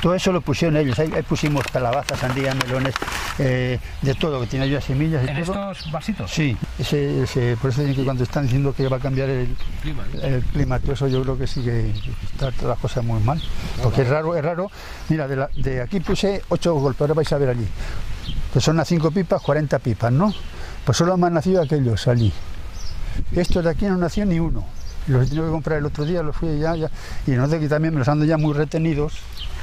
Todo 0.00 0.14
eso 0.14 0.32
lo 0.32 0.40
pusieron 0.40 0.76
ellos. 0.76 0.98
Ahí, 0.98 1.12
ahí 1.14 1.22
pusimos 1.22 1.66
calabazas, 1.66 2.18
sandías, 2.18 2.54
melones, 2.56 2.94
eh, 3.38 3.78
de 4.02 4.14
todo, 4.14 4.40
que 4.40 4.46
tiene 4.46 4.68
ya 4.68 4.80
semillas 4.80 5.24
y 5.26 5.28
¿En 5.30 5.44
todo. 5.44 5.70
estos 5.72 5.90
vasitos? 5.92 6.30
Sí, 6.30 6.56
ese, 6.78 7.22
ese- 7.22 7.56
por 7.60 7.70
eso 7.70 7.80
dicen 7.80 7.96
que 7.96 8.04
cuando 8.04 8.22
están 8.24 8.44
diciendo 8.44 8.74
que 8.74 8.86
va 8.88 8.98
a 8.98 9.00
cambiar 9.00 9.28
el, 9.30 9.56
Clima, 9.82 10.04
el 10.22 10.42
clima, 10.44 10.78
todo 10.78 10.92
eso 10.92 11.08
yo 11.08 11.22
creo 11.22 11.38
que 11.38 11.46
sí 11.46 11.62
que 11.62 11.90
está 12.32 12.50
todas 12.52 12.68
las 12.74 12.78
cosas 12.78 13.04
muy 13.04 13.20
mal. 13.22 13.40
Porque 13.82 14.02
es 14.02 14.08
raro, 14.08 14.36
es 14.36 14.44
raro. 14.44 14.70
Mira, 15.08 15.26
de, 15.28 15.36
la- 15.36 15.50
de 15.56 15.80
aquí 15.80 16.00
puse 16.00 16.42
8 16.48 16.74
golpes, 16.74 17.00
ahora 17.00 17.14
vais 17.14 17.32
a 17.32 17.38
ver 17.38 17.48
allí. 17.50 17.66
Pues 18.52 18.64
son 18.64 18.76
las 18.76 18.86
5 18.88 19.10
pipas, 19.10 19.40
40 19.40 19.78
pipas, 19.78 20.12
¿no? 20.12 20.32
Pues 20.84 20.98
solo 20.98 21.14
han 21.14 21.32
nacido 21.32 21.62
aquellos 21.62 22.06
allí. 22.08 22.32
Estos 23.32 23.64
de 23.64 23.70
aquí 23.70 23.86
no 23.86 23.96
nació 23.96 24.26
ni 24.26 24.38
uno. 24.40 24.64
Los 25.08 25.24
he 25.24 25.28
tenido 25.30 25.46
que 25.46 25.52
comprar 25.52 25.78
el 25.78 25.86
otro 25.86 26.04
día, 26.04 26.22
los 26.22 26.36
fui 26.36 26.58
ya, 26.58 26.76
ya. 26.76 26.90
Y 27.26 27.32
no 27.32 27.48
de 27.48 27.58
que 27.58 27.68
también 27.68 27.92
me 27.94 27.98
los 28.00 28.08
ando 28.08 28.24
ya 28.24 28.36
muy 28.36 28.52
retenidos. 28.54 29.14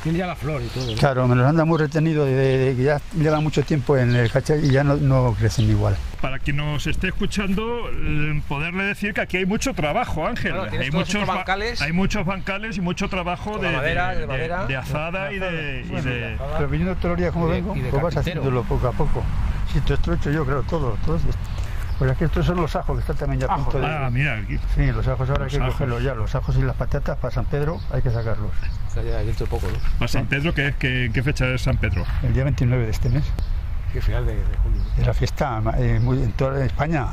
Tiene 0.04 0.20
ya 0.20 0.28
la 0.28 0.36
flor 0.36 0.62
y 0.62 0.68
todo. 0.68 0.90
¿no? 0.92 0.98
Claro, 0.98 1.28
me 1.28 1.36
los 1.36 1.46
anda 1.46 1.66
muy 1.66 1.78
retenidos 1.78 2.26
de, 2.28 2.34
de- 2.36 2.58
de 2.58 2.76
que 2.76 2.84
ya 2.84 3.02
llevan 3.18 3.44
mucho 3.44 3.64
tiempo 3.64 3.98
en 3.98 4.16
el 4.16 4.32
cachet 4.32 4.64
y 4.64 4.70
ya 4.72 4.84
no, 4.84 4.96
no 4.96 5.36
crecen 5.38 5.70
igual. 5.70 5.96
para 6.22 6.40
quien 6.40 6.58
nos 6.58 6.88
esté 6.88 7.08
escuchando, 7.10 7.90
eh, 7.92 8.42
poderle 8.48 8.84
decir 8.84 9.14
que 9.14 9.22
aquí 9.22 9.38
hay 9.38 9.46
mucho 9.46 9.74
trabajo, 9.74 10.26
Ángel. 10.28 10.54
Claro, 10.54 10.72
hay, 10.72 10.90
ba- 10.90 11.26
bancales. 11.36 11.82
hay 11.82 11.92
muchos 11.92 12.26
bancales 12.26 12.78
y 12.78 12.82
mucho 12.82 13.10
trabajo 13.10 13.58
de, 13.58 13.72
madera, 13.72 14.10
de- 14.14 14.20
de 14.22 14.28
madera. 14.28 14.66
de 14.66 14.76
azada 14.78 15.32
y 15.34 15.40
de, 15.40 15.86
y 15.90 16.02
de- 16.02 16.38
Pero 16.58 16.70
viniendo 16.70 16.96
todos 16.96 17.10
los 17.12 17.18
días 17.20 17.32
como 17.34 17.48
vengo, 17.48 17.74
pues 17.92 18.02
vas 18.04 18.18
haciéndolo 18.18 18.64
poco 18.64 18.88
a 18.88 18.92
poco. 18.92 19.24
Sí, 19.74 19.82
todo 19.82 19.94
esto 19.96 20.14
hecho 20.14 20.32
yo, 20.32 20.46
creo, 20.46 20.64
todo. 20.64 20.98
todo 21.06 21.18
esto. 21.18 21.28
Pues 22.00 22.12
es 22.12 22.18
que 22.18 22.26
estos 22.26 22.46
son 22.46 22.56
los 22.62 22.74
ajos 22.78 22.96
que 22.96 23.02
están 23.02 23.18
también 23.18 23.42
ya 23.42 23.48
a 23.54 23.56
punto 23.58 23.78
de... 23.78 23.86
Ah, 23.86 24.10
mira, 24.10 24.38
aquí. 24.38 24.58
Sí, 24.74 24.90
los 24.90 25.06
ajos 25.06 25.30
ahora 25.30 25.44
Los 25.44 25.54
hay 25.54 25.60
que 25.60 25.64
ajos. 25.66 25.74
cogerlos 25.74 26.02
ya. 26.02 26.16
Los 26.16 26.34
ajos 26.34 26.56
y 26.58 26.62
las 26.62 26.76
patatas 26.78 27.18
para 27.18 27.34
San 27.34 27.44
Pedro 27.44 27.78
hay 27.92 28.02
que 28.02 28.10
sacarlos. 28.10 28.52
Ya 29.04 29.18
dentro 29.18 29.46
de 29.46 29.50
poco, 29.50 29.68
¿no? 29.68 30.06
¿A 30.06 30.08
San 30.08 30.26
Pedro 30.28 30.54
qué, 30.54 30.74
qué, 30.78 31.10
qué 31.14 31.24
fecha 31.24 31.48
es 31.48 31.62
San 31.62 31.78
Pedro? 31.78 32.06
El 32.24 32.34
día 32.34 32.44
29 32.44 32.86
de 32.86 32.92
este 32.92 33.10
mes. 33.10 33.24
Que 33.94 34.02
final 34.02 34.26
de, 34.26 34.36
de 34.36 34.58
julio. 34.64 34.82
Es 35.00 35.08
la 35.08 35.14
fiesta 35.14 35.62
eh, 35.78 36.00
muy, 36.02 36.22
en 36.22 36.32
toda 36.34 36.64
España. 36.66 37.08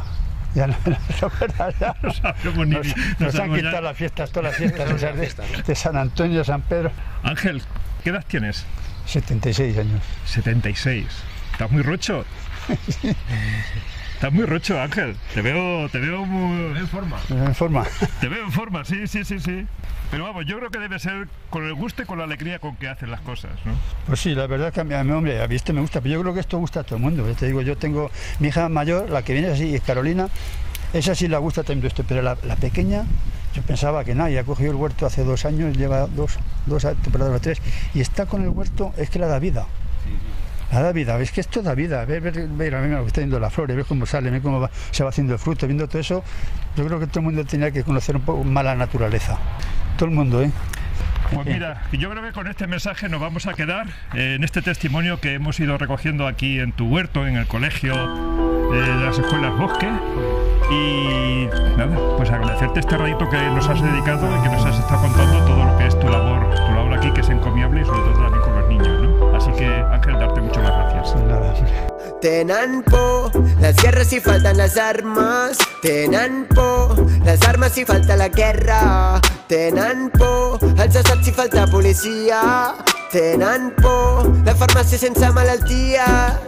Ya 0.55 0.66
no, 0.66 0.74
no 0.87 1.70
ya. 1.80 1.95
Sabemos 2.12 2.66
ni- 2.66 2.74
Nos, 2.76 2.87
no 2.87 3.26
nos 3.26 3.34
han 3.39 3.51
ya. 3.51 3.57
quitado 3.57 3.80
las 3.82 3.97
fiestas, 3.97 4.30
todas 4.30 4.51
las 4.51 4.57
fiestas 4.57 4.91
esas 5.03 5.16
de, 5.16 5.62
de 5.66 5.74
San 5.74 5.97
Antonio, 5.97 6.45
San 6.45 6.62
Pedro. 6.62 6.91
Ángel, 7.22 7.62
¿qué 8.05 8.11
edad 8.11 8.24
tienes? 8.26 8.64
76 9.07 9.78
años. 9.78 10.03
76. 10.26 11.07
¿Estás 11.53 11.70
muy 11.70 11.82
rocho? 11.82 12.24
Estás 14.17 14.33
muy 14.33 14.47
rocho, 14.47 14.81
Ángel. 14.81 15.14
Te 15.35 15.43
veo, 15.43 15.91
te 15.91 15.99
veo 15.99 16.25
muy... 16.25 16.75
En 16.79 16.89
forma. 16.89 17.19
En 17.29 17.55
forma. 17.55 17.85
Te 18.19 18.29
veo 18.29 18.45
en 18.45 18.51
forma, 18.51 18.83
sí, 18.83 19.07
sí, 19.07 19.27
sí, 19.27 19.39
sí. 19.39 19.67
Pero 20.11 20.25
vamos, 20.25 20.47
yo 20.47 20.57
creo 20.57 20.71
que 20.71 20.79
debe 20.79 20.99
ser 20.99 21.29
con 21.51 21.67
el 21.67 21.75
gusto 21.75 22.03
y 22.03 22.07
con 22.07 22.17
la 22.17 22.25
alegría 22.25 22.59
con 22.59 22.77
que 22.77 22.89
hacen 22.89 23.11
las 23.11 23.21
cosas, 23.21 23.51
¿no? 23.67 23.75
Pues 24.07 24.21
sí, 24.21 24.35
la 24.35 24.47
verdad 24.47 24.73
que 24.73 24.81
a 24.81 24.85
mí, 24.85 24.95
a 24.95 25.05
mí, 25.05 25.12
hombre, 25.12 25.43
a 25.43 25.47
mí 25.47 25.55
esto 25.55 25.75
me 25.75 25.83
gusta, 25.83 26.01
pero 26.01 26.14
yo 26.14 26.23
creo 26.23 26.33
que 26.33 26.41
esto 26.41 26.57
gusta 26.57 26.81
a 26.81 26.83
todo 26.85 26.97
el 26.97 27.03
mundo. 27.03 27.25
Te 27.39 27.45
digo, 27.45 27.61
yo 27.61 27.77
tengo 27.77 28.11
mi 28.39 28.49
hija 28.49 28.71
mayor, 28.71 29.11
la 29.11 29.21
que 29.21 29.35
viene 29.35 29.49
así, 29.49 29.75
es 29.75 29.83
Carolina, 29.83 30.29
esa 30.95 31.14
sí 31.14 31.29
la 31.29 31.37
gusta 31.37 31.62
también 31.62 31.87
esto, 31.87 32.03
pero 32.09 32.23
la, 32.23 32.39
la 32.43 32.57
pequeña, 32.57 33.05
yo 33.55 33.61
pensaba 33.64 34.03
que 34.03 34.14
nada, 34.14 34.31
ya 34.31 34.45
cogió 34.45 34.71
el 34.71 34.77
huerto 34.77 35.05
hace 35.05 35.25
dos 35.25 35.45
años, 35.45 35.77
lleva 35.77 36.07
dos, 36.07 36.39
dos 36.64 36.85
temporadas 37.03 37.37
o 37.37 37.41
tres, 37.41 37.61
y 37.93 38.01
está 38.01 38.25
con 38.25 38.43
el 38.43 38.49
huerto, 38.49 38.95
es 38.97 39.11
que 39.11 39.19
la 39.19 39.27
da 39.27 39.39
vida. 39.39 39.67
La 40.73 40.83
da 40.83 40.93
vida, 40.93 41.19
es 41.21 41.31
que 41.33 41.41
esto 41.41 41.62
da 41.62 41.75
vida. 41.75 42.05
Ver, 42.05 42.21
ver, 42.21 42.75
a 42.75 42.81
mí 42.81 42.89
me 42.89 43.01
está 43.07 43.21
viendo 43.21 43.39
las 43.39 43.53
flores, 43.53 43.77
ver 43.77 43.85
cómo 43.87 44.05
sale, 44.07 44.31
ver 44.31 44.43
cómo 44.43 44.61
va- 44.61 44.71
se 44.91 45.03
va 45.05 45.11
haciendo 45.11 45.33
el 45.35 45.39
fruto, 45.39 45.67
viendo 45.67 45.87
todo 45.89 46.01
eso. 46.01 46.25
Yo 46.77 46.85
creo 46.87 46.99
que 47.01 47.07
todo 47.07 47.21
el 47.21 47.27
mundo 47.27 47.45
tenía 47.45 47.71
que 47.71 47.83
conocer 47.85 48.17
un 48.17 48.23
poco 48.23 48.45
más 48.45 48.64
la 48.64 48.75
naturaleza. 48.75 49.39
Todo 49.97 50.09
el 50.09 50.14
mundo, 50.14 50.43
¿eh? 50.43 50.51
Pues 51.33 51.45
mira, 51.47 51.83
yo 51.93 52.09
creo 52.11 52.23
que 52.23 52.33
con 52.33 52.47
este 52.47 52.67
mensaje 52.69 53.09
nos 53.09 53.21
vamos 53.21 53.47
a 53.47 53.55
quedar 53.55 53.87
eh, 54.14 54.35
en 54.37 54.45
este 54.45 54.62
testimonio 54.62 55.19
que 55.21 55.35
hemos 55.35 55.59
ido 55.59 55.77
recogiendo 55.77 56.27
aquí 56.29 56.61
en 56.61 56.71
tu 56.73 56.87
huerto, 56.87 57.27
en 57.27 57.37
el 57.37 57.47
colegio 57.49 57.95
eh, 57.95 58.77
de 58.79 59.05
las 59.05 59.19
escuelas 59.19 59.57
Bosque. 59.59 59.89
Y 60.71 61.47
nada, 61.77 61.97
pues 62.17 62.31
agradecerte 62.31 62.81
este 62.81 62.97
ratito 62.97 63.29
que 63.31 63.37
nos 63.51 63.69
has 63.69 63.81
dedicado 63.83 64.29
y 64.39 64.43
que 64.43 64.49
nos 64.49 64.64
has 64.64 64.79
estado 64.79 65.01
contando 65.03 65.45
todo 65.47 65.64
lo 65.64 65.79
que 65.79 65.87
es 65.87 65.99
tu 65.99 66.09
labor, 66.09 66.55
tu 66.55 66.73
labor 66.75 66.95
aquí, 66.95 67.11
que 67.12 67.21
es 67.21 67.29
encomiable 67.29 67.83
y 67.83 67.85
sobre 67.85 68.01
todo 68.01 68.12
también 68.23 68.43
con 68.43 68.55
los 68.61 68.69
niños, 68.69 69.03
¿no? 69.03 69.05
Así 69.47 69.59
que 69.59 69.66
Ángel, 69.66 70.18
darte 70.18 70.40
muchas 70.40 70.62
gracias. 70.64 71.14
Nada. 71.24 71.55
Les 73.61 73.76
guerres 73.76 74.09
si 74.09 74.20
falten 74.20 74.57
les 74.57 74.76
armes. 74.76 75.59
Tenen 75.82 76.49
por 76.53 76.99
les 77.24 77.40
armes 77.42 77.72
si 77.72 77.84
falta 77.84 78.16
la 78.16 78.28
guerra. 78.28 79.20
Tenen 79.47 80.11
por 80.11 80.59
els 80.64 80.97
assaigs 80.97 81.24
si 81.24 81.32
falta 81.32 81.66
policia. 81.68 82.74
Tenen 83.12 83.72
por 83.76 84.26
la 84.44 84.57
farmàcia 84.57 84.99
sense 84.99 85.30
malalties. 85.30 86.45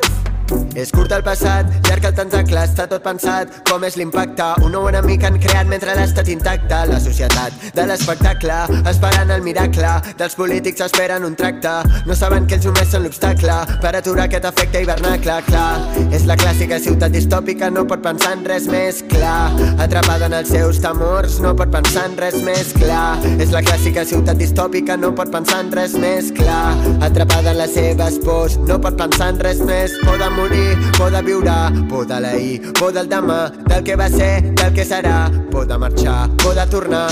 És 0.79 0.93
curt 0.95 1.13
el 1.13 1.25
passat, 1.27 1.67
llarg 1.89 2.05
el 2.07 2.15
tentacle, 2.15 2.61
està 2.63 2.87
tot 2.91 3.03
pensat 3.03 3.51
com 3.69 3.83
és 3.85 3.97
l'impacte. 3.99 4.47
Un 4.63 4.73
nou 4.77 4.87
enemic 4.91 5.25
han 5.27 5.39
creat 5.43 5.69
mentre 5.71 5.97
l'estat 5.99 6.29
intacte. 6.33 6.79
La 6.89 7.01
societat 7.03 7.57
de 7.75 7.87
l'espectacle, 7.89 8.59
esperant 8.91 9.33
el 9.35 9.43
miracle. 9.43 9.91
Dels 10.21 10.37
polítics 10.39 10.85
esperen 10.87 11.27
un 11.27 11.35
tracte, 11.39 11.73
no 12.07 12.17
saben 12.17 12.47
que 12.47 12.59
ells 12.59 12.69
només 12.69 12.93
són 12.93 13.05
l'obstacle 13.07 13.57
per 13.83 13.95
aturar 13.99 14.29
aquest 14.29 14.49
efecte 14.53 14.85
hivernacle. 14.85 15.39
Clar, 15.49 15.67
és 16.15 16.27
la 16.29 16.39
clàssica 16.39 16.79
ciutat 16.83 17.15
distòpica, 17.15 17.73
no 17.75 17.85
pot 17.89 18.05
pensar 18.05 18.37
en 18.39 18.47
res 18.47 18.69
més 18.71 19.03
clar. 19.11 19.51
Atrapada 19.83 20.31
en 20.31 20.39
els 20.41 20.53
seus 20.55 20.81
temors, 20.85 21.41
no 21.45 21.55
pot 21.59 21.73
pensar 21.75 22.07
en 22.13 22.17
res 22.21 22.39
més 22.47 22.73
clar. 22.79 23.19
És 23.39 23.53
la 23.55 23.65
clàssica 23.67 24.07
ciutat 24.09 24.39
distòpica, 24.41 24.97
no 24.97 25.13
pot 25.19 25.33
pensar 25.35 25.65
en 25.67 25.75
res 25.75 25.99
més 25.99 26.33
clar. 26.39 26.77
Atrapada 27.05 27.53
en 27.53 27.63
les 27.65 27.75
seves 27.75 28.23
pors, 28.25 28.59
no 28.69 28.79
pot 28.81 28.97
pensar 29.01 29.33
en 29.35 29.43
res 29.43 29.65
més. 29.67 29.99
Por 30.05 30.19
de 30.23 30.31
morir, 30.39 30.79
por 30.97 31.11
de 31.11 31.23
viure, 31.23 31.89
por 31.89 32.07
de 32.07 32.21
l'ahir, 32.21 32.73
por 32.79 32.93
del 32.93 33.09
demà, 33.09 33.51
del 33.67 33.83
que 33.85 33.97
va 33.97 34.09
ser, 34.09 34.55
del 34.55 34.73
que 34.73 34.85
serà, 34.85 35.31
por 35.51 35.67
de 35.67 35.79
marxar, 35.79 36.31
por 36.43 36.55
de 36.55 36.67
tornar, 36.67 37.11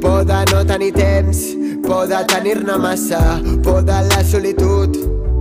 por 0.00 0.24
de 0.24 0.44
no 0.52 0.64
tenir 0.64 0.92
temps, 0.94 1.44
por 1.84 2.08
de 2.08 2.24
tenir-ne 2.24 2.78
massa, 2.78 3.40
por 3.62 3.84
de 3.84 4.00
la 4.08 4.24
solitud, 4.24 4.96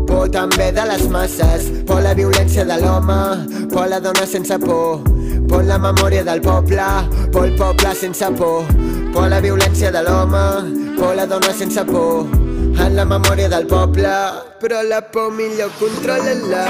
por 0.08 0.30
també 0.30 0.72
de 0.72 0.86
les 0.92 1.08
masses, 1.10 1.72
por 1.88 2.04
la 2.04 2.14
violència 2.14 2.66
de 2.66 2.78
l'home, 2.84 3.68
por 3.72 3.88
la 3.88 4.00
dona 4.00 4.28
sense 4.28 4.60
por, 4.60 5.02
por 5.48 5.64
la 5.64 5.80
memòria 5.80 6.24
del 6.24 6.42
poble, 6.42 6.92
por 7.32 7.48
el 7.48 7.56
poble 7.56 7.96
sense 7.96 8.30
por, 8.38 8.68
por 9.14 9.30
la 9.30 9.40
violència 9.40 9.92
de 9.92 10.04
l'home, 10.04 10.96
por 11.00 11.16
la 11.16 11.26
dona 11.26 11.54
sense 11.54 11.86
por, 11.86 12.43
en 12.80 12.96
la 12.96 13.06
memòria 13.06 13.50
del 13.50 13.66
poble, 13.68 14.14
però 14.62 14.82
la 14.84 15.02
por 15.02 15.32
millor 15.32 15.72
controla-la. 15.80 16.66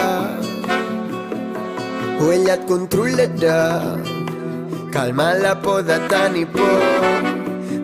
O 2.22 2.32
ella 2.32 2.54
et 2.56 2.66
controlarà. 2.68 3.60
Calma 4.92 5.34
la 5.34 5.54
por 5.62 5.84
de 5.84 5.98
tenir 6.08 6.48
por. 6.48 7.34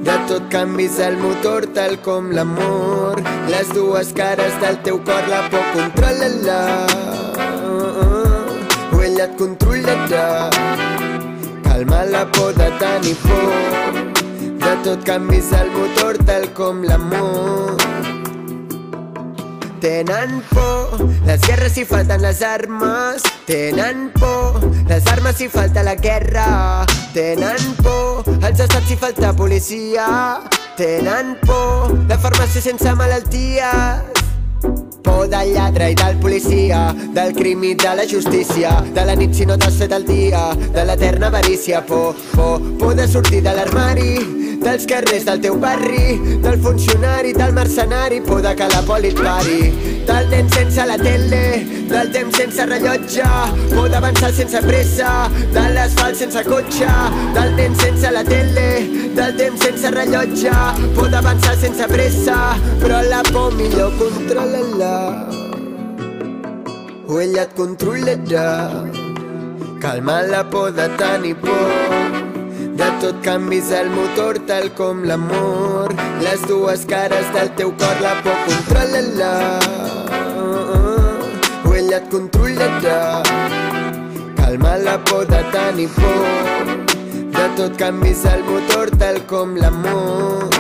De 0.08 0.16
tot 0.28 0.48
canvis 0.52 1.00
el 1.00 1.18
motor 1.18 1.68
tal 1.76 1.98
com 2.06 2.32
l'amor. 2.32 3.22
Les 3.50 3.74
dues 3.74 4.14
cares 4.14 4.56
del 4.62 4.80
teu 4.84 5.02
cor, 5.04 5.28
la 5.28 5.42
por 5.50 5.66
controla-la. 5.76 6.62
O 8.96 9.02
ella 9.02 9.26
et 9.26 9.38
controlarà. 9.38 10.50
Calma 11.68 12.06
la 12.06 12.26
por 12.32 12.54
de 12.56 12.72
tenir 12.80 13.16
por. 13.28 14.18
De 14.66 14.76
tot 14.84 15.04
canvis 15.04 15.52
el 15.52 15.72
motor 15.72 16.18
tal 16.26 16.52
com 16.54 16.84
l'amor. 16.84 17.89
Tenen 19.80 20.44
por 20.50 21.00
les 21.26 21.40
guerres 21.42 21.72
si 21.74 21.86
falten 21.86 22.22
les 22.22 22.42
armes. 22.42 23.24
Tenen 23.48 24.12
por 24.12 24.60
les 24.90 25.08
armes 25.08 25.38
si 25.38 25.48
falta 25.48 25.84
la 25.84 25.96
guerra. 25.96 26.86
Tenen 27.14 27.76
por 27.82 28.28
els 28.28 28.60
estats 28.60 28.88
si 28.88 28.98
falta 28.98 29.32
policia. 29.34 30.42
Tenen 30.76 31.38
por 31.48 31.96
la 32.10 32.20
farmàcia 32.20 32.62
sense 32.62 32.96
malalties. 32.96 34.19
Por 35.04 35.30
del 35.30 35.54
lladre 35.54 35.92
i 35.92 35.96
del 35.96 36.18
policia, 36.20 36.94
del 37.16 37.34
crim 37.34 37.64
i 37.64 37.74
de 37.76 37.96
la 37.96 38.06
justícia, 38.10 38.72
de 38.94 39.06
la 39.06 39.16
nit 39.16 39.34
si 39.34 39.46
no 39.46 39.58
t'has 39.58 39.78
fet 39.80 39.94
el 39.96 40.06
dia, 40.06 40.50
de 40.76 40.86
l'eterna 40.86 41.28
avarícia. 41.28 41.86
Por, 41.86 42.16
por, 42.36 42.60
por 42.78 42.96
de 42.96 43.08
sortir 43.08 43.42
de 43.44 43.54
l'armari, 43.56 44.18
dels 44.64 44.86
carrers 44.86 45.26
del 45.26 45.42
teu 45.42 45.60
barri, 45.60 46.20
del 46.44 46.60
funcionari, 46.62 47.34
del 47.34 47.54
mercenari, 47.54 48.22
por 48.22 48.42
de 48.42 48.56
que 48.56 48.68
la 48.68 48.82
poli 48.88 49.14
et 49.14 49.22
pari, 49.22 49.99
del 50.10 50.28
temps 50.30 50.54
sense 50.56 50.86
la 50.88 50.98
tele, 50.98 51.42
del 51.88 52.12
temps 52.12 52.36
sense 52.36 52.66
rellotge, 52.66 53.26
por 53.70 53.90
d'avançar 53.94 54.32
sense 54.34 54.62
pressa, 54.66 55.30
de 55.54 55.66
l'asfalt 55.76 56.18
sense 56.18 56.42
cotxe, 56.48 56.90
del 57.36 57.54
temps 57.60 57.84
sense 57.84 58.12
la 58.16 58.24
tele, 58.26 58.66
del 59.20 59.36
temps 59.38 59.62
sense 59.62 59.92
rellotge, 59.94 60.56
por 60.98 61.12
d'avançar 61.14 61.54
sense 61.62 61.86
pressa, 61.94 62.40
però 62.82 63.04
la 63.06 63.22
por 63.30 63.54
millor 63.54 63.94
controla-la. 64.02 64.96
O 67.06 67.22
ella 67.22 67.46
et 67.46 67.54
controlarà. 67.54 68.50
Calma 69.80 70.22
la 70.24 70.44
por 70.50 70.74
de 70.74 70.90
tenir 70.98 71.36
por. 71.36 72.18
De 72.82 72.90
tot 73.02 73.22
canvis 73.26 73.70
el 73.78 73.90
motor 73.94 74.42
tal 74.50 74.72
com 74.74 75.06
l'amor. 75.06 75.94
Les 76.26 76.46
dues 76.50 76.86
cares 76.90 77.34
del 77.38 77.54
teu 77.62 77.76
cor, 77.78 77.98
la 78.02 78.18
por 78.24 78.38
controla-la. 78.50 79.69
Et 82.10 82.12
controlarà. 82.12 83.22
Calma 84.36 84.78
la 84.78 84.98
por 85.04 85.28
de 85.28 85.44
tenir 85.52 85.90
por. 85.90 86.96
De 87.36 87.46
tot 87.58 87.78
canvis 87.78 88.26
el 88.26 88.44
motor 88.50 88.90
tal 88.98 89.22
com 89.28 89.56
l'amor. 89.56 90.59